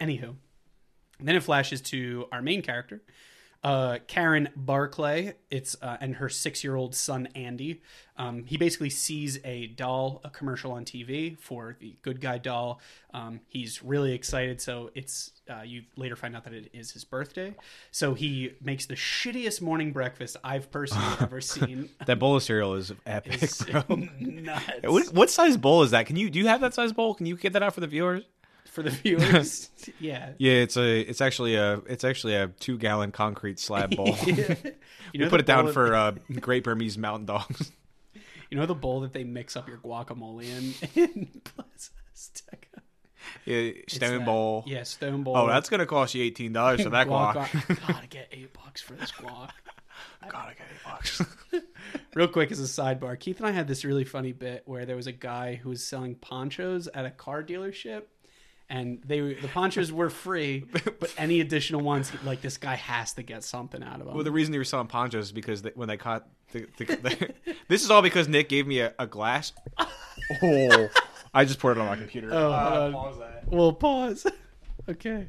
Anywho, 0.00 0.36
then 1.18 1.36
it 1.36 1.42
flashes 1.42 1.80
to 1.82 2.26
our 2.32 2.40
main 2.42 2.62
character, 2.62 3.02
uh, 3.62 3.98
Karen 4.06 4.48
Barclay. 4.56 5.34
It's 5.50 5.76
uh, 5.82 5.96
and 6.00 6.16
her 6.16 6.28
six-year-old 6.28 6.94
son 6.94 7.28
Andy. 7.34 7.82
Um, 8.16 8.44
he 8.44 8.56
basically 8.56 8.90
sees 8.90 9.38
a 9.44 9.66
doll, 9.68 10.20
a 10.24 10.30
commercial 10.30 10.72
on 10.72 10.84
TV 10.84 11.38
for 11.38 11.76
the 11.80 11.96
Good 12.02 12.20
Guy 12.20 12.38
doll. 12.38 12.80
Um, 13.12 13.40
he's 13.46 13.82
really 13.82 14.12
excited. 14.12 14.60
So 14.60 14.90
it's 14.94 15.32
uh, 15.50 15.62
you 15.62 15.82
later 15.96 16.14
find 16.16 16.36
out 16.36 16.44
that 16.44 16.52
it 16.52 16.70
is 16.72 16.92
his 16.92 17.04
birthday. 17.04 17.54
So 17.90 18.14
he 18.14 18.52
makes 18.62 18.86
the 18.86 18.94
shittiest 18.94 19.60
morning 19.60 19.92
breakfast 19.92 20.36
I've 20.44 20.70
personally 20.70 21.06
ever 21.20 21.40
seen. 21.40 21.88
That 22.06 22.18
bowl 22.18 22.36
of 22.36 22.42
cereal 22.42 22.74
is 22.74 22.92
epic, 23.06 23.42
It's 23.42 23.64
bro. 23.64 23.82
nuts. 24.20 24.64
What, 24.84 25.12
what 25.12 25.30
size 25.30 25.56
bowl 25.56 25.82
is 25.82 25.90
that? 25.90 26.06
Can 26.06 26.16
you 26.16 26.30
do 26.30 26.38
you 26.38 26.46
have 26.48 26.60
that 26.60 26.74
size 26.74 26.92
bowl? 26.92 27.14
Can 27.14 27.26
you 27.26 27.36
get 27.36 27.52
that 27.54 27.62
out 27.62 27.74
for 27.74 27.80
the 27.80 27.86
viewers? 27.86 28.24
for 28.66 28.84
the 28.84 28.90
viewers. 28.90 29.68
yeah. 29.98 30.30
Yeah, 30.38 30.52
it's 30.52 30.76
a 30.76 31.00
it's 31.00 31.20
actually 31.20 31.56
a 31.56 31.78
it's 31.88 32.04
actually 32.04 32.36
a 32.36 32.48
two 32.48 32.78
gallon 32.78 33.10
concrete 33.10 33.58
slab 33.58 33.96
bowl. 33.96 34.14
you 34.24 34.46
You 35.12 35.20
know 35.24 35.28
put 35.28 35.40
it 35.40 35.46
down 35.46 35.64
bowl 35.64 35.72
for 35.72 35.92
uh, 35.94 36.12
Great 36.38 36.62
Burmese 36.62 36.96
Mountain 36.96 37.26
Dogs. 37.26 37.72
you 38.48 38.56
know 38.56 38.66
the 38.66 38.74
bowl 38.76 39.00
that 39.00 39.12
they 39.12 39.24
mix 39.24 39.56
up 39.56 39.66
your 39.68 39.78
guacamole 39.78 40.44
in 40.44 40.74
in 41.02 41.26
Plaza 41.42 41.90
Azteca. 42.14 42.82
Yeah, 43.44 43.70
Stone 43.88 44.24
Bowl. 44.24 44.64
Yeah, 44.66 44.82
stone 44.84 45.20
oh, 45.20 45.24
bowl. 45.24 45.36
Oh, 45.36 45.46
that's 45.46 45.68
gonna 45.68 45.86
cost 45.86 46.14
you 46.14 46.22
eighteen 46.22 46.52
dollars 46.52 46.82
for 46.82 46.90
that 46.90 47.06
guac. 47.08 47.34
guac. 47.34 47.86
Gotta 47.86 48.06
get 48.06 48.28
eight 48.32 48.52
bucks 48.52 48.80
for 48.80 48.94
this 48.94 49.12
guac. 49.12 49.50
Gotta 50.28 50.54
get 50.54 50.66
eight 50.70 50.84
bucks. 50.84 51.22
Real 52.14 52.28
quick 52.28 52.50
as 52.52 52.60
a 52.60 52.64
sidebar, 52.64 53.18
Keith 53.18 53.38
and 53.38 53.46
I 53.46 53.50
had 53.50 53.68
this 53.68 53.84
really 53.84 54.04
funny 54.04 54.32
bit 54.32 54.62
where 54.66 54.84
there 54.86 54.96
was 54.96 55.06
a 55.06 55.12
guy 55.12 55.54
who 55.54 55.70
was 55.70 55.84
selling 55.84 56.14
ponchos 56.14 56.88
at 56.88 57.04
a 57.04 57.10
car 57.10 57.42
dealership, 57.42 58.02
and 58.68 59.00
they 59.04 59.34
the 59.34 59.48
ponchos 59.48 59.92
were 59.92 60.10
free, 60.10 60.64
but 60.72 61.12
any 61.18 61.40
additional 61.40 61.80
ones, 61.80 62.12
like 62.24 62.40
this 62.40 62.56
guy 62.58 62.76
has 62.76 63.14
to 63.14 63.22
get 63.22 63.44
something 63.44 63.82
out 63.82 64.00
of 64.00 64.06
them. 64.06 64.14
well, 64.14 64.24
the 64.24 64.30
reason 64.32 64.52
they 64.52 64.58
were 64.58 64.64
selling 64.64 64.86
ponchos 64.86 65.26
is 65.26 65.32
because 65.32 65.62
they, 65.62 65.72
when 65.74 65.88
they 65.88 65.96
caught 65.96 66.26
the, 66.52 66.66
the, 66.78 66.84
the- 66.84 67.34
this 67.68 67.82
is 67.84 67.90
all 67.90 68.02
because 68.02 68.28
Nick 68.28 68.48
gave 68.48 68.66
me 68.66 68.80
a, 68.80 68.94
a 68.98 69.06
glass. 69.06 69.52
Oh, 70.42 70.88
I 71.32 71.44
just 71.44 71.58
poured 71.58 71.76
it 71.76 71.80
on 71.80 71.86
my 71.86 71.96
computer. 71.96 72.30
Oh, 72.32 72.50
Uh, 72.52 72.92
pause 72.92 73.18
that. 73.18 73.44
we'll 73.48 73.72
pause. 73.72 74.26
okay. 74.88 75.28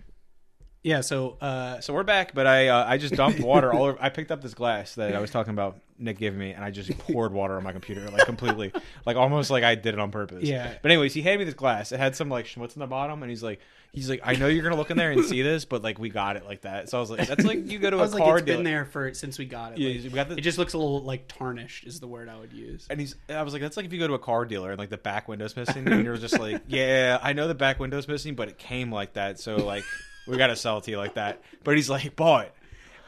Yeah. 0.84 1.02
So, 1.02 1.38
uh, 1.42 1.80
So 1.82 1.94
we're 1.94 2.04
back, 2.04 2.34
but 2.34 2.48
I 2.48 2.70
uh, 2.70 2.86
I 2.88 2.98
just 2.98 3.14
dumped 3.16 3.40
water 3.40 3.72
all 3.72 3.84
over. 3.84 3.98
I 4.02 4.10
picked 4.10 4.32
up 4.32 4.42
this 4.42 4.54
glass 4.56 4.96
that 4.96 5.16
I 5.16 5.20
was 5.20 5.30
talking 5.32 5.52
about. 5.54 5.80
Nick 6.00 6.18
giving 6.18 6.40
me, 6.40 6.50
and 6.52 6.64
I 6.64 6.72
just 6.72 6.98
poured 6.98 7.32
water 7.32 7.56
on 7.58 7.64
my 7.64 7.72
computer, 7.74 8.10
like 8.10 8.26
completely, 8.26 8.72
like 9.06 9.18
almost 9.18 9.52
like 9.52 9.64
I 9.64 9.76
did 9.76 9.94
it 9.94 10.00
on 10.00 10.10
purpose. 10.10 10.44
Yeah. 10.44 10.74
But 10.82 10.90
anyways, 10.90 11.14
he 11.14 11.22
handed 11.22 11.38
me 11.38 11.46
this 11.46 11.54
glass. 11.54 11.92
It 11.92 12.00
had 12.00 12.16
some 12.16 12.28
like 12.28 12.48
schmutz 12.48 12.74
in 12.76 12.80
the 12.80 12.88
bottom, 12.88 13.22
and 13.22 13.30
he's 13.30 13.44
like, 13.44 13.60
he's 13.94 14.10
like, 14.10 14.22
I 14.24 14.36
know 14.36 14.48
you're 14.48 14.64
gonna 14.64 14.76
look 14.76 14.90
in 14.92 14.98
there 14.98 15.12
and 15.12 15.24
see 15.26 15.42
this, 15.42 15.66
but 15.66 15.82
like 15.84 16.00
we 16.00 16.10
got 16.10 16.36
it 16.38 16.46
like 16.46 16.62
that. 16.62 16.90
So 16.90 16.98
I 16.98 17.02
was 17.02 17.12
like, 17.12 17.28
that's 17.28 17.44
like 17.46 17.70
you 17.70 17.80
go 17.80 17.90
to 17.90 17.96
I 17.98 18.00
a 18.00 18.02
was 18.04 18.14
like, 18.14 18.24
car 18.24 18.38
it's 18.38 18.46
been 18.46 18.64
there 18.64 18.86
for 18.86 19.14
since 19.14 19.38
we 19.38 19.46
got 19.46 19.74
it. 19.74 19.78
Yeah, 19.80 19.94
Like, 19.94 20.04
we 20.04 20.10
got 20.10 20.30
the, 20.30 20.36
it 20.38 20.42
just 20.42 20.58
looks 20.58 20.74
a 20.74 20.78
little 20.78 21.02
like 21.04 21.28
tarnished, 21.28 21.86
is 21.86 22.00
the 22.00 22.08
word 22.08 22.30
I 22.30 22.38
would 22.40 22.54
use. 22.54 22.88
and 22.90 23.00
he's. 23.00 23.16
I 23.30 23.42
was 23.44 23.54
like, 23.54 23.62
that's 23.62 23.78
like 23.78 23.86
if 23.86 23.94
you 23.94 24.00
go 24.00 24.08
to 24.08 24.14
a 24.14 24.20
car 24.20 24.46
dealer 24.46 24.72
and 24.72 24.80
like 24.80 24.90
the 24.90 24.98
back 24.98 25.28
window's 25.28 25.56
missing, 25.56 25.88
and 25.88 26.04
you're 26.06 26.18
just 26.18 26.40
like, 26.40 26.62
yeah, 26.68 27.20
I 27.22 27.34
know 27.34 27.48
the 27.48 27.56
back 27.56 27.80
window's 27.80 28.08
missing, 28.08 28.36
but 28.36 28.48
it 28.50 28.58
came 28.58 28.92
like 28.92 29.14
that, 29.14 29.40
so 29.40 29.56
like 29.58 29.84
we 30.28 30.38
gotta 30.38 30.56
sell 30.56 30.78
it 30.78 30.86
to 30.86 30.92
you 30.92 30.98
like 30.98 31.16
that. 31.16 31.42
But 31.64 31.76
he's 31.76 31.90
like, 31.90 32.16
but 32.16 32.54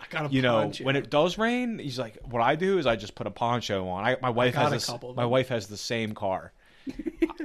I 0.01 0.05
got 0.09 0.29
a 0.29 0.33
you 0.33 0.41
know, 0.41 0.69
when 0.81 0.95
it 0.95 1.09
does 1.09 1.37
rain, 1.37 1.79
he's 1.79 1.97
like, 1.99 2.17
what 2.29 2.41
I 2.41 2.55
do 2.55 2.77
is 2.77 2.85
I 2.85 2.95
just 2.97 3.15
put 3.15 3.25
a 3.27 3.31
poncho 3.31 3.87
on. 3.87 4.03
I, 4.03 4.17
my 4.21 4.29
wife 4.31 4.53
got 4.53 4.63
has 4.63 4.71
a 4.71 4.75
this, 4.75 4.85
couple 4.87 5.11
of 5.11 5.15
my 5.15 5.23
them. 5.23 5.31
wife 5.31 5.47
has 5.49 5.67
the 5.67 5.77
same 5.77 6.13
car. 6.13 6.51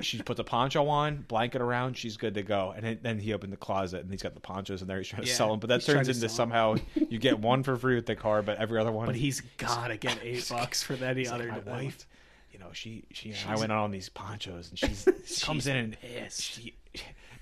She 0.00 0.23
puts 0.23 0.38
a 0.40 0.45
poncho 0.45 0.87
on, 0.88 1.25
blanket 1.28 1.61
around, 1.61 1.97
she's 1.97 2.16
good 2.16 2.35
to 2.35 2.42
go. 2.42 2.73
And 2.76 2.99
then, 3.02 3.18
he 3.18 3.33
opened 3.33 3.52
the 3.52 3.57
closet 3.57 4.02
and 4.02 4.11
he's 4.11 4.23
got 4.23 4.35
the 4.35 4.40
ponchos 4.40 4.83
in 4.83 4.88
there. 4.88 4.99
He's 4.99 5.09
trying 5.09 5.23
to 5.23 5.28
Yeah, 5.28 5.35
sell 5.35 5.50
them, 5.50 5.61
but 5.61 5.68
that 5.68 5.83
turns 5.83 6.09
into 6.09 6.28
somehow 6.28 6.76
you 7.09 7.18
get 7.18 7.38
one 7.38 7.62
for 7.62 7.76
free 7.76 7.95
with 7.95 8.07
the 8.07 8.16
car, 8.16 8.42
but 8.42 8.59
every 8.59 8.78
other 8.80 8.92
one. 8.92 9.07
but 9.07 9.16
he's 9.16 9.40
gotta 9.57 9.97
get 9.97 10.18
eight 10.23 10.47
bucks 10.49 10.83
for 10.83 10.95
he's 10.95 11.07
like, 11.30 11.35
other 11.35 11.49
my 11.49 11.54
development. 11.57 11.85
wife, 11.87 12.07
you 12.52 12.59
know, 12.59 12.68
she 12.73 13.04
she 13.12 13.30
and 13.30 13.38
I 13.49 13.57
went 13.57 13.73
on 13.73 13.90
these 13.90 14.09
ponchos 14.09 14.71
and 14.71 14.78
she's 14.78 15.07
she 15.26 15.45
comes 15.45 15.66
in 15.66 15.76
and 15.76 15.97
pissed. 16.00 16.42
she, 16.42 16.75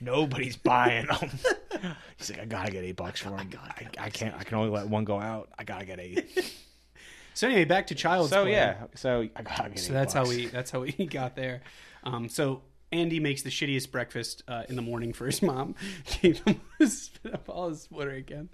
nobody's 0.01 0.57
buying 0.57 1.07
them. 1.07 1.31
He's 2.17 2.31
like, 2.31 2.41
I 2.41 2.45
gotta 2.47 2.71
get 2.71 2.85
eight 2.85 2.97
bucks 2.97 3.21
for 3.21 3.31
them. 3.31 3.49
gotta 3.51 4.01
I, 4.01 4.07
I 4.07 4.11
can't. 4.11 4.35
I 4.35 4.45
can 4.45 4.57
only 4.57 4.71
let 4.71 4.89
one 4.89 5.05
go 5.05 5.21
out. 5.21 5.51
I 5.59 5.65
gotta 5.65 5.85
get 5.85 6.01
eight. 6.01 6.53
So 7.35 7.47
anyway, 7.49 7.65
back 7.67 7.87
to 7.89 7.95
child's 7.95 8.31
So 8.31 8.43
play. 8.45 8.53
yeah, 8.53 8.85
so 8.95 9.29
I 9.37 9.43
gotta 9.43 9.69
get 9.71 9.79
So 9.79 9.93
that's 9.93 10.15
how 10.15 10.27
we 10.27 10.47
that's 10.47 10.71
how 10.71 10.81
we 10.81 10.93
got 10.93 11.37
there. 11.37 11.61
Um, 12.07 12.29
so 12.29 12.63
Andy 12.93 13.21
makes 13.21 13.43
the 13.43 13.51
shittiest 13.51 13.91
breakfast 13.91 14.43
uh, 14.49 14.63
in 14.69 14.77
the 14.77 14.83
morning 14.83 15.13
for 15.13 15.27
his 15.27 15.43
mom. 15.43 15.75
Keith 16.07 16.41
almost 16.47 17.15
spit 17.15 17.35
up 17.35 17.49
all 17.49 17.69
his 17.69 17.91
water 17.91 18.13
again. 18.13 18.49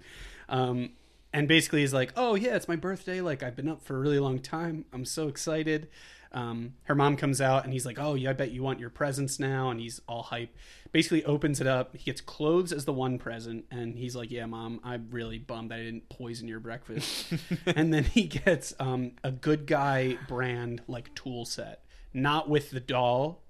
Um, 0.49 0.91
and 1.31 1.47
basically 1.47 1.81
he's 1.81 1.93
like, 1.93 2.13
"Oh 2.15 2.35
yeah, 2.35 2.55
it's 2.55 2.67
my 2.67 2.75
birthday. 2.75 3.21
Like 3.21 3.41
I've 3.43 3.55
been 3.55 3.69
up 3.69 3.83
for 3.83 3.95
a 3.95 3.99
really 3.99 4.19
long 4.19 4.39
time. 4.39 4.85
I'm 4.91 5.05
so 5.05 5.27
excited." 5.27 5.87
Um, 6.31 6.73
her 6.83 6.95
mom 6.95 7.15
comes 7.15 7.41
out 7.41 7.63
and 7.63 7.73
he's 7.73 7.85
like, 7.85 7.99
"Oh 7.99 8.15
yeah, 8.15 8.31
I 8.31 8.33
bet 8.33 8.51
you 8.51 8.63
want 8.63 8.79
your 8.79 8.89
presents 8.89 9.39
now." 9.39 9.69
And 9.69 9.79
he's 9.79 10.01
all 10.07 10.23
hype. 10.23 10.55
Basically 10.91 11.23
opens 11.25 11.61
it 11.61 11.67
up. 11.67 11.95
He 11.95 12.03
gets 12.03 12.21
clothes 12.21 12.71
as 12.71 12.85
the 12.85 12.93
one 12.93 13.17
present, 13.19 13.65
and 13.71 13.97
he's 13.97 14.15
like, 14.15 14.31
"Yeah, 14.31 14.45
mom, 14.45 14.79
I'm 14.83 15.07
really 15.11 15.37
bummed 15.39 15.71
that 15.71 15.79
I 15.79 15.83
didn't 15.83 16.09
poison 16.09 16.47
your 16.47 16.59
breakfast." 16.59 17.33
and 17.65 17.93
then 17.93 18.03
he 18.03 18.23
gets 18.23 18.73
um, 18.79 19.13
a 19.23 19.31
good 19.31 19.67
guy 19.67 20.17
brand 20.27 20.81
like 20.87 21.13
tool 21.15 21.45
set, 21.45 21.83
not 22.13 22.49
with 22.49 22.71
the 22.71 22.79
doll, 22.79 23.42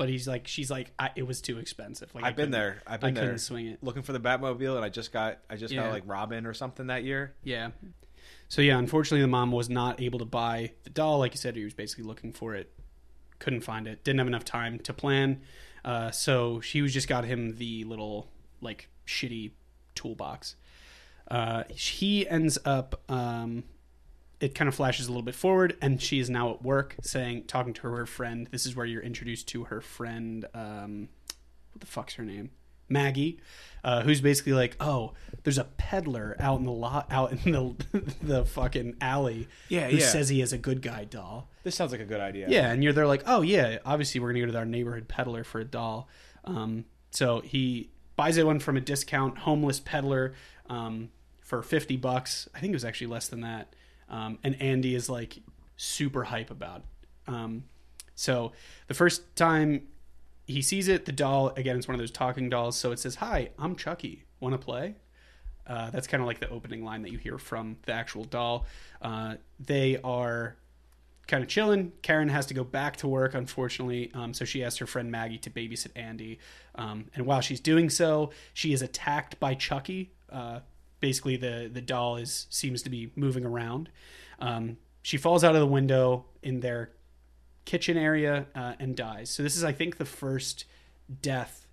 but 0.00 0.08
he's 0.08 0.26
like, 0.26 0.48
she's 0.48 0.70
like, 0.70 0.92
I, 0.98 1.10
it 1.14 1.26
was 1.26 1.42
too 1.42 1.58
expensive. 1.58 2.14
Like 2.14 2.24
I 2.24 2.28
I've 2.28 2.36
been 2.36 2.50
there. 2.50 2.80
I've 2.86 3.04
I 3.04 3.08
been 3.08 3.14
there 3.14 3.24
couldn't 3.24 3.38
swing 3.40 3.66
it. 3.66 3.84
looking 3.84 4.00
for 4.00 4.14
the 4.14 4.18
Batmobile, 4.18 4.76
and 4.76 4.82
I 4.84 4.88
just 4.88 5.12
got 5.12 5.40
I 5.50 5.56
just 5.56 5.74
Yeah. 5.74 5.82
got 5.82 5.92
like 5.92 6.04
Robin 6.06 6.46
or 6.46 6.54
something 6.54 6.86
that 6.86 7.04
year. 7.04 7.34
Yeah. 7.44 7.72
So 8.48 8.62
yeah, 8.62 8.78
unfortunately, 8.78 9.20
the 9.20 9.28
mom 9.28 9.52
was 9.52 9.68
not 9.68 10.00
able 10.00 10.18
to 10.20 10.24
buy 10.24 10.72
the 10.84 10.90
doll. 10.90 11.18
Like 11.18 11.34
you 11.34 11.38
said, 11.38 11.54
he 11.54 11.64
was 11.64 11.74
basically 11.74 12.04
looking 12.04 12.32
for 12.32 12.54
it, 12.54 12.72
couldn't 13.40 13.60
find 13.60 13.86
it, 13.86 14.02
didn't 14.02 14.20
have 14.20 14.26
enough 14.26 14.44
time 14.46 14.78
to 14.80 14.94
plan. 14.94 15.42
Uh, 15.84 16.10
so 16.10 16.60
she 16.60 16.80
was 16.80 16.94
just 16.94 17.06
got 17.06 17.24
him 17.26 17.56
the 17.56 17.84
little 17.84 18.30
like 18.62 18.88
shitty 19.06 19.50
toolbox. 19.94 20.56
Uh, 21.30 21.64
he 21.68 22.26
ends 22.26 22.58
up. 22.64 23.02
Um, 23.10 23.64
it 24.40 24.54
kind 24.54 24.68
of 24.68 24.74
flashes 24.74 25.06
a 25.06 25.10
little 25.10 25.22
bit 25.22 25.34
forward, 25.34 25.76
and 25.82 26.00
she 26.00 26.18
is 26.18 26.30
now 26.30 26.50
at 26.50 26.62
work, 26.62 26.96
saying, 27.02 27.44
talking 27.44 27.72
to 27.74 27.88
her 27.88 28.06
friend. 28.06 28.48
This 28.50 28.64
is 28.66 28.74
where 28.74 28.86
you're 28.86 29.02
introduced 29.02 29.48
to 29.48 29.64
her 29.64 29.80
friend. 29.80 30.46
Um, 30.54 31.08
what 31.72 31.80
the 31.80 31.86
fuck's 31.86 32.14
her 32.14 32.24
name? 32.24 32.50
Maggie, 32.88 33.38
uh, 33.84 34.02
who's 34.02 34.20
basically 34.20 34.52
like, 34.52 34.76
oh, 34.80 35.12
there's 35.44 35.58
a 35.58 35.64
peddler 35.64 36.34
out 36.40 36.58
in 36.58 36.66
the 36.66 36.72
lot, 36.72 37.06
out 37.10 37.30
in 37.32 37.52
the 37.52 38.02
the 38.22 38.44
fucking 38.44 38.96
alley, 39.00 39.46
Yeah, 39.68 39.88
who 39.88 39.98
yeah. 39.98 40.06
says 40.06 40.28
he 40.28 40.40
has 40.40 40.52
a 40.52 40.58
good 40.58 40.82
guy 40.82 41.04
doll. 41.04 41.48
This 41.62 41.76
sounds 41.76 41.92
like 41.92 42.00
a 42.00 42.04
good 42.04 42.20
idea. 42.20 42.46
Yeah, 42.48 42.72
and 42.72 42.82
you're 42.82 42.92
there 42.92 43.06
like, 43.06 43.22
oh 43.26 43.42
yeah, 43.42 43.78
obviously 43.84 44.20
we're 44.20 44.32
gonna 44.32 44.44
go 44.46 44.50
to 44.52 44.58
our 44.58 44.64
neighborhood 44.64 45.06
peddler 45.06 45.44
for 45.44 45.60
a 45.60 45.64
doll. 45.64 46.08
Um, 46.44 46.84
so 47.12 47.40
he 47.42 47.90
buys 48.16 48.36
it 48.38 48.44
one 48.46 48.58
from 48.58 48.76
a 48.76 48.80
discount 48.80 49.38
homeless 49.38 49.78
peddler 49.78 50.34
um, 50.68 51.10
for 51.42 51.62
fifty 51.62 51.96
bucks. 51.96 52.48
I 52.56 52.58
think 52.58 52.72
it 52.72 52.76
was 52.76 52.84
actually 52.84 53.06
less 53.08 53.28
than 53.28 53.42
that. 53.42 53.72
Um, 54.10 54.38
and 54.42 54.60
Andy 54.60 54.94
is 54.94 55.08
like 55.08 55.38
super 55.76 56.24
hype 56.24 56.50
about. 56.50 56.78
It. 56.78 57.32
Um, 57.32 57.64
so 58.14 58.52
the 58.88 58.94
first 58.94 59.34
time 59.36 59.88
he 60.46 60.62
sees 60.62 60.88
it, 60.88 61.04
the 61.06 61.12
doll 61.12 61.48
again 61.56 61.76
it's 61.76 61.88
one 61.88 61.94
of 61.94 62.00
those 62.00 62.10
talking 62.10 62.50
dolls. 62.50 62.76
So 62.76 62.92
it 62.92 62.98
says, 62.98 63.16
"Hi, 63.16 63.50
I'm 63.58 63.76
Chucky. 63.76 64.24
Want 64.40 64.52
to 64.52 64.58
play?" 64.58 64.96
Uh, 65.66 65.90
that's 65.90 66.06
kind 66.06 66.20
of 66.20 66.26
like 66.26 66.40
the 66.40 66.48
opening 66.48 66.84
line 66.84 67.02
that 67.02 67.12
you 67.12 67.18
hear 67.18 67.38
from 67.38 67.76
the 67.86 67.92
actual 67.92 68.24
doll. 68.24 68.66
Uh, 69.00 69.36
they 69.60 69.98
are 70.02 70.56
kind 71.28 71.44
of 71.44 71.48
chilling. 71.48 71.92
Karen 72.02 72.28
has 72.28 72.46
to 72.46 72.54
go 72.54 72.64
back 72.64 72.96
to 72.96 73.08
work, 73.08 73.34
unfortunately. 73.34 74.10
Um, 74.12 74.34
so 74.34 74.44
she 74.44 74.64
asks 74.64 74.78
her 74.78 74.86
friend 74.86 75.12
Maggie 75.12 75.38
to 75.38 75.50
babysit 75.50 75.92
Andy. 75.94 76.40
Um, 76.74 77.06
and 77.14 77.24
while 77.24 77.40
she's 77.40 77.60
doing 77.60 77.88
so, 77.88 78.32
she 78.52 78.72
is 78.72 78.82
attacked 78.82 79.38
by 79.38 79.54
Chucky. 79.54 80.10
Uh, 80.28 80.60
basically, 81.00 81.36
the 81.36 81.70
the 81.72 81.80
doll 81.80 82.16
is 82.16 82.46
seems 82.50 82.82
to 82.82 82.90
be 82.90 83.10
moving 83.16 83.44
around. 83.44 83.88
Um, 84.38 84.76
she 85.02 85.16
falls 85.16 85.42
out 85.44 85.54
of 85.54 85.60
the 85.60 85.66
window 85.66 86.26
in 86.42 86.60
their 86.60 86.90
kitchen 87.64 87.96
area 87.96 88.46
uh, 88.54 88.74
and 88.78 88.96
dies. 88.96 89.30
So 89.30 89.42
this 89.42 89.56
is, 89.56 89.64
I 89.64 89.72
think, 89.72 89.96
the 89.98 90.04
first 90.04 90.64
death, 91.22 91.66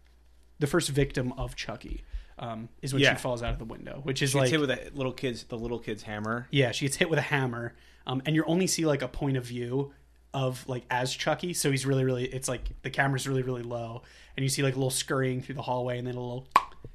the 0.60 0.68
first 0.68 0.90
victim 0.90 1.34
of 1.34 1.56
Chucky. 1.56 2.04
Um, 2.40 2.70
is 2.84 2.94
when 2.94 3.02
Yeah. 3.02 3.16
she 3.16 3.22
falls 3.22 3.42
out 3.42 3.54
of 3.54 3.58
the 3.58 3.66
window, 3.66 4.00
which 4.04 4.22
is 4.22 4.30
She 4.32 4.38
like 4.38 4.52
gets 4.52 4.52
hit 4.52 4.60
with 4.62 4.70
a 4.70 4.92
little 4.96 5.12
kid's 5.12 5.46
the 5.46 5.58
little 5.58 5.80
kid's 5.80 6.04
hammer. 6.04 6.48
yeah, 6.52 6.72
she 6.72 6.86
gets 6.86 6.96
hit 6.98 7.10
with 7.10 7.18
a 7.18 7.24
hammer, 7.24 7.74
um, 8.06 8.22
and 8.28 8.36
you 8.36 8.44
only 8.46 8.68
see 8.68 8.86
like 8.86 9.02
a 9.02 9.08
point 9.08 9.38
of 9.38 9.44
view 9.46 9.92
of 10.36 10.64
like 10.70 10.84
as 10.92 11.12
Chucky. 11.16 11.54
So 11.56 11.72
he's 11.72 11.84
really, 11.86 12.04
really. 12.04 12.26
It's 12.26 12.48
like 12.48 12.80
the 12.84 12.92
camera's 12.92 13.28
really, 13.28 13.42
really 13.42 13.64
low, 13.64 14.04
and 14.36 14.44
you 14.44 14.50
see 14.50 14.62
like 14.62 14.76
a 14.76 14.78
little 14.78 14.92
scurrying 14.92 15.42
through 15.42 15.56
the 15.56 15.64
hallway, 15.64 15.98
and 15.98 16.06
then 16.06 16.14
a 16.14 16.20
little 16.20 16.48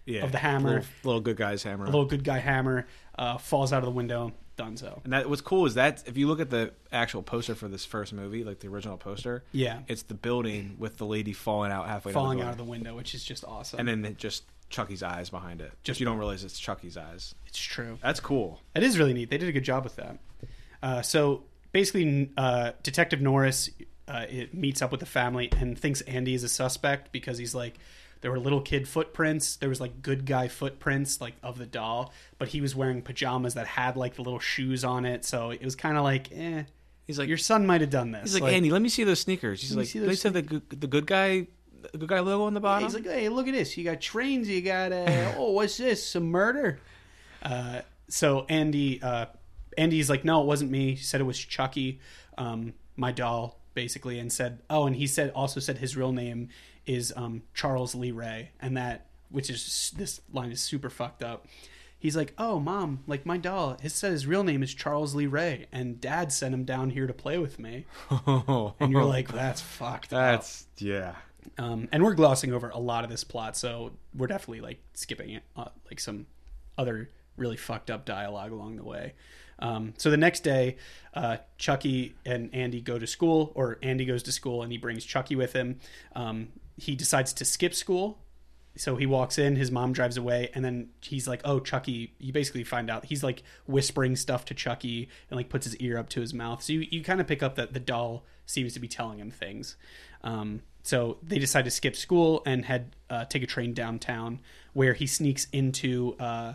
Yeah, 0.04 0.24
Of 0.24 0.32
the 0.32 0.38
hammer. 0.38 0.68
little, 0.70 0.84
little 1.04 1.20
good 1.20 1.36
guy's 1.36 1.62
hammer. 1.62 1.84
little 1.86 2.04
good 2.06 2.24
guy 2.24 2.38
hammer 2.38 2.86
uh, 3.18 3.38
falls 3.38 3.72
out 3.72 3.78
of 3.78 3.84
the 3.84 3.90
window. 3.92 4.32
Dunzo. 4.58 5.02
and 5.04 5.14
that 5.14 5.30
what's 5.30 5.40
cool 5.40 5.64
is 5.64 5.74
that 5.74 6.02
if 6.06 6.18
you 6.18 6.26
look 6.28 6.38
at 6.38 6.50
the 6.50 6.72
actual 6.92 7.22
poster 7.22 7.54
for 7.54 7.68
this 7.68 7.86
first 7.86 8.12
movie, 8.12 8.44
like 8.44 8.60
the 8.60 8.68
original 8.68 8.98
poster, 8.98 9.44
Yeah, 9.50 9.78
it's 9.88 10.02
the 10.02 10.14
building 10.14 10.76
with 10.78 10.98
the 10.98 11.06
lady 11.06 11.32
falling 11.32 11.72
out 11.72 11.86
halfway 11.88 12.12
falling 12.12 12.42
out 12.42 12.50
of 12.50 12.58
the 12.58 12.64
window, 12.64 12.94
which 12.94 13.14
is 13.14 13.24
just 13.24 13.44
awesome. 13.44 13.78
and 13.80 13.88
then 13.88 14.04
it 14.04 14.18
just 14.18 14.44
Chucky's 14.68 15.02
eyes 15.02 15.30
behind 15.30 15.62
it. 15.62 15.72
Just- 15.84 16.00
you 16.00 16.06
don't 16.06 16.18
realize 16.18 16.44
it's 16.44 16.58
Chucky's 16.58 16.98
eyes. 16.98 17.34
It's 17.46 17.58
true. 17.58 17.98
That's 18.02 18.20
cool. 18.20 18.60
It 18.74 18.82
is 18.82 18.98
really 18.98 19.14
neat. 19.14 19.30
They 19.30 19.38
did 19.38 19.48
a 19.48 19.52
good 19.52 19.64
job 19.64 19.84
with 19.84 19.96
that. 19.96 20.18
Uh, 20.82 21.00
so 21.00 21.44
basically, 21.72 22.30
uh, 22.36 22.72
Detective 22.82 23.22
Norris 23.22 23.70
uh, 24.06 24.26
it 24.28 24.52
meets 24.52 24.82
up 24.82 24.90
with 24.90 25.00
the 25.00 25.06
family 25.06 25.48
and 25.56 25.78
thinks 25.78 26.02
Andy 26.02 26.34
is 26.34 26.42
a 26.44 26.48
suspect 26.48 27.10
because 27.12 27.38
he's 27.38 27.54
like, 27.54 27.78
there 28.22 28.30
were 28.30 28.38
little 28.38 28.60
kid 28.60 28.88
footprints. 28.88 29.56
There 29.56 29.68
was 29.68 29.80
like 29.80 30.00
good 30.00 30.24
guy 30.24 30.48
footprints 30.48 31.20
like 31.20 31.34
of 31.42 31.58
the 31.58 31.66
doll, 31.66 32.12
but 32.38 32.48
he 32.48 32.60
was 32.60 32.74
wearing 32.74 33.02
pajamas 33.02 33.54
that 33.54 33.66
had 33.66 33.96
like 33.96 34.14
the 34.14 34.22
little 34.22 34.38
shoes 34.38 34.84
on 34.84 35.04
it. 35.04 35.24
So 35.24 35.50
it 35.50 35.62
was 35.62 35.76
kind 35.76 35.96
of 35.96 36.04
like, 36.04 36.30
eh, 36.32 36.62
He's 37.06 37.18
like, 37.18 37.28
your 37.28 37.38
son 37.38 37.66
might 37.66 37.80
have 37.80 37.90
done 37.90 38.12
this. 38.12 38.32
he's 38.32 38.40
like, 38.40 38.52
Andy, 38.52 38.70
let 38.70 38.80
me 38.80 38.88
see 38.88 39.04
those 39.04 39.20
sneakers. 39.20 39.60
He's 39.60 39.76
like, 39.76 39.90
they 39.90 40.14
said 40.14 40.32
the 40.32 40.42
good, 40.42 40.62
the 40.70 40.86
good 40.86 41.06
guy, 41.06 41.46
the 41.92 41.98
good 41.98 42.08
guy 42.08 42.20
logo 42.20 42.44
on 42.44 42.54
the 42.54 42.60
bottom. 42.60 42.84
He's 42.84 42.94
like, 42.94 43.04
hey, 43.04 43.28
look 43.28 43.48
at 43.48 43.54
this. 43.54 43.76
You 43.76 43.84
got 43.84 44.00
trains. 44.00 44.48
You 44.48 44.62
got 44.62 44.92
uh, 44.92 45.34
oh, 45.36 45.50
what's 45.50 45.76
this? 45.76 46.06
Some 46.06 46.30
murder. 46.30 46.78
Uh, 47.42 47.80
so 48.08 48.46
Andy, 48.48 49.02
uh, 49.02 49.26
Andy's 49.76 50.08
like, 50.08 50.24
no, 50.24 50.42
it 50.42 50.46
wasn't 50.46 50.70
me. 50.70 50.94
He 50.94 51.02
said 51.02 51.20
it 51.20 51.24
was 51.24 51.38
Chucky, 51.38 51.98
um, 52.38 52.72
my 52.96 53.10
doll, 53.10 53.58
basically, 53.74 54.18
and 54.20 54.32
said, 54.32 54.60
oh, 54.70 54.86
and 54.86 54.94
he 54.94 55.08
said 55.08 55.32
also 55.34 55.58
said 55.58 55.78
his 55.78 55.96
real 55.96 56.12
name 56.12 56.50
is 56.86 57.12
um, 57.16 57.42
Charles 57.54 57.94
Lee 57.94 58.10
Ray, 58.10 58.50
and 58.60 58.76
that 58.76 59.06
which 59.30 59.48
is 59.50 59.92
this 59.96 60.20
line 60.32 60.50
is 60.52 60.60
super 60.60 60.90
fucked 60.90 61.22
up. 61.22 61.46
He's 61.98 62.16
like, 62.16 62.34
oh, 62.36 62.58
mom, 62.58 63.04
like 63.06 63.24
my 63.24 63.36
doll. 63.38 63.76
It 63.80 63.90
said 63.92 64.10
his 64.10 64.26
real 64.26 64.42
name 64.42 64.62
is 64.64 64.74
Charles 64.74 65.14
Lee 65.14 65.26
Ray, 65.26 65.66
and 65.70 66.00
Dad 66.00 66.32
sent 66.32 66.52
him 66.52 66.64
down 66.64 66.90
here 66.90 67.06
to 67.06 67.12
play 67.12 67.38
with 67.38 67.58
me. 67.58 67.86
And 68.80 68.90
you're 68.90 69.04
like, 69.04 69.28
that's 69.28 69.60
fucked. 69.60 70.06
up. 70.12 70.18
that's 70.18 70.66
yeah. 70.78 71.14
Um, 71.58 71.88
and 71.92 72.02
we're 72.02 72.14
glossing 72.14 72.52
over 72.52 72.70
a 72.70 72.78
lot 72.78 73.04
of 73.04 73.10
this 73.10 73.24
plot, 73.24 73.56
so 73.56 73.92
we're 74.14 74.26
definitely 74.26 74.60
like 74.60 74.80
skipping 74.94 75.30
it, 75.30 75.42
uh, 75.56 75.68
like 75.86 76.00
some 76.00 76.26
other 76.76 77.08
really 77.36 77.56
fucked 77.56 77.90
up 77.90 78.04
dialogue 78.04 78.52
along 78.52 78.76
the 78.76 78.84
way. 78.84 79.14
Um, 79.58 79.94
so 79.96 80.10
the 80.10 80.16
next 80.16 80.40
day, 80.40 80.76
uh, 81.14 81.36
Chucky 81.56 82.14
and 82.26 82.52
Andy 82.52 82.80
go 82.80 82.98
to 82.98 83.06
school, 83.06 83.52
or 83.54 83.78
Andy 83.82 84.04
goes 84.04 84.22
to 84.24 84.32
school 84.32 84.62
and 84.62 84.72
he 84.72 84.78
brings 84.78 85.04
Chucky 85.04 85.36
with 85.36 85.52
him. 85.52 85.78
Um, 86.16 86.48
he 86.82 86.94
decides 86.96 87.32
to 87.34 87.44
skip 87.44 87.74
school. 87.74 88.18
So 88.74 88.96
he 88.96 89.04
walks 89.04 89.36
in, 89.38 89.56
his 89.56 89.70
mom 89.70 89.92
drives 89.92 90.16
away, 90.16 90.48
and 90.54 90.64
then 90.64 90.88
he's 91.02 91.28
like, 91.28 91.42
"Oh, 91.44 91.60
Chucky!" 91.60 92.14
You 92.18 92.32
basically 92.32 92.64
find 92.64 92.90
out 92.90 93.04
he's 93.04 93.22
like 93.22 93.42
whispering 93.66 94.16
stuff 94.16 94.46
to 94.46 94.54
Chucky 94.54 95.08
and 95.30 95.36
like 95.36 95.50
puts 95.50 95.66
his 95.66 95.76
ear 95.76 95.98
up 95.98 96.08
to 96.10 96.20
his 96.22 96.32
mouth. 96.32 96.62
So 96.62 96.72
you, 96.72 96.86
you 96.90 97.02
kind 97.04 97.20
of 97.20 97.26
pick 97.26 97.42
up 97.42 97.54
that 97.56 97.74
the 97.74 97.80
doll 97.80 98.24
seems 98.46 98.72
to 98.74 98.80
be 98.80 98.88
telling 98.88 99.18
him 99.18 99.30
things. 99.30 99.76
Um, 100.24 100.62
so 100.82 101.18
they 101.22 101.38
decide 101.38 101.66
to 101.66 101.70
skip 101.70 101.94
school 101.94 102.42
and 102.46 102.64
head 102.64 102.96
uh, 103.10 103.26
take 103.26 103.42
a 103.42 103.46
train 103.46 103.74
downtown, 103.74 104.40
where 104.72 104.94
he 104.94 105.06
sneaks 105.06 105.46
into 105.52 106.16
uh, 106.18 106.54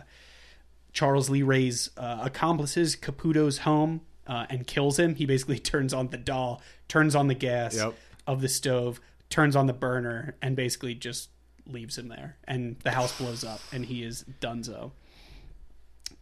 Charles 0.92 1.30
Lee 1.30 1.42
Ray's 1.42 1.90
uh, 1.96 2.18
accomplices 2.22 2.96
Caputo's 2.96 3.58
home 3.58 4.00
uh, 4.26 4.46
and 4.50 4.66
kills 4.66 4.98
him. 4.98 5.14
He 5.14 5.24
basically 5.24 5.58
turns 5.72 5.94
on 5.94 6.08
the 6.08 6.16
doll, 6.18 6.60
turns 6.88 7.14
on 7.14 7.28
the 7.28 7.34
gas 7.34 7.76
Yep. 7.76 7.94
of 8.26 8.40
the 8.40 8.48
stove, 8.48 9.00
turns 9.30 9.56
on 9.56 9.66
the 9.66 9.72
burner, 9.72 10.36
and 10.42 10.56
basically 10.56 10.94
just 10.94 11.30
leaves 11.66 11.98
him 11.98 12.08
there. 12.08 12.36
And 12.44 12.76
the 12.80 12.90
house 12.90 13.16
blows 13.18 13.44
up, 13.44 13.60
and 13.72 13.84
he 13.84 14.02
is 14.02 14.24
donezo. 14.40 14.92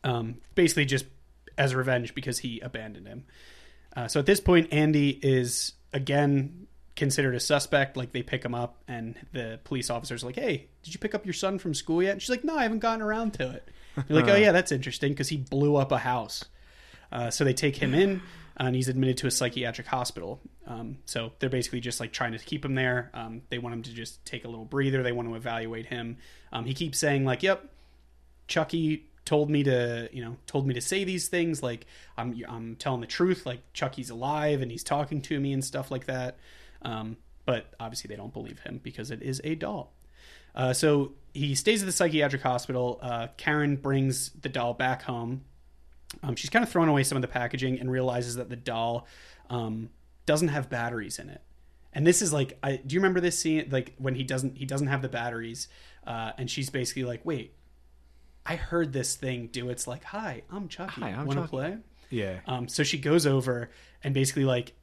Um, 0.04 0.36
basically, 0.54 0.84
just 0.84 1.06
as 1.58 1.74
revenge 1.74 2.14
because 2.14 2.38
he 2.38 2.60
abandoned 2.60 3.06
him. 3.06 3.24
Uh, 3.96 4.08
so 4.08 4.20
at 4.20 4.26
this 4.26 4.40
point, 4.40 4.72
Andy 4.72 5.10
is 5.10 5.72
again 5.92 6.66
considered 6.96 7.34
a 7.34 7.40
suspect. 7.40 7.96
Like 7.96 8.12
they 8.12 8.22
pick 8.22 8.44
him 8.44 8.54
up, 8.54 8.82
and 8.88 9.14
the 9.32 9.60
police 9.64 9.90
officer's 9.90 10.22
like, 10.24 10.34
"Hey, 10.34 10.68
did 10.82 10.94
you 10.94 11.00
pick 11.00 11.14
up 11.14 11.24
your 11.24 11.32
son 11.32 11.58
from 11.58 11.74
school 11.74 12.02
yet?" 12.02 12.12
And 12.12 12.22
she's 12.22 12.30
like, 12.30 12.44
"No, 12.44 12.56
I 12.56 12.64
haven't 12.64 12.80
gotten 12.80 13.02
around 13.02 13.34
to 13.34 13.50
it." 13.52 13.68
They're 13.96 14.20
like, 14.20 14.28
"Oh 14.28 14.36
yeah, 14.36 14.52
that's 14.52 14.72
interesting 14.72 15.12
because 15.12 15.28
he 15.28 15.36
blew 15.38 15.76
up 15.76 15.92
a 15.92 15.98
house." 15.98 16.44
Uh, 17.10 17.30
so 17.30 17.44
they 17.44 17.54
take 17.54 17.76
him 17.76 17.94
in, 17.94 18.20
and 18.56 18.74
he's 18.74 18.88
admitted 18.88 19.18
to 19.18 19.26
a 19.26 19.30
psychiatric 19.30 19.86
hospital. 19.86 20.40
Um, 20.66 20.98
so 21.06 21.32
they're 21.38 21.48
basically 21.48 21.80
just 21.80 22.00
like 22.00 22.12
trying 22.12 22.32
to 22.32 22.38
keep 22.38 22.64
him 22.64 22.74
there. 22.74 23.10
Um, 23.14 23.42
they 23.50 23.58
want 23.58 23.74
him 23.74 23.82
to 23.82 23.92
just 23.92 24.24
take 24.24 24.44
a 24.44 24.48
little 24.48 24.64
breather. 24.64 25.02
They 25.02 25.12
want 25.12 25.28
to 25.28 25.34
evaluate 25.34 25.86
him. 25.86 26.18
Um, 26.52 26.64
he 26.64 26.74
keeps 26.74 26.98
saying 26.98 27.24
like, 27.24 27.42
"Yep, 27.42 27.64
Chucky 28.48 29.06
told 29.26 29.50
me 29.50 29.62
to, 29.64 30.08
you 30.12 30.24
know, 30.24 30.36
told 30.46 30.66
me 30.66 30.72
to 30.72 30.80
say 30.80 31.04
these 31.04 31.28
things. 31.28 31.62
Like 31.62 31.86
I'm, 32.16 32.42
I'm 32.48 32.76
telling 32.76 33.02
the 33.02 33.06
truth. 33.06 33.44
Like 33.44 33.60
Chucky's 33.74 34.08
alive 34.08 34.62
and 34.62 34.70
he's 34.70 34.84
talking 34.84 35.20
to 35.22 35.38
me 35.38 35.52
and 35.52 35.62
stuff 35.62 35.90
like 35.90 36.06
that. 36.06 36.38
Um, 36.82 37.18
but 37.44 37.66
obviously 37.78 38.08
they 38.08 38.16
don't 38.16 38.32
believe 38.32 38.60
him 38.60 38.80
because 38.82 39.10
it 39.10 39.22
is 39.22 39.40
a 39.44 39.54
doll. 39.56 39.92
Uh, 40.54 40.72
so 40.72 41.12
he 41.34 41.54
stays 41.54 41.82
at 41.82 41.86
the 41.86 41.92
psychiatric 41.92 42.40
hospital. 42.40 42.98
Uh, 43.02 43.26
Karen 43.36 43.76
brings 43.76 44.30
the 44.30 44.48
doll 44.48 44.72
back 44.72 45.02
home. 45.02 45.42
Um, 46.22 46.36
she's 46.36 46.48
kind 46.48 46.62
of 46.62 46.70
thrown 46.70 46.88
away 46.88 47.02
some 47.02 47.16
of 47.16 47.22
the 47.22 47.28
packaging 47.28 47.78
and 47.78 47.90
realizes 47.90 48.36
that 48.36 48.48
the 48.48 48.56
doll 48.56 49.06
um, 49.50 49.90
doesn't 50.26 50.48
have 50.48 50.68
batteries 50.68 51.18
in 51.18 51.30
it. 51.30 51.40
And 51.92 52.06
this 52.06 52.20
is 52.20 52.32
like, 52.32 52.58
I, 52.62 52.76
do 52.76 52.94
you 52.94 53.00
remember 53.00 53.20
this 53.20 53.38
scene? 53.38 53.68
Like 53.70 53.94
when 53.96 54.14
he 54.14 54.22
doesn't, 54.22 54.58
he 54.58 54.66
doesn't 54.66 54.88
have 54.88 55.00
the 55.00 55.08
batteries, 55.08 55.68
uh, 56.06 56.32
and 56.36 56.50
she's 56.50 56.68
basically 56.68 57.04
like, 57.04 57.24
"Wait, 57.24 57.54
I 58.44 58.56
heard 58.56 58.92
this 58.92 59.16
thing 59.16 59.48
do 59.50 59.70
its 59.70 59.86
like, 59.86 60.04
hi, 60.04 60.42
I'm 60.50 60.68
Chucky. 60.68 61.00
Hi, 61.00 61.08
I'm 61.10 61.24
Want 61.24 61.30
to 61.30 61.34
Chucky." 61.36 61.48
play?" 61.48 61.78
Yeah. 62.10 62.40
Um, 62.46 62.68
so 62.68 62.82
she 62.82 62.98
goes 62.98 63.26
over 63.26 63.70
and 64.04 64.12
basically 64.12 64.44
like 64.44 64.74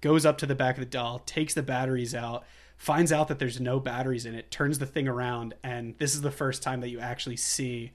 goes 0.00 0.24
up 0.24 0.38
to 0.38 0.46
the 0.46 0.54
back 0.54 0.76
of 0.76 0.80
the 0.80 0.90
doll, 0.90 1.20
takes 1.20 1.52
the 1.54 1.62
batteries 1.62 2.14
out, 2.14 2.44
finds 2.76 3.12
out 3.12 3.28
that 3.28 3.38
there's 3.38 3.60
no 3.60 3.78
batteries 3.78 4.26
in 4.26 4.34
it, 4.34 4.50
turns 4.50 4.78
the 4.78 4.86
thing 4.86 5.06
around, 5.06 5.54
and 5.62 5.94
this 5.98 6.14
is 6.14 6.22
the 6.22 6.30
first 6.30 6.62
time 6.62 6.80
that 6.80 6.88
you 6.88 7.00
actually 7.00 7.36
see 7.36 7.92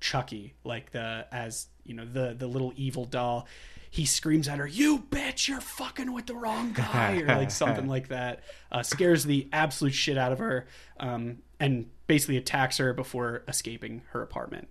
Chucky, 0.00 0.54
like 0.62 0.92
the 0.92 1.26
as 1.32 1.66
you 1.84 1.94
know 1.94 2.04
the 2.04 2.34
the 2.38 2.46
little 2.46 2.72
evil 2.76 3.04
doll. 3.04 3.48
He 3.96 4.04
screams 4.04 4.46
at 4.46 4.58
her, 4.58 4.66
"You 4.66 4.98
bitch! 4.98 5.48
You're 5.48 5.62
fucking 5.62 6.12
with 6.12 6.26
the 6.26 6.34
wrong 6.34 6.74
guy," 6.74 7.22
or 7.26 7.28
like 7.28 7.50
something 7.50 7.88
like 7.88 8.08
that. 8.08 8.40
Uh, 8.70 8.82
scares 8.82 9.24
the 9.24 9.48
absolute 9.54 9.94
shit 9.94 10.18
out 10.18 10.32
of 10.32 10.38
her, 10.38 10.66
um, 11.00 11.38
and 11.58 11.88
basically 12.06 12.36
attacks 12.36 12.76
her 12.76 12.92
before 12.92 13.42
escaping 13.48 14.02
her 14.10 14.20
apartment. 14.20 14.68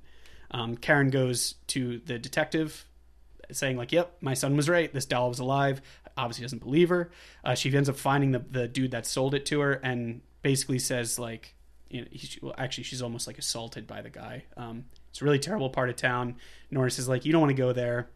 Um, 0.52 0.78
Karen 0.78 1.10
goes 1.10 1.56
to 1.70 1.98
the 2.06 2.20
detective 2.20 2.86
saying 3.52 3.78
like, 3.78 3.92
"Yep, 3.92 4.18
my 4.22 4.36
son 4.36 4.56
was 4.56 4.70
right. 4.70 4.94
This 4.94 5.08
doll 5.08 5.30
was 5.30 5.40
alive." 5.40 5.82
Obviously, 6.16 6.44
doesn't 6.44 6.62
believe 6.62 6.90
her. 6.90 7.10
Uh, 7.44 7.56
she 7.56 7.76
ends 7.76 7.90
up 7.90 7.98
finding 7.98 8.30
the 8.30 8.46
the 8.48 8.68
dude 8.68 8.92
that 8.92 9.08
sold 9.08 9.34
it 9.34 9.48
to 9.48 9.60
her, 9.62 9.74
and 9.74 10.22
basically 10.44 10.78
says 10.78 11.18
like, 11.18 11.56
you 11.90 12.02
know, 12.02 12.08
he, 12.12 12.40
well, 12.44 12.54
actually, 12.60 12.84
she's 12.84 13.02
almost 13.02 13.26
like 13.26 13.40
assaulted 13.40 13.88
by 13.88 14.04
the 14.04 14.12
guy. 14.12 14.44
Um, 14.56 14.86
it's 15.10 15.20
a 15.20 15.26
really 15.26 15.40
terrible 15.40 15.72
part 15.72 15.90
of 15.90 15.96
town. 15.96 16.36
Norris 16.70 17.00
is 17.00 17.10
like, 17.10 17.26
"You 17.26 17.32
don't 17.32 17.42
want 17.42 17.56
to 17.56 17.60
go 17.60 17.74
there. 17.74 18.12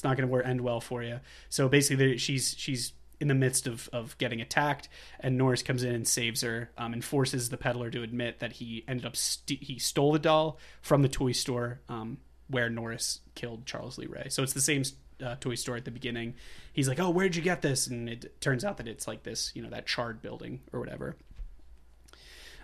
It's 0.00 0.04
not 0.04 0.16
going 0.16 0.30
to 0.30 0.48
end 0.48 0.62
well 0.62 0.80
for 0.80 1.02
you." 1.02 1.20
So 1.50 1.68
basically, 1.68 2.16
she's 2.16 2.54
she's 2.56 2.94
in 3.20 3.28
the 3.28 3.34
midst 3.34 3.66
of, 3.66 3.86
of 3.92 4.16
getting 4.16 4.40
attacked, 4.40 4.88
and 5.20 5.36
Norris 5.36 5.62
comes 5.62 5.82
in 5.82 5.94
and 5.94 6.08
saves 6.08 6.40
her 6.40 6.70
um, 6.78 6.94
and 6.94 7.04
forces 7.04 7.50
the 7.50 7.58
peddler 7.58 7.90
to 7.90 8.02
admit 8.02 8.38
that 8.38 8.52
he 8.52 8.82
ended 8.88 9.04
up 9.04 9.14
st- 9.14 9.62
he 9.62 9.78
stole 9.78 10.12
the 10.12 10.18
doll 10.18 10.58
from 10.80 11.02
the 11.02 11.08
toy 11.08 11.32
store 11.32 11.80
um, 11.90 12.16
where 12.48 12.70
Norris 12.70 13.20
killed 13.34 13.66
Charles 13.66 13.98
Lee 13.98 14.06
Ray. 14.06 14.28
So 14.30 14.42
it's 14.42 14.54
the 14.54 14.62
same 14.62 14.84
uh, 15.22 15.36
toy 15.38 15.54
store 15.54 15.76
at 15.76 15.84
the 15.84 15.90
beginning. 15.90 16.32
He's 16.72 16.88
like, 16.88 16.98
"Oh, 16.98 17.10
where'd 17.10 17.36
you 17.36 17.42
get 17.42 17.60
this?" 17.60 17.86
And 17.88 18.08
it 18.08 18.40
turns 18.40 18.64
out 18.64 18.78
that 18.78 18.88
it's 18.88 19.06
like 19.06 19.22
this, 19.22 19.52
you 19.54 19.60
know, 19.60 19.68
that 19.68 19.86
charred 19.86 20.22
building 20.22 20.60
or 20.72 20.80
whatever. 20.80 21.16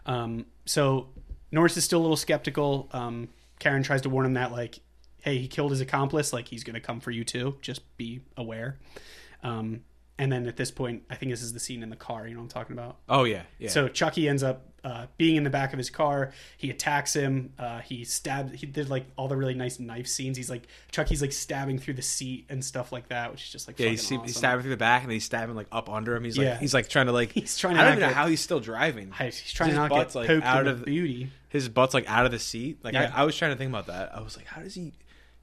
Um, 0.06 0.46
so 0.64 1.08
Norris 1.52 1.76
is 1.76 1.84
still 1.84 2.00
a 2.00 2.04
little 2.04 2.16
skeptical. 2.16 2.88
Um, 2.92 3.28
Karen 3.58 3.82
tries 3.82 4.02
to 4.02 4.08
warn 4.08 4.24
him 4.24 4.34
that 4.34 4.52
like, 4.52 4.80
hey, 5.26 5.38
he 5.38 5.48
killed 5.48 5.72
his 5.72 5.80
accomplice. 5.80 6.32
Like 6.32 6.46
he's 6.48 6.64
gonna 6.64 6.80
come 6.80 7.00
for 7.00 7.10
you 7.10 7.24
too. 7.24 7.56
Just 7.60 7.82
be 7.98 8.20
aware. 8.36 8.78
Um, 9.42 9.80
and 10.18 10.32
then 10.32 10.46
at 10.46 10.56
this 10.56 10.70
point, 10.70 11.02
I 11.10 11.16
think 11.16 11.30
this 11.32 11.42
is 11.42 11.52
the 11.52 11.60
scene 11.60 11.82
in 11.82 11.90
the 11.90 11.96
car. 11.96 12.26
You 12.26 12.34
know 12.34 12.40
what 12.40 12.44
I'm 12.44 12.48
talking 12.48 12.72
about? 12.74 12.96
Oh 13.08 13.24
yeah. 13.24 13.42
Yeah. 13.58 13.68
So 13.68 13.88
Chucky 13.88 14.28
ends 14.28 14.42
up 14.42 14.62
uh, 14.82 15.06
being 15.18 15.34
in 15.34 15.42
the 15.42 15.50
back 15.50 15.72
of 15.72 15.78
his 15.78 15.90
car. 15.90 16.32
He 16.56 16.70
attacks 16.70 17.12
him. 17.12 17.52
Uh, 17.58 17.80
he 17.80 18.04
stabs. 18.04 18.52
He 18.58 18.66
did 18.66 18.88
like 18.88 19.04
all 19.16 19.26
the 19.28 19.36
really 19.36 19.54
nice 19.54 19.80
knife 19.80 20.06
scenes. 20.06 20.36
He's 20.36 20.48
like 20.48 20.68
Chucky's 20.92 21.20
like 21.20 21.32
stabbing 21.32 21.78
through 21.78 21.94
the 21.94 22.02
seat 22.02 22.46
and 22.48 22.64
stuff 22.64 22.92
like 22.92 23.08
that, 23.08 23.32
which 23.32 23.42
is 23.42 23.50
just 23.50 23.66
like 23.66 23.78
yeah, 23.80 23.88
he's, 23.88 24.04
awesome. 24.04 24.22
he's 24.22 24.36
stabbing 24.36 24.62
through 24.62 24.70
the 24.70 24.76
back 24.76 25.02
and 25.02 25.10
then 25.10 25.16
he's 25.16 25.24
stabbing 25.24 25.56
like 25.56 25.66
up 25.72 25.90
under 25.90 26.14
him. 26.14 26.22
He's 26.22 26.38
like 26.38 26.46
Yeah. 26.46 26.58
he's 26.58 26.72
like 26.72 26.88
trying 26.88 27.06
to 27.06 27.12
like 27.12 27.32
He's 27.32 27.58
trying 27.58 27.74
to 27.74 27.80
I 27.80 27.84
don't 27.84 27.98
even 27.98 28.08
know 28.08 28.14
how 28.14 28.28
he's 28.28 28.40
still 28.40 28.60
driving. 28.60 29.12
He's 29.12 29.52
trying 29.52 29.70
His 29.70 29.76
to 29.76 29.80
not 29.82 29.90
butt's, 29.90 30.14
get 30.14 30.28
like, 30.28 30.44
out 30.44 30.66
of 30.68 30.84
beauty 30.84 31.30
His 31.48 31.68
butt's 31.68 31.92
like 31.92 32.08
out 32.08 32.24
of 32.24 32.30
the 32.32 32.38
seat. 32.38 32.78
Like 32.82 32.94
Yeah. 32.94 33.12
I, 33.14 33.22
I 33.22 33.24
was 33.24 33.36
trying 33.36 33.50
to 33.50 33.58
think 33.58 33.68
about 33.68 33.88
that. 33.88 34.16
I 34.16 34.20
was 34.22 34.36
like, 34.36 34.46
how 34.46 34.62
does 34.62 34.74
he? 34.74 34.94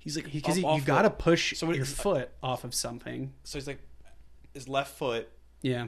He's 0.04 0.16
like 0.18 0.32
because 0.32 0.62
up 0.64 0.78
you 0.78 0.84
got 0.84 1.04
to 1.04 1.10
push 1.10 1.56
So 1.58 1.72
your 1.72 1.86
foot 1.86 2.30
off 2.42 2.64
of 2.64 2.74
something. 2.74 3.34
So 3.44 3.58
he's 3.58 3.68
like, 3.68 3.80
his 4.54 4.68
left 4.68 4.98
foot, 4.98 5.30
Yeah, 5.62 5.88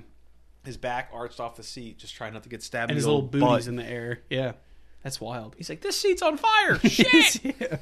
his 0.64 0.78
back 0.78 1.10
arched 1.14 1.40
off 1.40 1.56
the 1.58 1.64
seat, 1.64 1.98
just 1.98 2.16
trying 2.16 2.34
not 2.34 2.44
to 2.44 2.50
get 2.50 2.64
stabbed. 2.64 2.92
and 2.92 2.96
his 2.96 3.06
little 3.06 3.22
booties 3.22 3.42
butt. 3.66 3.68
in 3.68 3.76
the 3.76 3.86
air. 3.86 4.22
Yeah, 4.30 4.54
that's 5.04 5.20
wild. 5.20 5.56
He's 5.58 5.70
like, 5.70 5.82
this 5.82 6.00
seat's 6.00 6.22
on 6.22 6.38
fire. 6.38 6.80
Shit. 6.84 7.56
Yeah. 7.60 7.78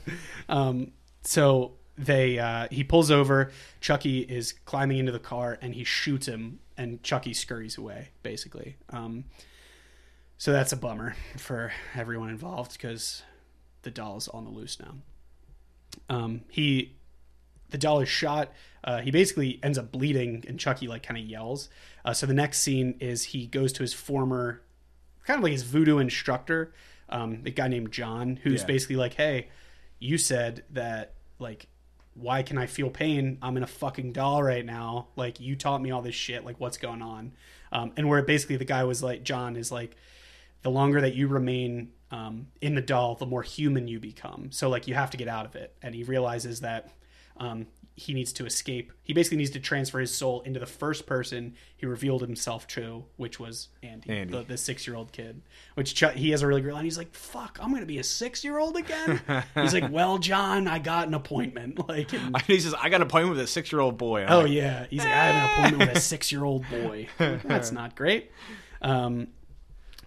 Um, 0.50 0.91
so 1.22 1.74
they 1.98 2.39
uh, 2.39 2.67
he 2.72 2.84
pulls 2.84 3.12
over. 3.12 3.52
Chucky 3.80 4.19
is 4.22 4.54
climbing 4.54 4.98
into 4.98 5.12
the 5.12 5.19
car 5.19 5.58
and 5.62 5.76
he 5.76 5.84
shoots 5.84 6.26
him, 6.28 6.60
and 6.78 7.02
Chucky 7.04 7.34
scurries 7.34 7.78
away. 7.78 8.10
Basically, 8.24 8.78
um, 8.89 9.26
So 10.38 10.52
that's 10.52 10.72
a 10.74 10.78
bummer 10.78 11.15
for 11.38 11.72
everyone 11.96 12.30
involved 12.32 12.74
because 12.74 13.22
the 13.84 13.91
doll 13.91 14.17
is 14.17 14.28
on 14.30 14.43
the 14.46 14.50
loose 14.52 14.80
now. 14.80 14.96
Um, 16.10 16.41
he, 16.49 16.93
the 17.69 17.77
doll 17.77 17.99
is 18.01 18.10
shot. 18.10 18.51
Uh, 18.84 18.99
he 19.01 19.12
basically 19.12 19.60
ends 19.63 19.77
up 19.77 19.91
bleeding, 19.91 20.43
and 20.47 20.60
Chucky 20.60 20.88
like 20.88 21.03
kind 21.03 21.17
of 21.17 21.25
yells. 21.25 21.69
Uh, 22.03 22.13
so 22.13 22.25
the 22.25 22.34
next 22.34 22.60
scene 22.60 22.95
is 22.99 23.23
he 23.23 23.47
goes 23.47 23.71
to 23.73 23.82
his 23.84 23.93
former, 23.93 24.62
kind 25.25 25.38
of 25.38 25.43
like 25.43 25.53
his 25.53 25.63
voodoo 25.63 25.99
instructor, 25.99 26.73
um, 27.10 27.41
a 27.45 27.51
guy 27.51 27.67
named 27.67 27.91
John, 27.91 28.39
who's 28.43 28.62
Yeah. 28.62 28.67
basically 28.67 28.95
like, 28.97 29.13
"Hey, 29.13 29.47
you 29.99 30.17
said 30.17 30.63
that 30.71 31.13
like." 31.39 31.67
Why 32.15 32.43
can 32.43 32.60
I 32.60 32.67
feel 32.67 32.91
pain? 32.91 33.39
I'm 33.41 33.58
in 33.58 33.63
a 33.63 33.67
fucking 33.67 34.12
doll 34.13 34.43
right 34.43 34.63
now. 34.63 35.08
Like 35.15 35.39
you 35.39 35.56
taught 35.56 35.82
me 35.82 35.89
all 35.89 36.03
this 36.03 36.13
shit. 36.13 36.45
Like 36.45 36.60
what's 36.60 36.77
going 36.77 37.01
on? 37.01 37.32
Um, 37.71 37.91
and 37.97 38.08
where 38.08 38.21
basically 38.21 38.58
the 38.58 38.65
guy 38.65 38.84
was 38.84 39.01
like, 39.01 39.23
John 39.23 39.56
is 39.56 39.71
like, 39.71 39.95
the 40.62 40.69
longer 40.69 41.01
that 41.01 41.15
you 41.15 41.27
remain 41.27 41.91
um, 42.13 42.47
in 42.62 42.76
the 42.76 42.82
doll, 42.82 43.15
the 43.15 43.26
more 43.26 43.41
human 43.43 43.88
you 43.88 43.99
become. 43.99 44.49
So 44.52 44.69
like 44.69 44.88
you 44.88 44.93
have 44.93 45.10
to 45.12 45.17
get 45.17 45.28
out 45.28 45.45
of 45.45 45.56
it. 45.56 45.73
And 45.82 45.95
he 45.95 46.04
realizes 46.04 46.60
that 46.62 46.91
um, 47.38 47.65
he 47.95 48.13
needs 48.13 48.34
to 48.34 48.45
escape. 48.45 48.91
He 49.04 49.13
basically 49.13 49.38
needs 49.38 49.49
to 49.52 49.60
transfer 49.60 49.99
his 49.99 50.13
soul 50.15 50.41
into 50.41 50.60
the 50.60 50.65
first 50.67 51.06
person 51.08 51.56
he 51.78 51.86
revealed 51.88 52.21
himself 52.21 52.67
to, 52.69 53.06
which 53.17 53.39
was 53.39 53.69
Andy, 53.82 54.10
Andy. 54.12 54.32
the, 54.34 54.43
the 54.43 54.58
six 54.58 54.86
year 54.88 54.95
old 54.95 55.12
kid. 55.12 55.41
Which 55.76 55.95
Ch- 55.95 56.13
he 56.15 56.30
has 56.32 56.41
a 56.43 56.47
really 56.47 56.62
great 56.62 56.73
line. 56.76 56.84
He's 56.86 56.97
like, 56.97 57.13
"Fuck, 57.15 57.58
I'm 57.62 57.71
gonna 57.73 57.86
be 57.88 57.97
a 57.99 58.04
six 58.04 58.43
year 58.43 58.58
old 58.60 58.78
again." 58.78 59.21
He's 59.56 59.73
like, 59.73 59.91
"Well, 59.91 60.17
John, 60.19 60.67
I 60.67 60.78
got 60.80 61.08
an 61.08 61.13
appointment." 61.15 61.80
Like, 61.88 62.13
and- 62.13 62.39
he 62.47 62.60
says, 62.60 62.73
"I 62.73 62.89
got 62.89 62.97
an 62.97 63.08
appointment 63.08 63.38
with 63.38 63.45
a 63.45 63.47
six-year-old 63.47 63.97
boy." 63.97 64.23
I'm 64.23 64.32
Oh 64.32 64.39
like, 64.41 64.52
yeah, 64.52 64.86
he's 64.89 64.99
like, 65.04 65.08
I 65.08 65.26
have 65.26 65.36
an 65.36 65.49
appointment 65.67 65.89
with 65.89 65.97
a 65.97 66.02
six-year-old 66.02 66.65
boy. 66.69 67.08
That's 67.19 67.71
not 67.71 67.95
great. 67.95 68.32
Um, 68.82 69.28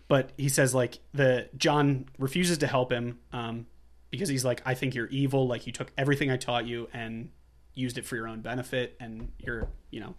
but 0.09 0.31
he 0.37 0.49
says 0.49 0.75
like 0.75 0.99
the 1.13 1.49
John 1.57 2.07
refuses 2.19 2.59
to 2.59 2.67
help 2.67 2.93
him 2.93 3.19
um, 3.33 3.67
because 4.11 4.29
he's 4.29 4.45
like, 4.45 4.63
I 4.65 4.75
think 4.75 4.95
you're 4.95 5.09
evil. 5.09 5.47
Like 5.47 5.67
you 5.67 5.73
took 5.73 5.93
everything 5.99 6.31
I 6.31 6.37
taught 6.37 6.67
you 6.67 6.89
and 6.93 7.31
used 7.75 7.99
it 7.99 8.05
for 8.05 8.17
your 8.17 8.29
own 8.29 8.41
benefit, 8.41 8.97
and 9.01 9.33
you're 9.39 9.69
you 9.91 10.01
know 10.01 10.15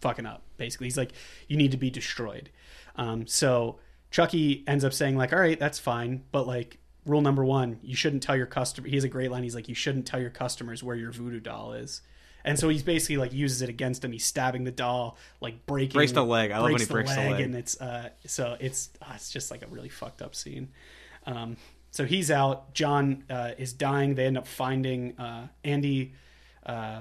fucking 0.00 0.26
up. 0.26 0.42
Basically, 0.56 0.86
he's 0.86 0.96
like, 0.96 1.12
you 1.48 1.56
need 1.56 1.70
to 1.70 1.76
be 1.76 1.90
destroyed. 1.90 2.50
Um, 2.96 3.26
so 3.26 3.78
Chucky 4.10 4.64
ends 4.66 4.84
up 4.84 4.92
saying 4.92 5.16
like, 5.16 5.32
all 5.32 5.40
right, 5.40 5.58
that's 5.58 5.78
fine, 5.78 6.24
but 6.32 6.46
like. 6.46 6.78
Rule 7.04 7.20
number 7.20 7.44
one: 7.44 7.80
You 7.82 7.96
shouldn't 7.96 8.22
tell 8.22 8.36
your 8.36 8.46
customer. 8.46 8.86
He 8.86 8.94
has 8.94 9.02
a 9.02 9.08
great 9.08 9.32
line. 9.32 9.42
He's 9.42 9.56
like, 9.56 9.68
"You 9.68 9.74
shouldn't 9.74 10.06
tell 10.06 10.20
your 10.20 10.30
customers 10.30 10.84
where 10.84 10.94
your 10.94 11.10
voodoo 11.10 11.40
doll 11.40 11.72
is." 11.72 12.00
And 12.44 12.58
so 12.58 12.68
he's 12.68 12.82
basically 12.82 13.16
like 13.18 13.32
uses 13.32 13.62
it 13.62 13.68
against 13.68 14.04
him. 14.04 14.12
He's 14.12 14.24
stabbing 14.24 14.64
the 14.64 14.70
doll, 14.72 15.16
like 15.40 15.66
breaking 15.66 15.94
Breaks 15.94 16.12
the 16.12 16.24
leg. 16.24 16.50
I 16.50 16.58
love 16.58 16.72
when 16.72 16.80
he 16.80 16.86
breaks 16.86 17.14
the 17.14 17.30
leg. 17.30 17.40
and 17.40 17.54
it's 17.54 17.80
uh, 17.80 18.10
so 18.26 18.56
it's 18.60 18.90
uh, 19.00 19.12
it's 19.14 19.30
just 19.30 19.50
like 19.50 19.62
a 19.62 19.66
really 19.68 19.88
fucked 19.88 20.22
up 20.22 20.34
scene. 20.34 20.68
Um, 21.26 21.56
so 21.90 22.04
he's 22.04 22.30
out. 22.30 22.74
John 22.74 23.24
uh, 23.30 23.52
is 23.58 23.72
dying. 23.72 24.14
They 24.14 24.26
end 24.26 24.38
up 24.38 24.46
finding 24.46 25.18
uh, 25.18 25.48
Andy. 25.62 26.14
Uh, 26.64 27.00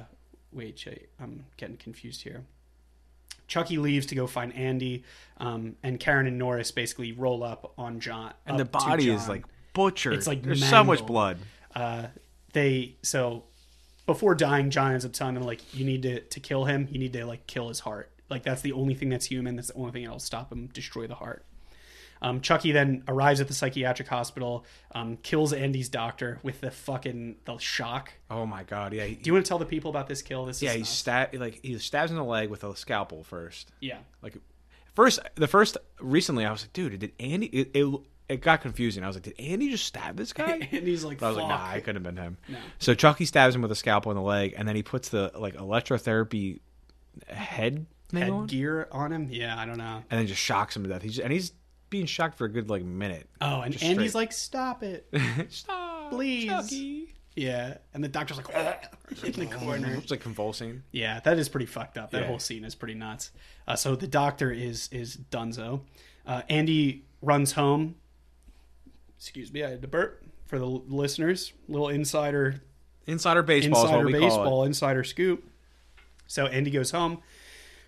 wait, 0.51 0.85
I'm 1.19 1.45
getting 1.57 1.77
confused 1.77 2.21
here. 2.23 2.43
Chucky 3.47 3.77
leaves 3.77 4.05
to 4.07 4.15
go 4.15 4.27
find 4.27 4.55
Andy, 4.55 5.03
um, 5.37 5.75
and 5.83 5.99
Karen 5.99 6.25
and 6.25 6.37
Norris 6.37 6.71
basically 6.71 7.11
roll 7.11 7.43
up 7.43 7.73
on 7.77 7.99
John. 7.99 8.33
and 8.45 8.57
the 8.57 8.65
body 8.65 9.09
is 9.09 9.27
like 9.27 9.43
butchered. 9.73 10.13
It's, 10.13 10.27
like, 10.27 10.41
there's 10.43 10.65
so 10.67 10.83
much 10.83 11.05
blood. 11.05 11.37
uh, 11.75 12.07
they 12.53 12.95
so 13.01 13.43
before 14.13 14.35
dying, 14.35 14.69
John 14.69 14.91
ends 14.91 15.05
up 15.05 15.13
telling 15.13 15.35
them 15.35 15.43
like, 15.43 15.73
you 15.73 15.85
need 15.85 16.01
to 16.03 16.19
to 16.21 16.39
kill 16.39 16.65
him. 16.65 16.87
You 16.91 16.99
need 16.99 17.13
to 17.13 17.25
like 17.25 17.47
kill 17.47 17.67
his 17.69 17.79
heart. 17.79 18.09
Like 18.29 18.43
that's 18.43 18.61
the 18.61 18.71
only 18.73 18.93
thing 18.95 19.09
that's 19.09 19.25
human. 19.25 19.55
That's 19.55 19.69
the 19.69 19.75
only 19.75 19.91
thing 19.91 20.03
that'll 20.03 20.19
stop 20.19 20.51
him. 20.51 20.67
Destroy 20.73 21.07
the 21.07 21.15
heart. 21.15 21.45
Um, 22.23 22.39
Chucky 22.39 22.71
then 22.71 23.03
arrives 23.07 23.41
at 23.41 23.47
the 23.47 23.53
psychiatric 23.53 24.07
hospital, 24.07 24.63
um, 24.93 25.17
kills 25.23 25.53
Andy's 25.53 25.89
doctor 25.89 26.39
with 26.43 26.61
the 26.61 26.69
fucking 26.69 27.37
the 27.45 27.57
shock. 27.57 28.13
Oh 28.29 28.45
my 28.45 28.63
god, 28.63 28.93
yeah. 28.93 29.05
He, 29.05 29.15
Do 29.15 29.27
you 29.27 29.33
want 29.33 29.43
to 29.43 29.49
tell 29.49 29.57
the 29.57 29.65
people 29.65 29.89
about 29.89 30.07
this 30.07 30.21
kill? 30.21 30.45
This 30.45 30.61
yeah, 30.61 30.73
he 30.73 30.83
stab 30.83 31.33
like 31.33 31.59
he 31.63 31.77
stabs 31.79 32.11
in 32.11 32.17
the 32.17 32.23
leg 32.23 32.49
with 32.49 32.63
a 32.63 32.75
scalpel 32.75 33.23
first. 33.23 33.71
yeah. 33.79 33.97
Like 34.21 34.37
first, 34.93 35.19
the 35.35 35.47
first 35.47 35.77
recently, 35.99 36.45
I 36.45 36.51
was 36.51 36.63
like, 36.63 36.73
dude, 36.73 36.99
did 36.99 37.11
Andy? 37.19 37.47
It, 37.47 37.71
it, 37.73 37.99
it 38.31 38.41
got 38.41 38.61
confusing. 38.61 39.03
I 39.03 39.07
was 39.07 39.15
like, 39.15 39.23
did 39.23 39.39
Andy 39.39 39.69
just 39.69 39.85
stab 39.85 40.15
this 40.17 40.33
guy? 40.33 40.67
Andy's 40.71 41.03
like, 41.03 41.19
But 41.19 41.25
I 41.25 41.29
was 41.29 41.37
like, 41.37 41.47
nah, 41.47 41.71
it 41.73 41.83
couldn't 41.83 42.03
have 42.03 42.15
been 42.15 42.23
him. 42.23 42.37
No. 42.49 42.57
So 42.79 42.93
Chucky 42.93 43.25
stabs 43.25 43.55
him 43.55 43.61
with 43.61 43.71
a 43.71 43.75
scalpel 43.75 44.11
in 44.11 44.15
the 44.17 44.23
leg, 44.23 44.53
and 44.57 44.67
then 44.67 44.75
he 44.75 44.83
puts 44.83 45.09
the 45.09 45.31
like 45.35 45.55
electrotherapy 45.55 46.59
head 47.27 47.85
thing 48.09 48.31
on, 48.31 48.41
headgear 48.41 48.87
on 48.91 49.11
him. 49.11 49.27
Yeah, 49.31 49.57
I 49.57 49.65
don't 49.65 49.77
know. 49.77 50.03
and 50.09 50.19
then 50.19 50.27
just 50.27 50.41
shocks 50.41 50.75
him 50.75 50.83
to 50.83 50.89
death. 50.89 51.01
He's 51.01 51.19
and 51.19 51.31
he's 51.31 51.53
being 51.89 52.05
shocked 52.05 52.37
for 52.37 52.45
a 52.45 52.49
good 52.49 52.69
like 52.69 52.83
minute. 52.83 53.29
Oh, 53.41 53.61
and 53.61 53.73
Andy's 53.83 54.11
straight. 54.11 54.15
like, 54.15 54.31
stop 54.31 54.81
it. 54.83 55.07
Stop, 55.49 56.11
Please. 56.11 56.47
Chucky. 56.47 57.13
Yeah, 57.35 57.77
and 57.93 58.03
the 58.03 58.09
doctor's 58.09 58.37
like 58.37 58.49
in 59.23 59.31
the 59.33 59.45
corner. 59.45 59.93
It's 59.95 60.11
like 60.11 60.19
convulsing. 60.21 60.83
Yeah, 60.91 61.21
that 61.21 61.37
is 61.39 61.47
pretty 61.47 61.65
fucked 61.65 61.97
up. 61.97 62.11
That 62.11 62.21
Yeah. 62.23 62.27
whole 62.27 62.39
scene 62.39 62.65
is 62.65 62.75
pretty 62.75 62.93
nuts. 62.95 63.31
Uh, 63.67 63.75
so 63.77 63.95
the 63.95 64.07
doctor 64.07 64.51
is 64.51 64.89
is 64.91 65.17
Dunzo. 65.31 65.81
Uh, 66.25 66.41
Andy 66.49 67.05
runs 67.21 67.53
home. 67.53 67.95
Excuse 69.21 69.53
me, 69.53 69.63
I 69.63 69.69
had 69.69 69.83
to 69.83 69.87
burp 69.87 70.25
for 70.47 70.57
the 70.57 70.65
listeners. 70.65 71.53
Little 71.67 71.89
insider 71.89 72.61
Insider 73.07 73.43
baseball 73.43 73.83
insider 73.83 74.19
baseball, 74.19 74.63
insider 74.63 75.03
scoop. 75.03 75.47
So 76.27 76.47
Andy 76.47 76.71
goes 76.71 76.91
home, 76.91 77.21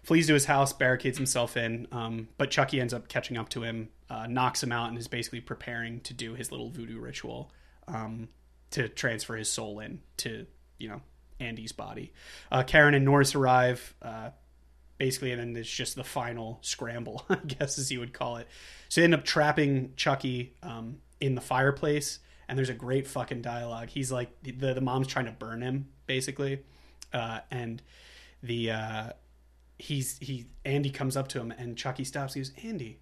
flees 0.03 0.27
to 0.27 0.33
his 0.33 0.45
house, 0.45 0.73
barricades 0.73 1.17
himself 1.17 1.55
in, 1.55 1.87
um, 1.91 2.27
but 2.37 2.51
Chucky 2.51 2.81
ends 2.81 2.93
up 2.93 3.07
catching 3.07 3.37
up 3.37 3.49
to 3.49 3.63
him, 3.63 3.89
uh, 4.09 4.27
knocks 4.27 4.61
him 4.61 4.71
out, 4.71 4.89
and 4.89 4.97
is 4.97 5.07
basically 5.07 5.39
preparing 5.39 6.01
to 6.01 6.13
do 6.13 6.33
his 6.33 6.51
little 6.51 6.69
voodoo 6.69 6.99
ritual 6.99 7.51
um, 7.87 8.27
to 8.71 8.89
transfer 8.89 9.35
his 9.35 9.49
soul 9.49 9.79
in 9.79 10.01
to 10.17 10.45
you 10.77 10.89
know 10.89 11.01
Andy's 11.39 11.71
body. 11.71 12.11
Uh, 12.51 12.63
Karen 12.63 12.93
and 12.93 13.05
Norris 13.05 13.35
arrive. 13.35 13.95
Uh, 14.01 14.29
basically, 14.97 15.31
and 15.31 15.41
then 15.41 15.55
it's 15.55 15.69
just 15.69 15.95
the 15.95 16.03
final 16.03 16.59
scramble, 16.61 17.25
I 17.29 17.35
guess, 17.35 17.77
as 17.77 17.91
you 17.91 17.99
would 17.99 18.13
call 18.13 18.37
it. 18.37 18.47
So 18.89 19.01
they 19.01 19.05
end 19.05 19.13
up 19.13 19.25
trapping 19.25 19.93
Chucky 19.95 20.53
um, 20.63 20.99
in 21.23 21.35
the 21.35 21.41
fireplace, 21.41 22.19
and 22.49 22.57
there's 22.57 22.69
a 22.69 22.73
great 22.73 23.07
fucking 23.07 23.41
dialogue. 23.41 23.87
He's 23.87 24.11
like, 24.11 24.29
the 24.43 24.51
the 24.51 24.81
mom's 24.81 25.07
trying 25.07 25.25
to 25.25 25.31
burn 25.31 25.61
him, 25.61 25.87
basically, 26.05 26.59
uh, 27.13 27.39
and 27.49 27.81
the 28.41 28.71
uh, 28.71 29.09
he's 29.79 30.17
he 30.19 30.47
Andy 30.65 30.89
comes 30.89 31.15
up 31.15 31.29
to 31.29 31.39
him, 31.39 31.51
and 31.51 31.77
Chucky 31.77 32.03
stops. 32.03 32.33
He 32.33 32.41
goes, 32.41 32.51
Andy, 32.61 32.99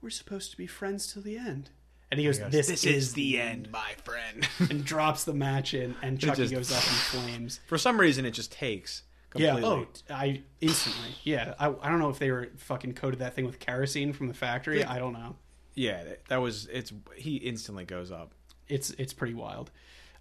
we're 0.00 0.10
supposed 0.10 0.52
to 0.52 0.56
be 0.56 0.68
friends 0.68 1.12
till 1.12 1.22
the 1.22 1.36
end. 1.36 1.70
And 2.12 2.20
he 2.20 2.26
goes, 2.26 2.38
"This, 2.38 2.84
is, 2.84 3.14
the 3.14 3.40
end," 3.40 3.70
my 3.72 3.92
friend. 4.04 4.46
and 4.70 4.84
drops 4.84 5.24
the 5.24 5.34
match 5.34 5.74
in, 5.74 5.96
and 6.00 6.20
Chucky 6.20 6.42
just- 6.42 6.52
goes 6.52 6.70
up 6.70 6.84
in 6.84 7.22
flames. 7.22 7.58
For 7.66 7.78
some 7.78 7.98
reason, 7.98 8.24
it 8.24 8.32
just 8.32 8.52
takes. 8.52 9.02
Yeah. 9.34 9.60
Oh, 9.62 9.86
I 10.10 10.42
instantly. 10.60 11.08
Yeah. 11.24 11.54
I, 11.58 11.68
I 11.68 11.88
don't 11.88 11.98
know 11.98 12.10
if 12.10 12.18
they 12.18 12.30
were 12.30 12.50
fucking 12.58 12.92
coated 12.92 13.20
that 13.20 13.34
thing 13.34 13.46
with 13.46 13.58
kerosene 13.58 14.12
from 14.12 14.28
the 14.28 14.34
factory. 14.34 14.84
I 14.84 14.98
don't 14.98 15.14
know. 15.14 15.36
Yeah, 15.74 16.04
that- 16.28 16.40
was. 16.40 16.66
It's 16.72 16.92
he 17.16 17.36
instantly 17.36 17.84
goes 17.84 18.10
up. 18.10 18.32
It's 18.68 18.90
it's 18.90 19.12
pretty 19.12 19.34
wild. 19.34 19.70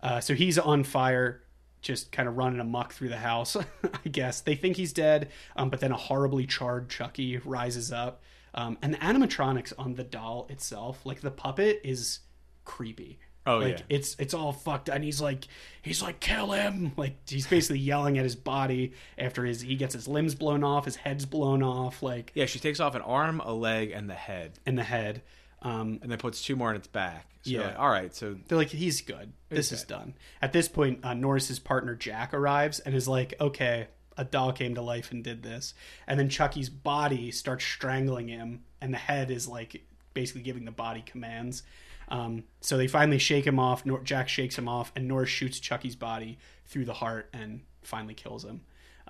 Uh, 0.02 0.20
so 0.20 0.34
he's 0.34 0.58
on 0.58 0.84
fire, 0.84 1.44
just 1.82 2.12
kind 2.12 2.28
of 2.28 2.38
running 2.38 2.60
amok 2.60 2.94
through 2.94 3.10
the 3.10 3.18
house. 3.18 3.56
I 4.06 4.10
guess 4.10 4.42
they 4.42 4.56
think 4.56 4.78
he's 4.78 4.94
dead, 4.94 5.30
um, 5.56 5.70
but 5.70 5.80
then 5.80 5.92
a 5.92 5.98
horribly 5.98 6.48
charred 6.48 6.90
Chucky 6.90 7.38
rises 7.38 7.92
up, 7.92 8.22
um, 8.54 8.78
and 8.82 8.94
the 8.94 8.98
animatronics 8.98 9.74
on 9.78 9.96
the 9.96 10.04
doll 10.04 10.48
itself, 10.50 11.06
like 11.06 11.22
the 11.22 11.32
puppet, 11.32 11.82
is 11.84 12.20
creepy. 12.66 13.20
Oh, 13.46 13.58
like 13.58 13.80
yeah. 13.80 13.86
it's 13.90 14.16
it's 14.20 14.34
all 14.36 14.52
fucked, 14.54 14.88
and 14.88 15.04
he's 15.04 15.20
like 15.20 15.48
he's 15.82 16.02
like 16.02 16.20
kill 16.20 16.52
him, 16.52 16.92
like 16.96 17.16
he's 17.28 17.48
basically 17.48 17.80
yelling 17.80 18.18
at 18.20 18.24
his 18.24 18.36
body 18.36 18.94
after 19.18 19.46
his 19.46 19.62
he 19.62 19.76
gets 19.76 19.96
his 19.96 20.08
limbs 20.08 20.36
blown 20.36 20.64
off, 20.64 20.86
his 20.86 20.96
head's 20.96 21.26
blown 21.26 21.64
off, 21.64 22.04
like 22.04 22.32
Yeah, 22.36 22.46
she 22.46 22.60
takes 22.60 22.80
off 22.80 22.94
an 22.94 23.02
arm, 23.02 23.40
a 23.40 23.52
leg, 23.52 23.92
and 23.92 24.08
the 24.10 24.14
head, 24.16 24.60
and 24.66 24.78
the 24.78 24.84
head. 24.84 25.24
Um, 25.63 26.00
and 26.02 26.12
then 26.12 26.17
puts 26.17 26.41
two 26.43 26.56
more 26.56 26.71
in 26.71 26.76
its 26.76 26.88
back. 26.88 27.28
So 27.43 27.52
Yeah. 27.52 27.60
yeah. 27.69 27.76
all 27.76 27.89
right. 27.89 28.13
So 28.15 28.36
They're 28.47 28.58
like, 28.58 28.69
he's 28.69 29.02
good. 29.02 29.32
This 29.50 29.69
He's 29.69 29.80
is 29.82 29.86
done. 29.86 30.15
At 30.41 30.54
this 30.54 30.67
point, 30.67 31.02
uh, 31.04 31.13
Norris's 31.13 31.60
partner 31.60 31.95
Jack 31.95 32.34
arrives 32.34 32.80
and 32.80 32.95
is 32.95 33.08
like, 33.08 33.36
okay, 33.39 33.88
a 34.17 34.24
doll 34.26 34.54
came 34.54 34.74
to 34.76 34.82
life 34.82 35.12
and 35.12 35.24
did 35.24 35.43
this. 35.43 35.74
And 36.08 36.19
then 36.19 36.30
Chucky's 36.30 36.69
body 36.69 37.30
starts 37.32 37.63
strangling 37.63 38.28
him, 38.28 38.63
and 38.82 38.91
the 38.93 38.97
head 38.97 39.30
is 39.30 39.47
like 39.47 39.84
basically 40.15 40.41
giving 40.41 40.65
the 40.65 40.71
body 40.71 41.04
commands. 41.06 41.63
Um, 42.10 42.43
so 42.60 42.76
they 42.78 42.88
finally 42.88 43.19
shake 43.19 43.45
him 43.45 43.60
off. 43.60 43.86
Nor- 43.86 44.02
Jack 44.02 44.30
shakes 44.30 44.58
him 44.58 44.67
off, 44.67 44.91
and 44.95 45.08
Norris 45.08 45.30
shoots 45.30 45.60
Chucky's 45.60 45.95
body 45.95 46.39
through 46.65 46.86
the 46.86 46.93
heart 46.93 47.30
and 47.34 47.62
finally 47.84 48.13
kills 48.15 48.43
him. 48.43 48.62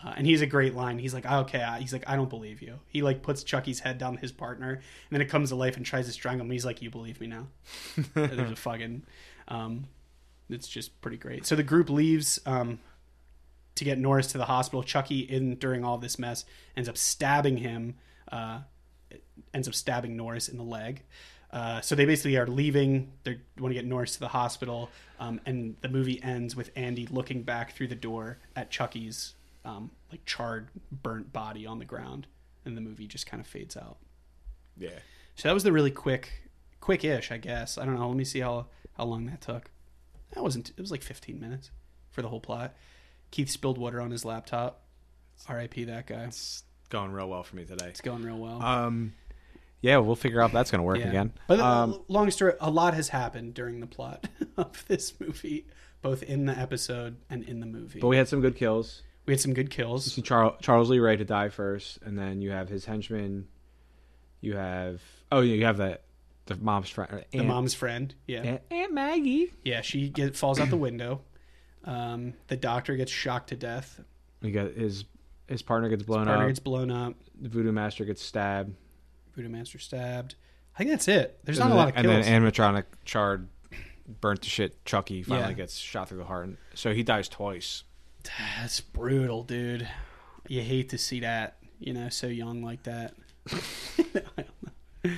Uh, 0.03 0.13
and 0.17 0.25
he's 0.25 0.41
a 0.41 0.47
great 0.47 0.75
line. 0.75 0.97
He's 0.97 1.13
like, 1.13 1.25
okay, 1.25 1.65
he's 1.79 1.93
like, 1.93 2.03
I 2.07 2.15
don't 2.15 2.29
believe 2.29 2.61
you. 2.61 2.79
He 2.87 3.01
like 3.01 3.21
puts 3.21 3.43
Chucky's 3.43 3.79
head 3.79 3.97
down 3.97 4.17
his 4.17 4.31
partner, 4.31 4.73
and 4.73 4.81
then 5.11 5.21
it 5.21 5.29
comes 5.29 5.49
to 5.49 5.55
life 5.55 5.77
and 5.77 5.85
tries 5.85 6.07
to 6.07 6.11
strangle 6.11 6.45
him. 6.45 6.51
He's 6.51 6.65
like, 6.65 6.81
you 6.81 6.89
believe 6.89 7.21
me 7.21 7.27
now? 7.27 7.47
There's 8.13 8.51
a 8.51 8.55
fucking, 8.55 9.03
um, 9.47 9.85
it's 10.49 10.67
just 10.67 10.99
pretty 11.01 11.17
great. 11.17 11.45
So 11.45 11.55
the 11.55 11.63
group 11.63 11.89
leaves 11.89 12.39
um, 12.45 12.79
to 13.75 13.83
get 13.83 13.99
Norris 13.99 14.27
to 14.27 14.37
the 14.37 14.45
hospital. 14.45 14.81
Chucky, 14.81 15.19
in 15.19 15.55
during 15.55 15.83
all 15.83 15.97
this 15.97 16.17
mess, 16.17 16.45
ends 16.75 16.89
up 16.89 16.97
stabbing 16.97 17.57
him. 17.57 17.95
Uh, 18.31 18.61
ends 19.53 19.67
up 19.67 19.75
stabbing 19.75 20.15
Norris 20.15 20.49
in 20.49 20.57
the 20.57 20.63
leg. 20.63 21.03
Uh, 21.51 21.81
so 21.81 21.95
they 21.95 22.05
basically 22.05 22.37
are 22.37 22.47
leaving. 22.47 23.11
They 23.23 23.39
want 23.59 23.71
to 23.71 23.75
get 23.75 23.85
Norris 23.85 24.13
to 24.13 24.19
the 24.21 24.29
hospital, 24.29 24.89
um, 25.19 25.41
and 25.45 25.75
the 25.81 25.89
movie 25.89 26.21
ends 26.23 26.55
with 26.55 26.71
Andy 26.77 27.07
looking 27.07 27.43
back 27.43 27.75
through 27.75 27.89
the 27.89 27.95
door 27.95 28.37
at 28.55 28.71
Chucky's 28.71 29.33
um, 29.65 29.91
like 30.11 30.25
charred, 30.25 30.69
burnt 30.91 31.31
body 31.33 31.65
on 31.65 31.79
the 31.79 31.85
ground, 31.85 32.27
and 32.65 32.75
the 32.77 32.81
movie 32.81 33.07
just 33.07 33.25
kind 33.27 33.39
of 33.41 33.47
fades 33.47 33.77
out. 33.77 33.97
Yeah. 34.77 34.99
So 35.35 35.47
that 35.49 35.53
was 35.53 35.63
the 35.63 35.71
really 35.71 35.91
quick, 35.91 36.31
quick-ish, 36.79 37.31
I 37.31 37.37
guess. 37.37 37.77
I 37.77 37.85
don't 37.85 37.95
know. 37.95 38.07
Let 38.07 38.17
me 38.17 38.23
see 38.23 38.39
how 38.39 38.67
how 38.97 39.05
long 39.05 39.25
that 39.27 39.41
took. 39.41 39.71
That 40.33 40.43
wasn't. 40.43 40.69
It 40.71 40.79
was 40.79 40.91
like 40.91 41.03
15 41.03 41.39
minutes 41.39 41.71
for 42.09 42.21
the 42.21 42.29
whole 42.29 42.39
plot. 42.41 42.73
Keith 43.31 43.49
spilled 43.49 43.77
water 43.77 44.01
on 44.01 44.11
his 44.11 44.25
laptop. 44.25 44.81
R.I.P. 45.47 45.85
That 45.85 46.07
guy. 46.07 46.25
It's 46.25 46.63
going 46.89 47.11
real 47.11 47.29
well 47.29 47.43
for 47.43 47.55
me 47.55 47.65
today. 47.65 47.87
It's 47.87 48.01
going 48.01 48.21
real 48.23 48.37
well. 48.37 48.61
Um, 48.61 49.13
yeah, 49.81 49.97
we'll 49.97 50.15
figure 50.15 50.41
out 50.41 50.47
if 50.47 50.51
that's 50.53 50.69
gonna 50.69 50.83
work 50.83 50.99
Yeah. 50.99 51.07
again. 51.09 51.33
But 51.47 51.59
uh, 51.59 51.65
um, 51.65 52.03
long 52.07 52.29
story, 52.31 52.53
a 52.59 52.69
lot 52.69 52.93
has 52.93 53.09
happened 53.09 53.53
during 53.55 53.79
the 53.79 53.87
plot 53.87 54.27
of 54.57 54.85
this 54.87 55.19
movie, 55.19 55.65
both 56.01 56.21
in 56.23 56.45
the 56.45 56.57
episode 56.57 57.17
and 57.29 57.43
in 57.43 57.59
the 57.61 57.65
movie. 57.65 57.99
but 57.99 58.07
we 58.07 58.17
had 58.17 58.27
some 58.27 58.41
good 58.41 58.55
kills. 58.55 59.01
We 59.25 59.33
had 59.33 59.39
some 59.39 59.53
good 59.53 59.67
You 59.73 59.83
kills. 59.83 60.13
see 60.13 60.21
Charles, 60.21 60.55
Charles 60.61 60.89
Lee 60.89 60.99
Ray 60.99 61.15
to 61.17 61.25
die 61.25 61.49
first, 61.49 61.99
and 62.03 62.17
then 62.17 62.41
you 62.41 62.51
have 62.51 62.69
his 62.69 62.85
henchman. 62.85 63.47
You 64.41 64.55
have 64.55 65.01
oh 65.31 65.41
yeah, 65.41 65.55
you 65.55 65.65
have 65.65 65.77
that 65.77 66.03
the 66.47 66.55
mom's 66.57 66.89
friend, 66.89 67.23
The 67.31 67.43
mom's 67.43 67.73
friend, 67.73 68.13
yeah, 68.27 68.41
Aunt, 68.41 68.61
Aunt 68.71 68.93
Maggie. 68.93 69.53
yeah, 69.63 69.81
she 69.81 70.09
get, 70.09 70.35
falls 70.35 70.59
out 70.59 70.69
the 70.69 70.77
window. 70.77 71.21
Um, 71.85 72.33
the 72.47 72.57
doctor 72.57 72.95
gets 72.95 73.11
shocked 73.11 73.49
to 73.49 73.55
death. 73.55 73.99
You 74.41 74.51
got 74.51 74.73
his 74.73 75.05
his 75.47 75.61
partner 75.61 75.89
gets 75.89 76.03
blown 76.03 76.25
Partner 76.25 76.45
up. 76.45 76.49
gets 76.49 76.59
blown 76.59 76.89
up. 76.91 77.13
the 77.39 77.49
voodoo 77.49 77.71
master 77.71 78.05
gets 78.05 78.21
stabbed. 78.23 78.75
Voodoo 79.35 79.49
Master 79.49 79.79
stabbed. 79.79 80.35
I 80.75 80.79
think 80.79 80.89
that's 80.89 81.07
it. 81.07 81.39
There's 81.45 81.59
and 81.59 81.69
not 81.69 81.75
a 81.75 81.77
lot 81.77 81.87
of 81.89 81.95
kills. 81.95 82.07
and 82.07 82.23
then 82.23 82.43
animatronic 82.51 82.83
charred, 83.05 83.47
burnt 84.19 84.41
to 84.41 84.49
shit. 84.49 84.83
Chucky 84.83 85.23
finally 85.23 85.49
Yeah. 85.49 85.53
gets 85.53 85.77
shot 85.77 86.09
through 86.09 86.17
the 86.17 86.25
heart, 86.25 86.47
and, 86.47 86.57
so 86.73 86.93
he 86.93 87.01
dies 87.03 87.29
twice. 87.29 87.83
That's 88.23 88.81
brutal, 88.81 89.43
dude. 89.43 89.87
You 90.47 90.61
hate 90.61 90.89
to 90.89 90.97
see 90.97 91.21
that, 91.21 91.57
you 91.79 91.93
know, 91.93 92.09
so 92.09 92.27
young 92.27 92.61
like 92.63 92.83
that. 92.83 93.13
I 93.51 93.55
know. 95.05 95.11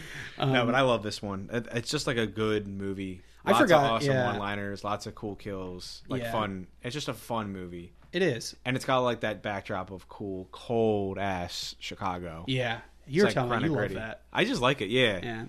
no, 0.53 0.61
Um, 0.61 0.65
but 0.67 0.75
I 0.75 0.81
love 0.81 1.03
this 1.03 1.21
one. 1.21 1.49
It's 1.51 1.89
just 1.89 2.07
like 2.07 2.17
a 2.17 2.27
good 2.27 2.67
movie. 2.67 3.21
I 3.45 3.51
Lots 3.51 3.61
forgot, 3.63 3.85
of 3.85 3.91
awesome 3.91 4.11
yeah. 4.13 4.27
one-liners, 4.27 4.83
lots 4.85 5.05
of 5.05 5.15
cool 5.15 5.35
kills, 5.35 6.01
like 6.07 6.21
Yeah. 6.21 6.31
fun. 6.31 6.67
It's 6.81 6.93
just 6.93 7.09
a 7.09 7.13
fun 7.13 7.51
movie, 7.51 7.91
it 8.13 8.21
is. 8.21 8.55
and 8.63 8.77
it's 8.77 8.85
got 8.85 8.99
like 8.99 9.19
that 9.21 9.41
backdrop 9.43 9.91
of 9.91 10.07
cool, 10.07 10.47
cold 10.51 11.17
ass 11.17 11.75
Chicago. 11.79 12.45
Yeah. 12.47 12.79
You 13.05 13.23
were 13.23 13.27
It's, 13.27 13.35
like, 13.35 13.45
telling 13.47 13.61
me 13.61 13.67
you 13.67 13.71
love 13.71 13.79
gritty. 13.79 13.95
that. 13.95 14.21
I 14.31 14.45
just 14.45 14.61
like 14.61 14.79
it. 14.79 14.89
Yeah. 14.89 15.19
Yeah. 15.21 15.45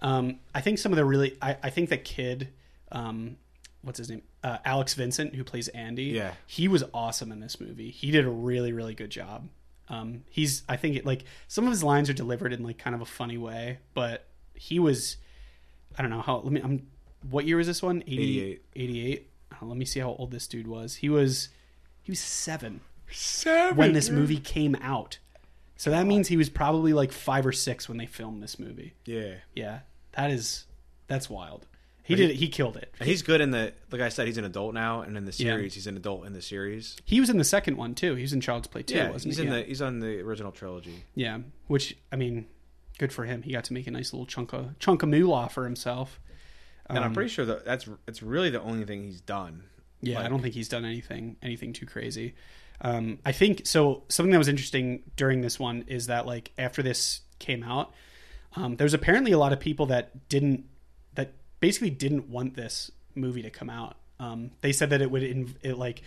Um, 0.00 0.40
I 0.54 0.60
think 0.60 0.78
some 0.78 0.92
of 0.92 0.96
the 0.96 1.06
really, 1.06 1.38
I, 1.40 1.56
I 1.62 1.70
think 1.70 1.88
the 1.88 1.96
kid, 1.96 2.48
um, 2.90 3.36
what's 3.80 3.96
his 3.98 4.10
name? 4.10 4.22
Uh, 4.44 4.58
Alex 4.64 4.94
Vincent, 4.94 5.34
who 5.34 5.44
plays 5.44 5.68
Andy. 5.68 6.04
Yeah. 6.04 6.32
He 6.46 6.66
was 6.68 6.82
awesome 6.92 7.30
in 7.30 7.38
this 7.40 7.60
movie. 7.60 7.90
He 7.90 8.10
did 8.10 8.24
a 8.24 8.30
really, 8.30 8.72
really 8.72 8.94
good 8.94 9.10
job. 9.10 9.48
Um, 9.88 10.24
he's, 10.30 10.62
I 10.68 10.76
think 10.76 10.96
it 10.96 11.06
like 11.06 11.24
some 11.48 11.64
of 11.64 11.70
his 11.70 11.84
lines 11.84 12.08
are 12.10 12.14
delivered 12.14 12.52
in 12.52 12.62
like 12.62 12.78
kind 12.78 12.94
of 12.94 13.00
a 13.02 13.06
funny 13.06 13.36
way, 13.38 13.78
but 13.94 14.26
he 14.54 14.78
was, 14.78 15.16
I 15.96 16.02
don't 16.02 16.10
know 16.10 16.22
how, 16.22 16.38
let 16.38 16.52
me, 16.52 16.60
I'm, 16.62 16.86
what 17.30 17.44
year 17.46 17.56
was 17.58 17.66
this 17.66 17.82
one? 17.82 18.02
80, 18.06 18.40
88. 18.40 18.62
88. 18.74 19.30
Oh, 19.60 19.66
let 19.66 19.76
me 19.76 19.84
see 19.84 20.00
how 20.00 20.08
old 20.18 20.30
this 20.32 20.46
dude 20.48 20.66
was. 20.66 20.96
He 20.96 21.08
was, 21.08 21.50
he 22.02 22.10
was 22.10 22.18
seven 22.20 22.80
Seven. 23.10 23.76
when 23.76 23.92
this 23.92 24.08
movie 24.10 24.38
came 24.38 24.74
out. 24.76 25.18
So 25.76 25.90
that 25.90 26.06
means 26.06 26.28
he 26.28 26.36
was 26.36 26.48
probably 26.48 26.92
like 26.92 27.12
five 27.12 27.44
or 27.46 27.52
six 27.52 27.88
when 27.88 27.98
they 27.98 28.06
filmed 28.06 28.42
this 28.42 28.58
movie. 28.58 28.94
Yeah. 29.04 29.34
Yeah, 29.54 29.80
that 30.12 30.30
is 30.30 30.64
that's 31.08 31.28
wild. 31.28 31.66
He 32.04 32.14
did 32.16 32.30
he- 32.30 32.34
it. 32.34 32.38
He 32.38 32.48
killed 32.48 32.76
it. 32.76 32.92
He's 33.00 33.22
good 33.22 33.40
in 33.40 33.50
the 33.52 33.72
like 33.90 34.00
I 34.00 34.08
said, 34.08 34.26
he's 34.26 34.38
an 34.38 34.44
adult 34.44 34.74
now, 34.74 35.02
and 35.02 35.16
in 35.16 35.24
the 35.24 35.30
Yeah. 35.32 35.52
series, 35.54 35.74
he's 35.74 35.86
an 35.86 35.96
adult 35.96 36.26
in 36.26 36.32
the 36.32 36.42
series. 36.42 36.96
He 37.04 37.20
was 37.20 37.30
in 37.30 37.38
the 37.38 37.44
second 37.44 37.76
one 37.76 37.94
too. 37.94 38.14
He 38.16 38.22
was 38.22 38.32
in 38.32 38.40
Child's 38.40 38.68
Play 38.68 38.82
too, 38.82 38.96
yeah, 38.96 39.10
wasn't 39.10 39.32
he's 39.34 39.38
he? 39.38 39.46
in 39.46 39.52
yeah. 39.52 39.60
the 39.60 39.64
he's 39.66 39.82
on 39.82 40.00
the 40.00 40.20
original 40.20 40.50
trilogy. 40.52 41.04
yeah, 41.14 41.38
which 41.68 41.96
I 42.10 42.16
mean, 42.16 42.46
good 42.98 43.12
for 43.12 43.24
him. 43.24 43.42
He 43.42 43.52
got 43.52 43.64
to 43.64 43.72
make 43.72 43.86
a 43.86 43.90
nice 43.90 44.12
little 44.12 44.26
chunk 44.26 44.52
of 44.52 44.78
chunk 44.78 45.02
of 45.02 45.08
moolah 45.08 45.48
for 45.48 45.64
himself. 45.64 46.20
And 46.86 46.98
I'm 46.98 47.04
Um, 47.06 47.14
pretty 47.14 47.30
sure 47.30 47.44
that 47.46 47.64
that's 47.64 47.88
it's 48.08 48.22
really 48.22 48.50
the 48.50 48.60
only 48.60 48.84
thing 48.84 49.04
he's 49.04 49.20
done. 49.20 49.62
Yeah, 50.00 50.20
I 50.20 50.28
don't 50.28 50.42
think 50.42 50.54
he's 50.54 50.68
done 50.68 50.84
anything 50.84 51.36
anything 51.42 51.72
too 51.72 51.86
crazy. 51.86 52.34
Um, 52.80 53.20
I 53.24 53.30
think 53.30 53.64
so. 53.64 54.02
Something 54.08 54.32
that 54.32 54.38
was 54.38 54.48
interesting 54.48 55.04
during 55.14 55.40
this 55.40 55.60
one 55.60 55.84
is 55.86 56.08
that 56.08 56.26
like 56.26 56.50
after 56.58 56.82
this 56.82 57.20
came 57.38 57.62
out, 57.62 57.94
um, 58.56 58.74
there 58.76 58.84
was 58.84 58.92
apparently 58.94 59.30
a 59.30 59.38
lot 59.38 59.52
of 59.52 59.60
people 59.60 59.86
that 59.86 60.28
didn't 60.28 60.64
basically 61.62 61.90
didn't 61.90 62.28
want 62.28 62.56
this 62.56 62.90
movie 63.14 63.40
to 63.40 63.48
come 63.48 63.70
out. 63.70 63.96
Um, 64.18 64.50
they 64.62 64.72
said 64.72 64.90
that 64.90 65.00
it 65.00 65.10
would 65.10 65.22
it 65.22 65.78
like 65.78 66.02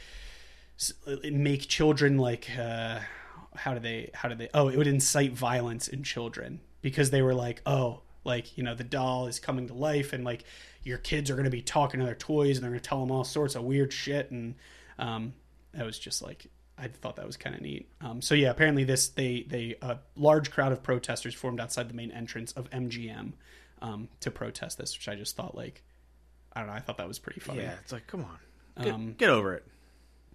make 1.24 1.68
children 1.70 2.18
like 2.18 2.50
uh, 2.60 3.00
how 3.56 3.74
do 3.74 3.80
they 3.80 4.12
how 4.14 4.28
do 4.28 4.36
they 4.36 4.50
oh 4.54 4.68
it 4.68 4.78
would 4.78 4.86
incite 4.86 5.32
violence 5.32 5.88
in 5.88 6.04
children 6.04 6.60
because 6.82 7.10
they 7.10 7.22
were 7.22 7.34
like 7.34 7.62
oh 7.66 8.02
like 8.26 8.58
you 8.58 8.64
know 8.64 8.76
the 8.76 8.84
doll 8.84 9.28
is 9.28 9.40
coming 9.40 9.68
to 9.68 9.74
life 9.74 10.12
and 10.12 10.26
like 10.26 10.44
your 10.84 10.98
kids 10.98 11.32
are 11.32 11.36
going 11.36 11.46
to 11.46 11.50
be 11.50 11.62
talking 11.62 12.02
to 12.02 12.06
their 12.06 12.16
toys 12.16 12.58
and 12.58 12.64
they're 12.64 12.72
going 12.72 12.82
to 12.82 12.90
tell 12.90 13.00
them 13.00 13.10
all 13.10 13.24
sorts 13.24 13.56
of 13.56 13.64
weird 13.64 13.94
shit 13.94 14.30
and 14.32 14.56
um, 15.00 15.34
that 15.74 15.86
was 15.86 15.98
just 15.98 16.22
like 16.22 16.48
I 16.78 16.90
thought 16.90 17.16
that 17.16 17.26
was 17.26 17.38
kind 17.38 17.56
of 17.56 17.62
neat. 17.62 17.90
Um, 18.02 18.22
so 18.22 18.36
yeah, 18.36 18.50
apparently 18.50 18.84
this 18.84 19.08
they 19.08 19.46
they 19.48 19.76
a 19.82 20.00
large 20.18 20.52
crowd 20.52 20.74
of 20.74 20.84
protesters 20.84 21.34
formed 21.34 21.62
outside 21.62 21.90
the 21.90 21.94
main 21.94 22.12
entrance 22.12 22.52
of 22.52 22.70
MGM 22.72 23.32
um, 23.82 24.08
to 24.22 24.32
protest 24.32 24.78
this, 24.78 24.98
which 24.98 25.08
I 25.08 25.16
just 25.16 25.36
thought 25.36 25.56
like 25.56 25.84
I 26.54 26.62
don't 26.62 26.68
know, 26.70 26.76
I 26.76 26.80
thought 26.80 26.98
that 26.98 27.08
was 27.08 27.20
pretty 27.20 27.40
funny. 27.42 27.62
Yeah, 27.62 27.74
it's 27.82 27.92
like 27.92 28.08
come 28.08 28.22
on, 28.22 28.84
get, 28.84 28.94
Um, 28.94 29.14
get 29.18 29.30
over 29.30 29.54
it. 29.54 29.66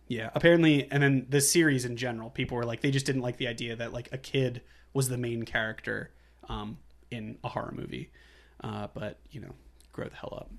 Yeah, 0.08 0.30
apparently, 0.34 0.90
and 0.90 1.02
then 1.02 1.26
the 1.28 1.40
series 1.40 1.84
in 1.84 1.96
general, 1.96 2.30
people 2.30 2.56
were 2.56 2.64
like, 2.64 2.80
they 2.80 2.90
just 2.90 3.06
didn't 3.06 3.22
like 3.22 3.36
the 3.36 3.46
idea 3.46 3.76
that 3.76 3.92
like 3.92 4.08
a 4.10 4.18
kid 4.18 4.60
was 4.92 5.08
the 5.08 5.16
main 5.16 5.44
character 5.44 6.10
um, 6.48 6.78
in 7.12 7.38
a 7.44 7.48
horror 7.48 7.72
movie. 7.74 8.10
Uh, 8.62 8.88
but 8.92 9.18
you 9.30 9.40
know, 9.40 9.52
grow 9.92 10.08
the 10.08 10.16
hell 10.16 10.34
up. 10.36 10.50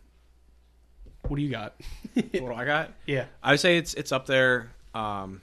What 1.28 1.36
do 1.36 1.44
you 1.44 1.52
got? 1.52 1.76
what 2.13 2.32
do 2.32 2.54
I 2.54 2.65
got? 2.65 2.91
yeah, 3.06 3.26
I 3.44 3.52
would 3.52 3.60
say 3.60 3.78
it's 3.78 3.94
it's 3.94 4.12
up 4.12 4.26
there. 4.26 4.72
Um, 4.96 5.41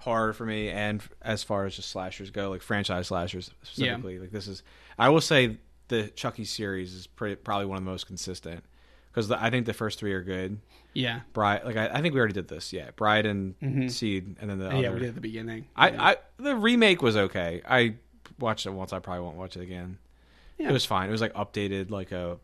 horror 0.00 0.32
for 0.34 0.44
me, 0.44 0.68
and 0.68 1.02
as 1.22 1.42
far 1.42 1.64
as 1.64 1.76
just 1.76 1.90
slashers 1.90 2.30
go, 2.30 2.50
like 2.50 2.62
franchise 2.62 3.06
slashers 3.08 3.50
specifically, 3.62 4.18
like 4.18 4.30
this 4.30 4.48
is. 4.48 4.62
I 4.98 5.08
will 5.08 5.20
say 5.22 5.56
the 5.88 6.08
Chucky 6.08 6.44
series 6.44 6.94
is 6.94 7.06
pretty, 7.06 7.36
probably 7.36 7.66
one 7.66 7.78
of 7.78 7.84
the 7.84 7.90
most 7.90 8.06
consistent 8.06 8.64
because 9.12 9.30
I 9.30 9.50
think 9.50 9.66
the 9.66 9.72
first 9.72 9.98
three 9.98 10.12
are 10.12 10.22
good. 10.22 10.58
yeah, 10.92 11.20
Bride, 11.32 11.64
like 11.64 11.76
I, 11.76 11.86
I 11.88 12.00
think 12.02 12.14
we 12.14 12.20
already 12.20 12.34
did 12.34 12.48
this. 12.48 12.72
Yeah, 12.72 12.90
Bride 12.96 13.26
and 13.26 13.58
Mhm. 13.60 13.90
Seed, 13.90 14.36
and 14.40 14.50
then 14.50 14.58
the 14.58 14.66
yeah. 14.70 14.88
other. 14.88 14.92
We 14.92 15.00
did 15.00 15.08
at 15.10 15.14
the 15.14 15.20
beginning. 15.20 15.66
I, 15.76 15.90
yeah. 15.90 16.02
I 16.02 16.16
the 16.38 16.56
remake 16.56 17.02
was 17.02 17.16
okay. 17.16 17.62
I 17.68 17.94
watched 18.40 18.66
it 18.66 18.70
once. 18.70 18.92
I 18.92 18.98
probably 18.98 19.22
won't 19.22 19.36
watch 19.36 19.56
it 19.56 19.62
again. 19.62 19.98
Yeah. 20.58 20.70
It 20.70 20.72
was 20.72 20.84
fine. 20.84 21.08
It 21.08 21.12
was 21.12 21.20
like 21.20 21.34
updated, 21.34 21.90
like 21.90 22.12
a 22.12 22.38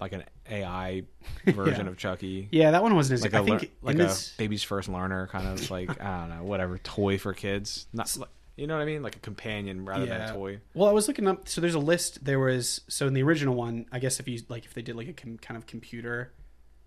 like 0.00 0.12
an 0.12 0.24
AI 0.50 1.02
version 1.46 1.86
Yeah. 1.86 1.90
of 1.92 1.96
Chucky. 1.96 2.48
yeah, 2.52 2.70
that 2.72 2.82
one 2.82 2.94
wasn't 2.94 3.14
as. 3.18 3.22
Like 3.22 3.34
I 3.34 3.40
a 3.40 3.44
think 3.44 3.72
like 3.82 3.94
a 3.94 3.98
this, 3.98 4.34
baby's 4.36 4.62
first 4.62 4.88
learner 4.88 5.26
kind 5.28 5.46
of 5.48 5.70
like 5.70 6.00
I 6.00 6.20
don't 6.20 6.30
know 6.38 6.44
whatever 6.44 6.78
toy 6.78 7.18
for 7.18 7.32
kids. 7.34 7.86
Not 7.92 8.14
like- 8.18 8.28
you 8.56 8.66
know 8.66 8.74
what 8.74 8.82
I 8.82 8.86
mean? 8.86 9.02
Like 9.02 9.16
a 9.16 9.20
companion 9.20 9.84
rather 9.84 10.06
than 10.06 10.20
a 10.22 10.32
toy. 10.32 10.60
Well, 10.74 10.88
I 10.88 10.92
was 10.92 11.08
looking 11.08 11.28
up. 11.28 11.48
So 11.48 11.60
there's 11.60 11.74
a 11.74 11.78
list. 11.78 12.24
There 12.24 12.38
was 12.38 12.80
so 12.88 13.06
in 13.06 13.14
the 13.14 13.22
original 13.22 13.54
one, 13.54 13.86
I 13.92 13.98
guess 13.98 14.18
if 14.18 14.26
you 14.26 14.40
like, 14.48 14.64
if 14.64 14.74
they 14.74 14.82
did 14.82 14.96
like 14.96 15.08
a 15.08 15.12
com- 15.12 15.38
kind 15.38 15.58
of 15.58 15.66
computer 15.66 16.32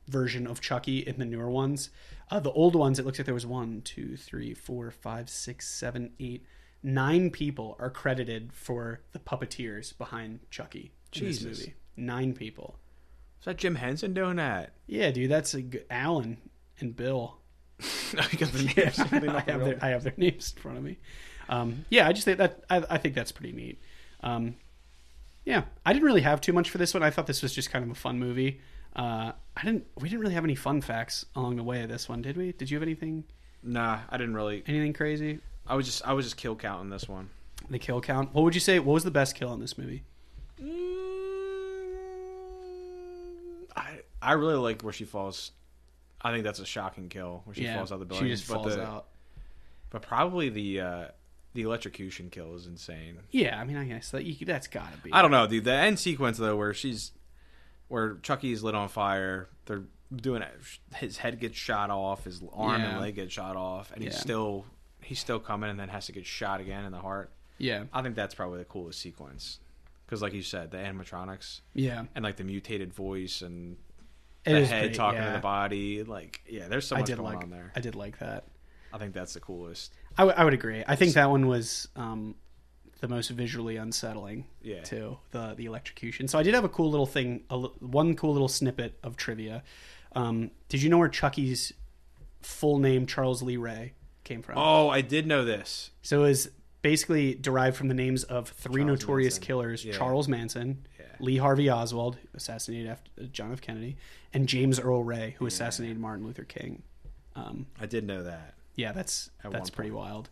version 0.08 0.48
of 0.48 0.62
Chucky 0.62 1.00
in 1.00 1.20
the 1.20 1.26
newer 1.26 1.50
ones, 1.50 1.92
uh, 2.32 2.40
the 2.40 2.52
old 2.52 2.76
ones, 2.76 2.98
it 2.98 3.06
looks 3.06 3.20
like 3.20 3.26
there 3.26 3.34
was 3.36 3.46
one, 3.46 3.82
two, 3.84 4.18
three, 4.18 4.54
four, 4.56 4.90
five, 4.90 5.30
six, 5.30 5.68
seven, 5.68 6.12
eight, 6.20 6.44
nine 6.82 7.30
people 7.30 7.76
are 7.80 7.92
credited 7.92 8.52
for 8.54 9.02
the 9.12 9.20
puppeteers 9.20 9.96
behind 9.98 10.40
Chucky 10.50 10.92
in 11.16 11.26
this 11.26 11.44
movie. 11.44 11.76
Nine 11.96 12.34
people. 12.34 12.80
Is 13.40 13.46
that 13.46 13.58
Jim 13.58 13.76
Henson 13.76 14.14
doing 14.14 14.38
that? 14.38 14.74
Yeah, 14.88 15.12
dude, 15.12 15.32
that's 15.32 15.54
a 15.54 15.62
good, 15.62 15.86
Alan 15.90 16.38
and 16.80 16.96
Bill. 16.96 17.38
the 17.80 18.74
Yeah, 18.76 18.92
I 19.38 19.52
have 19.52 19.64
their 19.64 19.80
I 19.84 19.90
have 19.90 20.04
their 20.04 20.14
names 20.18 20.54
in 20.56 20.62
front 20.62 20.78
of 20.78 20.84
me. 20.84 20.98
Um, 21.50 21.86
yeah, 21.90 22.08
I 22.08 22.14
just 22.14 22.26
think 22.26 22.38
that 22.38 22.64
I, 22.70 22.84
I 22.92 22.98
think 22.98 23.16
that's 23.16 23.32
pretty 23.32 23.52
neat. 23.52 23.82
Um, 24.22 24.56
yeah, 25.46 25.64
I 25.86 25.94
didn't 25.94 26.06
really 26.06 26.22
have 26.22 26.42
too 26.42 26.54
much 26.54 26.70
for 26.70 26.78
this 26.78 26.94
one. 26.94 27.02
I 27.04 27.10
thought 27.10 27.28
this 27.28 27.42
was 27.42 27.54
just 27.54 27.72
kind 27.72 27.84
of 27.84 27.92
a 27.92 27.96
fun 27.96 28.20
movie. 28.20 28.62
Uh, 28.96 29.32
I 29.58 29.64
didn't. 29.64 29.88
We 29.98 30.10
didn't 30.10 30.22
really 30.22 30.36
have 30.36 30.44
any 30.44 30.56
fun 30.56 30.82
facts 30.82 31.26
along 31.36 31.56
the 31.56 31.64
way 31.64 31.82
of 31.82 31.90
this 31.90 32.08
one, 32.08 32.22
did 32.22 32.38
we? 32.38 32.52
Did 32.52 32.70
you 32.70 32.78
have 32.78 32.84
anything? 32.84 33.24
Nah, 33.64 34.00
I 34.10 34.18
didn't 34.18 34.36
really. 34.36 34.64
Anything 34.68 34.94
crazy? 34.94 35.40
I 35.68 35.76
was 35.76 35.86
just 35.86 36.08
I 36.08 36.14
was 36.14 36.26
just 36.26 36.38
kill 36.38 36.56
counting 36.56 36.90
this 36.90 37.10
one. 37.10 37.30
The 37.70 37.80
kill 37.80 38.00
count. 38.02 38.34
What 38.34 38.44
would 38.44 38.54
you 38.54 38.62
say? 38.62 38.80
What 38.80 38.94
was 38.94 39.04
the 39.04 39.12
best 39.12 39.36
kill 39.36 39.54
in 39.54 39.60
this 39.60 39.78
movie? 39.78 40.04
I 43.76 44.00
I 44.22 44.34
really 44.34 44.56
like 44.56 44.82
where 44.82 44.94
she 44.94 45.06
falls. 45.06 45.52
I 46.22 46.32
think 46.32 46.44
that's 46.44 46.60
a 46.60 46.66
shocking 46.66 47.10
kill 47.10 47.42
where 47.46 47.56
she 47.56 47.66
falls 47.68 47.92
out 47.92 48.00
the 48.00 48.06
building. 48.06 48.28
She 48.28 48.34
just 48.34 48.48
but 48.48 48.56
falls 48.56 48.76
the- 48.76 48.84
out. 48.84 49.06
But 49.90 50.02
probably 50.04 50.50
the 50.50 50.82
uh, 50.82 51.06
the 51.54 51.62
electrocution 51.64 52.30
kill 52.30 52.56
is 52.56 52.68
insane. 52.68 53.18
Yeah, 53.32 53.60
I 53.60 53.64
mean, 53.64 53.78
I 53.78 53.86
guess 53.86 54.12
that 54.12 54.24
you, 54.26 54.46
that's 54.46 54.68
got 54.68 54.92
to 54.94 54.98
be. 55.00 55.12
I 55.14 55.22
don't 55.22 55.32
know, 55.32 55.48
dude. 55.48 55.64
The 55.64 55.74
end 55.74 56.00
sequence 56.00 56.38
though, 56.38 56.56
where 56.56 56.74
she's 56.74 57.12
where 57.88 58.16
Chucky's 58.22 58.62
lit 58.64 58.76
on 58.76 58.88
fire, 58.88 59.50
they're 59.66 59.84
doing 60.16 60.42
it. 60.44 60.52
His 60.96 61.18
head 61.18 61.40
gets 61.40 61.58
shot 61.58 61.90
off, 61.90 62.24
his 62.26 62.42
arm 62.54 62.82
Yeah. 62.82 62.92
and 62.92 63.02
leg 63.02 63.16
get 63.16 63.32
shot 63.32 63.56
off, 63.56 63.92
and 63.94 64.04
he's 64.04 64.18
still 64.18 64.66
he's 65.02 65.20
still 65.20 65.40
coming, 65.40 65.70
and 65.70 65.80
then 65.80 65.90
has 65.90 66.06
to 66.08 66.12
get 66.12 66.26
shot 66.26 66.62
again 66.62 66.86
in 66.86 66.92
the 66.92 67.00
heart. 67.00 67.32
Yeah, 67.58 67.86
I 67.92 68.02
think 68.02 68.16
that's 68.16 68.36
probably 68.36 68.60
the 68.60 68.66
coolest 68.66 69.00
sequence 69.02 69.60
because, 70.06 70.22
like 70.22 70.34
you 70.34 70.42
said, 70.44 70.72
the 70.72 70.78
animatronics 70.78 71.62
yeah. 71.74 72.06
and 72.16 72.24
like 72.24 72.38
the 72.38 72.44
mutated 72.46 72.94
voice 72.94 73.42
and 73.42 73.76
It 74.46 74.54
the 74.54 74.66
head 74.66 74.82
pretty- 74.84 74.96
talking 74.96 75.20
yeah. 75.20 75.28
to 75.28 75.34
the 75.34 75.40
body. 75.42 76.04
Like, 76.04 76.42
yeah, 76.48 76.68
there's 76.70 76.88
so 76.88 76.96
much 76.96 77.08
going 77.08 77.22
like. 77.22 77.44
on 77.44 77.50
there. 77.50 77.72
I 77.76 77.82
did 77.82 77.96
like 77.96 78.20
that. 78.20 78.46
I 78.94 78.98
think 78.98 79.14
that's 79.14 79.34
the 79.34 79.40
coolest. 79.42 79.94
I, 80.18 80.24
w- 80.24 80.36
I 80.38 80.44
would 80.44 80.54
agree. 80.54 80.84
I 80.88 80.96
think 80.96 81.14
that 81.14 81.30
one 81.30 81.48
was 81.48 81.88
um, 81.96 82.36
the 83.00 83.08
most 83.08 83.30
visually 83.30 83.78
unsettling 83.78 84.46
Yeah. 84.62 84.82
too. 84.82 85.18
The 85.32 85.54
the 85.56 85.66
electrocution. 85.66 86.28
So 86.28 86.38
I 86.40 86.44
did 86.44 86.54
have 86.54 86.64
a 86.66 86.70
cool 86.70 86.90
little 86.90 87.06
thing. 87.06 87.44
A, 87.50 87.58
one 87.58 88.16
cool 88.16 88.34
little 88.34 88.48
snippet 88.50 88.98
of 89.04 89.16
trivia. 89.16 89.64
Um, 90.16 90.52
did 90.70 90.82
you 90.82 90.90
know 90.90 90.98
where 90.98 91.08
Chucky's 91.10 91.72
full 92.42 92.80
name 92.80 93.06
Charles 93.06 93.42
Lee 93.42 93.58
Ray 93.58 93.94
came 94.24 94.42
from? 94.42 94.58
Oh, 94.58 94.90
I 94.90 95.02
did 95.02 95.28
know 95.28 95.46
this. 95.46 95.92
So 96.02 96.24
it 96.24 96.28
was 96.30 96.50
basically 96.82 97.36
derived 97.36 97.76
from 97.78 97.88
the 97.90 97.94
names 97.94 98.24
of 98.24 98.50
three 98.50 98.82
Charles 98.84 99.02
notorious 99.02 99.34
Manson. 99.36 99.46
killers: 99.48 99.86
Yeah. 99.86 99.94
Charles 99.94 100.28
Manson, 100.28 100.88
Yeah. 101.00 101.06
Lee 101.20 101.38
Harvey 101.38 101.70
Oswald, 101.70 102.16
who 102.16 102.28
assassinated 102.34 102.90
after 102.90 103.12
John 103.32 103.52
F. 103.54 103.62
Kennedy, 103.62 103.98
and 104.34 104.48
James 104.48 104.80
Earl 104.80 105.04
Ray, 105.04 105.36
who 105.40 105.46
assassinated 105.46 106.00
Martin 106.00 106.26
Luther 106.26 106.44
King. 106.46 106.82
Um, 107.36 107.68
I 107.80 107.86
did 107.86 108.06
know 108.08 108.24
that. 108.24 108.56
Yeah, 108.76 108.92
that's 108.92 109.30
At 109.44 109.52
that's 109.52 109.70
pretty 109.70 109.92
point. 109.92 110.00
wild. 110.04 110.30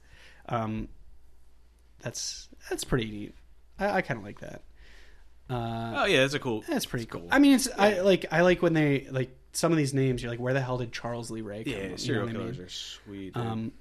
Um, 0.49 0.87
that's 2.01 2.47
that's 2.69 2.83
pretty 2.83 3.09
neat. 3.09 3.35
I, 3.79 3.97
I 3.97 4.01
kind 4.01 4.19
of 4.19 4.25
like 4.25 4.39
that. 4.39 4.63
Uh, 5.49 5.93
Oh 5.97 6.05
yeah, 6.05 6.21
that's 6.21 6.33
a 6.33 6.39
cool. 6.39 6.63
that's 6.67 6.85
pretty 6.85 7.05
that's 7.05 7.11
cool. 7.13 7.21
cool. 7.21 7.29
I 7.31 7.39
mean, 7.39 7.53
it's 7.55 7.67
I 7.77 8.01
like 8.01 8.25
I 8.31 8.41
like 8.41 8.61
when 8.61 8.73
they 8.73 9.07
like 9.09 9.29
some 9.53 9.71
of 9.71 9.77
these 9.77 9.93
names. 9.93 10.21
You're 10.21 10.31
like, 10.31 10.39
where 10.39 10.53
the 10.53 10.61
hell 10.61 10.77
did 10.77 10.91
Charles 10.91 11.31
Lee 11.31 11.41
Ray 11.41 11.63
come 11.63 11.73
Yeah, 11.73 11.77
from? 11.79 11.83
You 11.85 11.89
know 11.91 11.95
serial 11.97 12.25
what 12.25 12.29
I 12.29 12.33
mean? 12.33 12.41
killers 12.53 12.59
are 12.59 12.69
sweet. 12.69 13.33
dude. 13.33 13.37
Um, 13.45 13.71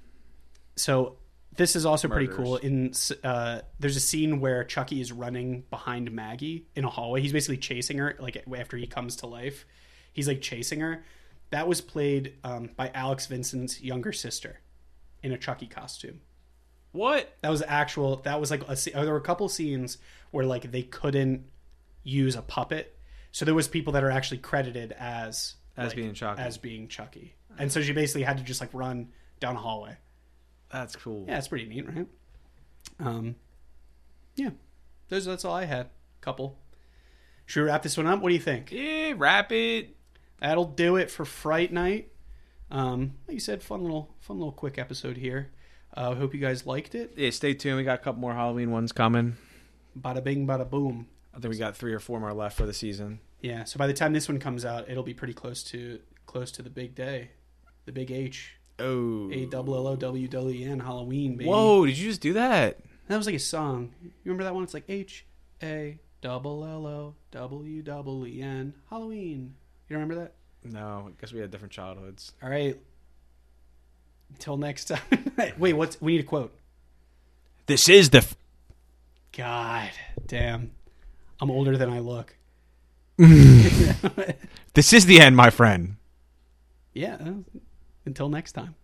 so 0.75 1.17
this 1.55 1.75
is 1.75 1.85
also 1.85 2.07
pretty 2.07 2.27
cool. 2.27 2.57
In 2.57 2.93
uh, 3.23 3.61
there's 3.79 3.95
a 3.97 3.99
scene 4.01 4.39
where 4.39 4.63
Chucky 4.63 5.01
is 5.01 5.11
running 5.11 5.63
behind 5.69 6.11
Maggie 6.11 6.67
in 6.75 6.83
a 6.85 6.89
hallway. 6.89 7.21
He's 7.21 7.33
basically 7.33 7.57
chasing 7.57 7.97
her. 7.97 8.15
Like 8.19 8.43
after 8.57 8.77
he 8.77 8.87
comes 8.87 9.17
to 9.17 9.27
life, 9.27 9.65
he's 10.13 10.27
like 10.27 10.41
chasing 10.41 10.79
her. 10.81 11.03
That 11.49 11.67
was 11.67 11.81
played 11.81 12.33
um, 12.43 12.69
by 12.75 12.89
Alex 12.93 13.25
Vincent's 13.27 13.81
younger 13.81 14.11
sister 14.11 14.59
in 15.23 15.31
a 15.31 15.37
Chucky 15.37 15.67
costume. 15.67 16.21
what? 16.91 17.35
That 17.41 17.49
was 17.49 17.63
actual. 17.67 18.17
That 18.17 18.39
was 18.39 18.51
like 18.51 18.63
a. 18.67 18.75
There 18.75 19.11
were 19.11 19.17
a 19.17 19.21
couple 19.21 19.47
scenes 19.49 19.97
where 20.31 20.45
like 20.45 20.71
they 20.71 20.83
couldn't 20.83 21.43
use 22.03 22.35
a 22.35 22.41
puppet, 22.41 22.97
so 23.31 23.45
there 23.45 23.53
was 23.55 23.67
people 23.67 23.93
that 23.93 24.03
are 24.03 24.11
actually 24.11 24.37
credited 24.39 24.93
as 24.97 25.55
As 25.75 25.87
like, 25.89 25.95
being 25.95 26.13
Chucky. 26.13 26.41
as 26.41 26.57
being 26.57 26.87
Chucky, 26.87 27.35
and 27.57 27.71
so 27.71 27.81
she 27.81 27.93
basically 27.93 28.23
had 28.23 28.37
to 28.37 28.43
just 28.43 28.59
like 28.61 28.69
run 28.73 29.09
down 29.39 29.55
a 29.55 29.59
hallway. 29.59 29.97
That's 30.71 30.95
cool. 30.95 31.25
Yeah, 31.27 31.37
it's 31.37 31.47
pretty 31.47 31.65
neat, 31.65 31.87
right? 31.87 32.07
Um, 32.99 33.35
yeah, 34.35 34.49
those 35.09 35.25
that's 35.25 35.45
all 35.45 35.55
I 35.55 35.65
had. 35.65 35.89
Couple. 36.21 36.57
Should 37.45 37.61
we 37.61 37.67
wrap 37.67 37.83
this 37.83 37.95
one 37.95 38.07
up? 38.07 38.19
What 38.21 38.29
do 38.29 38.35
you 38.35 38.41
think? 38.41 38.71
Yeah, 38.71 39.13
wrap 39.15 39.51
it. 39.53 39.95
That'll 40.39 40.65
do 40.65 40.95
it 40.95 41.09
for 41.09 41.25
Fright 41.25 41.71
Night. 41.71 42.11
Um, 42.69 43.13
like 43.27 43.35
you 43.35 43.39
said, 43.39 43.63
fun 43.63 43.81
little, 43.81 44.13
fun 44.19 44.37
little 44.37 44.51
quick 44.51 44.77
episode 44.77 45.17
here. 45.17 45.51
I 45.93 46.03
uh, 46.03 46.15
hope 46.15 46.33
you 46.33 46.39
guys 46.39 46.65
liked 46.65 46.95
it. 46.95 47.13
Yeah, 47.15 47.29
stay 47.31 47.53
tuned. 47.53 47.77
We 47.77 47.83
got 47.83 47.99
a 47.99 48.03
couple 48.03 48.21
more 48.21 48.33
Halloween 48.33 48.71
ones 48.71 48.91
coming. 48.91 49.37
Bada 49.99 50.23
bing, 50.23 50.45
bada 50.45 50.69
boom. 50.69 51.07
I 51.33 51.39
think 51.39 51.51
we 51.51 51.57
got 51.57 51.75
three 51.75 51.93
or 51.93 51.99
four 51.99 52.19
more 52.19 52.33
left 52.33 52.57
for 52.57 52.65
the 52.65 52.73
season. 52.73 53.19
Yeah. 53.41 53.63
So 53.63 53.77
by 53.77 53.87
the 53.87 53.93
time 53.93 54.13
this 54.13 54.27
one 54.27 54.39
comes 54.39 54.65
out, 54.65 54.89
it'll 54.89 55.03
be 55.03 55.13
pretty 55.13 55.33
close 55.33 55.63
to 55.65 55.99
close 56.25 56.51
to 56.51 56.61
the 56.61 56.69
big 56.69 56.93
day, 56.93 57.31
the 57.85 57.91
big 57.91 58.11
H, 58.11 58.57
Oh. 58.79 59.29
A 59.31 59.45
double 59.45 59.75
L 59.75 59.87
O 59.87 59.95
W 59.95 60.27
W 60.27 60.55
E 60.55 60.63
N 60.63 60.79
Halloween, 60.79 61.35
baby. 61.35 61.49
Whoa! 61.49 61.85
Did 61.85 61.97
you 61.97 62.09
just 62.09 62.21
do 62.21 62.33
that? 62.33 62.79
That 63.07 63.17
was 63.17 63.25
like 63.25 63.35
a 63.35 63.39
song. 63.39 63.93
You 64.03 64.11
remember 64.25 64.43
that 64.43 64.53
one? 64.53 64.63
It's 64.63 64.73
like 64.73 64.85
H 64.87 65.25
A 65.63 65.97
double 66.21 66.63
L 66.63 66.85
O 66.85 67.15
W 67.31 67.81
double 67.81 68.27
E 68.27 68.41
N 68.41 68.75
Halloween. 68.89 69.55
You 69.89 69.95
remember 69.95 70.15
that? 70.15 70.33
No, 70.63 71.05
I 71.07 71.11
guess 71.21 71.31
we 71.31 71.39
had 71.39 71.51
different 71.51 71.71
childhoods. 71.71 72.33
All 72.43 72.49
right. 72.49 72.77
Until 74.31 74.57
next 74.57 74.85
time. 74.85 75.31
Wait, 75.57 75.73
what's 75.73 76.01
we 76.01 76.13
need 76.13 76.21
a 76.21 76.23
quote. 76.23 76.53
This 77.67 77.87
is 77.87 78.09
the. 78.09 78.19
F- 78.19 78.35
God 79.35 79.91
damn. 80.25 80.71
I'm 81.39 81.51
older 81.51 81.77
than 81.77 81.89
I 81.89 81.99
look. 81.99 82.35
this 83.17 84.93
is 84.93 85.05
the 85.05 85.19
end, 85.19 85.35
my 85.35 85.49
friend. 85.49 85.95
Yeah. 86.93 87.17
Until 88.05 88.29
next 88.29 88.53
time. 88.53 88.75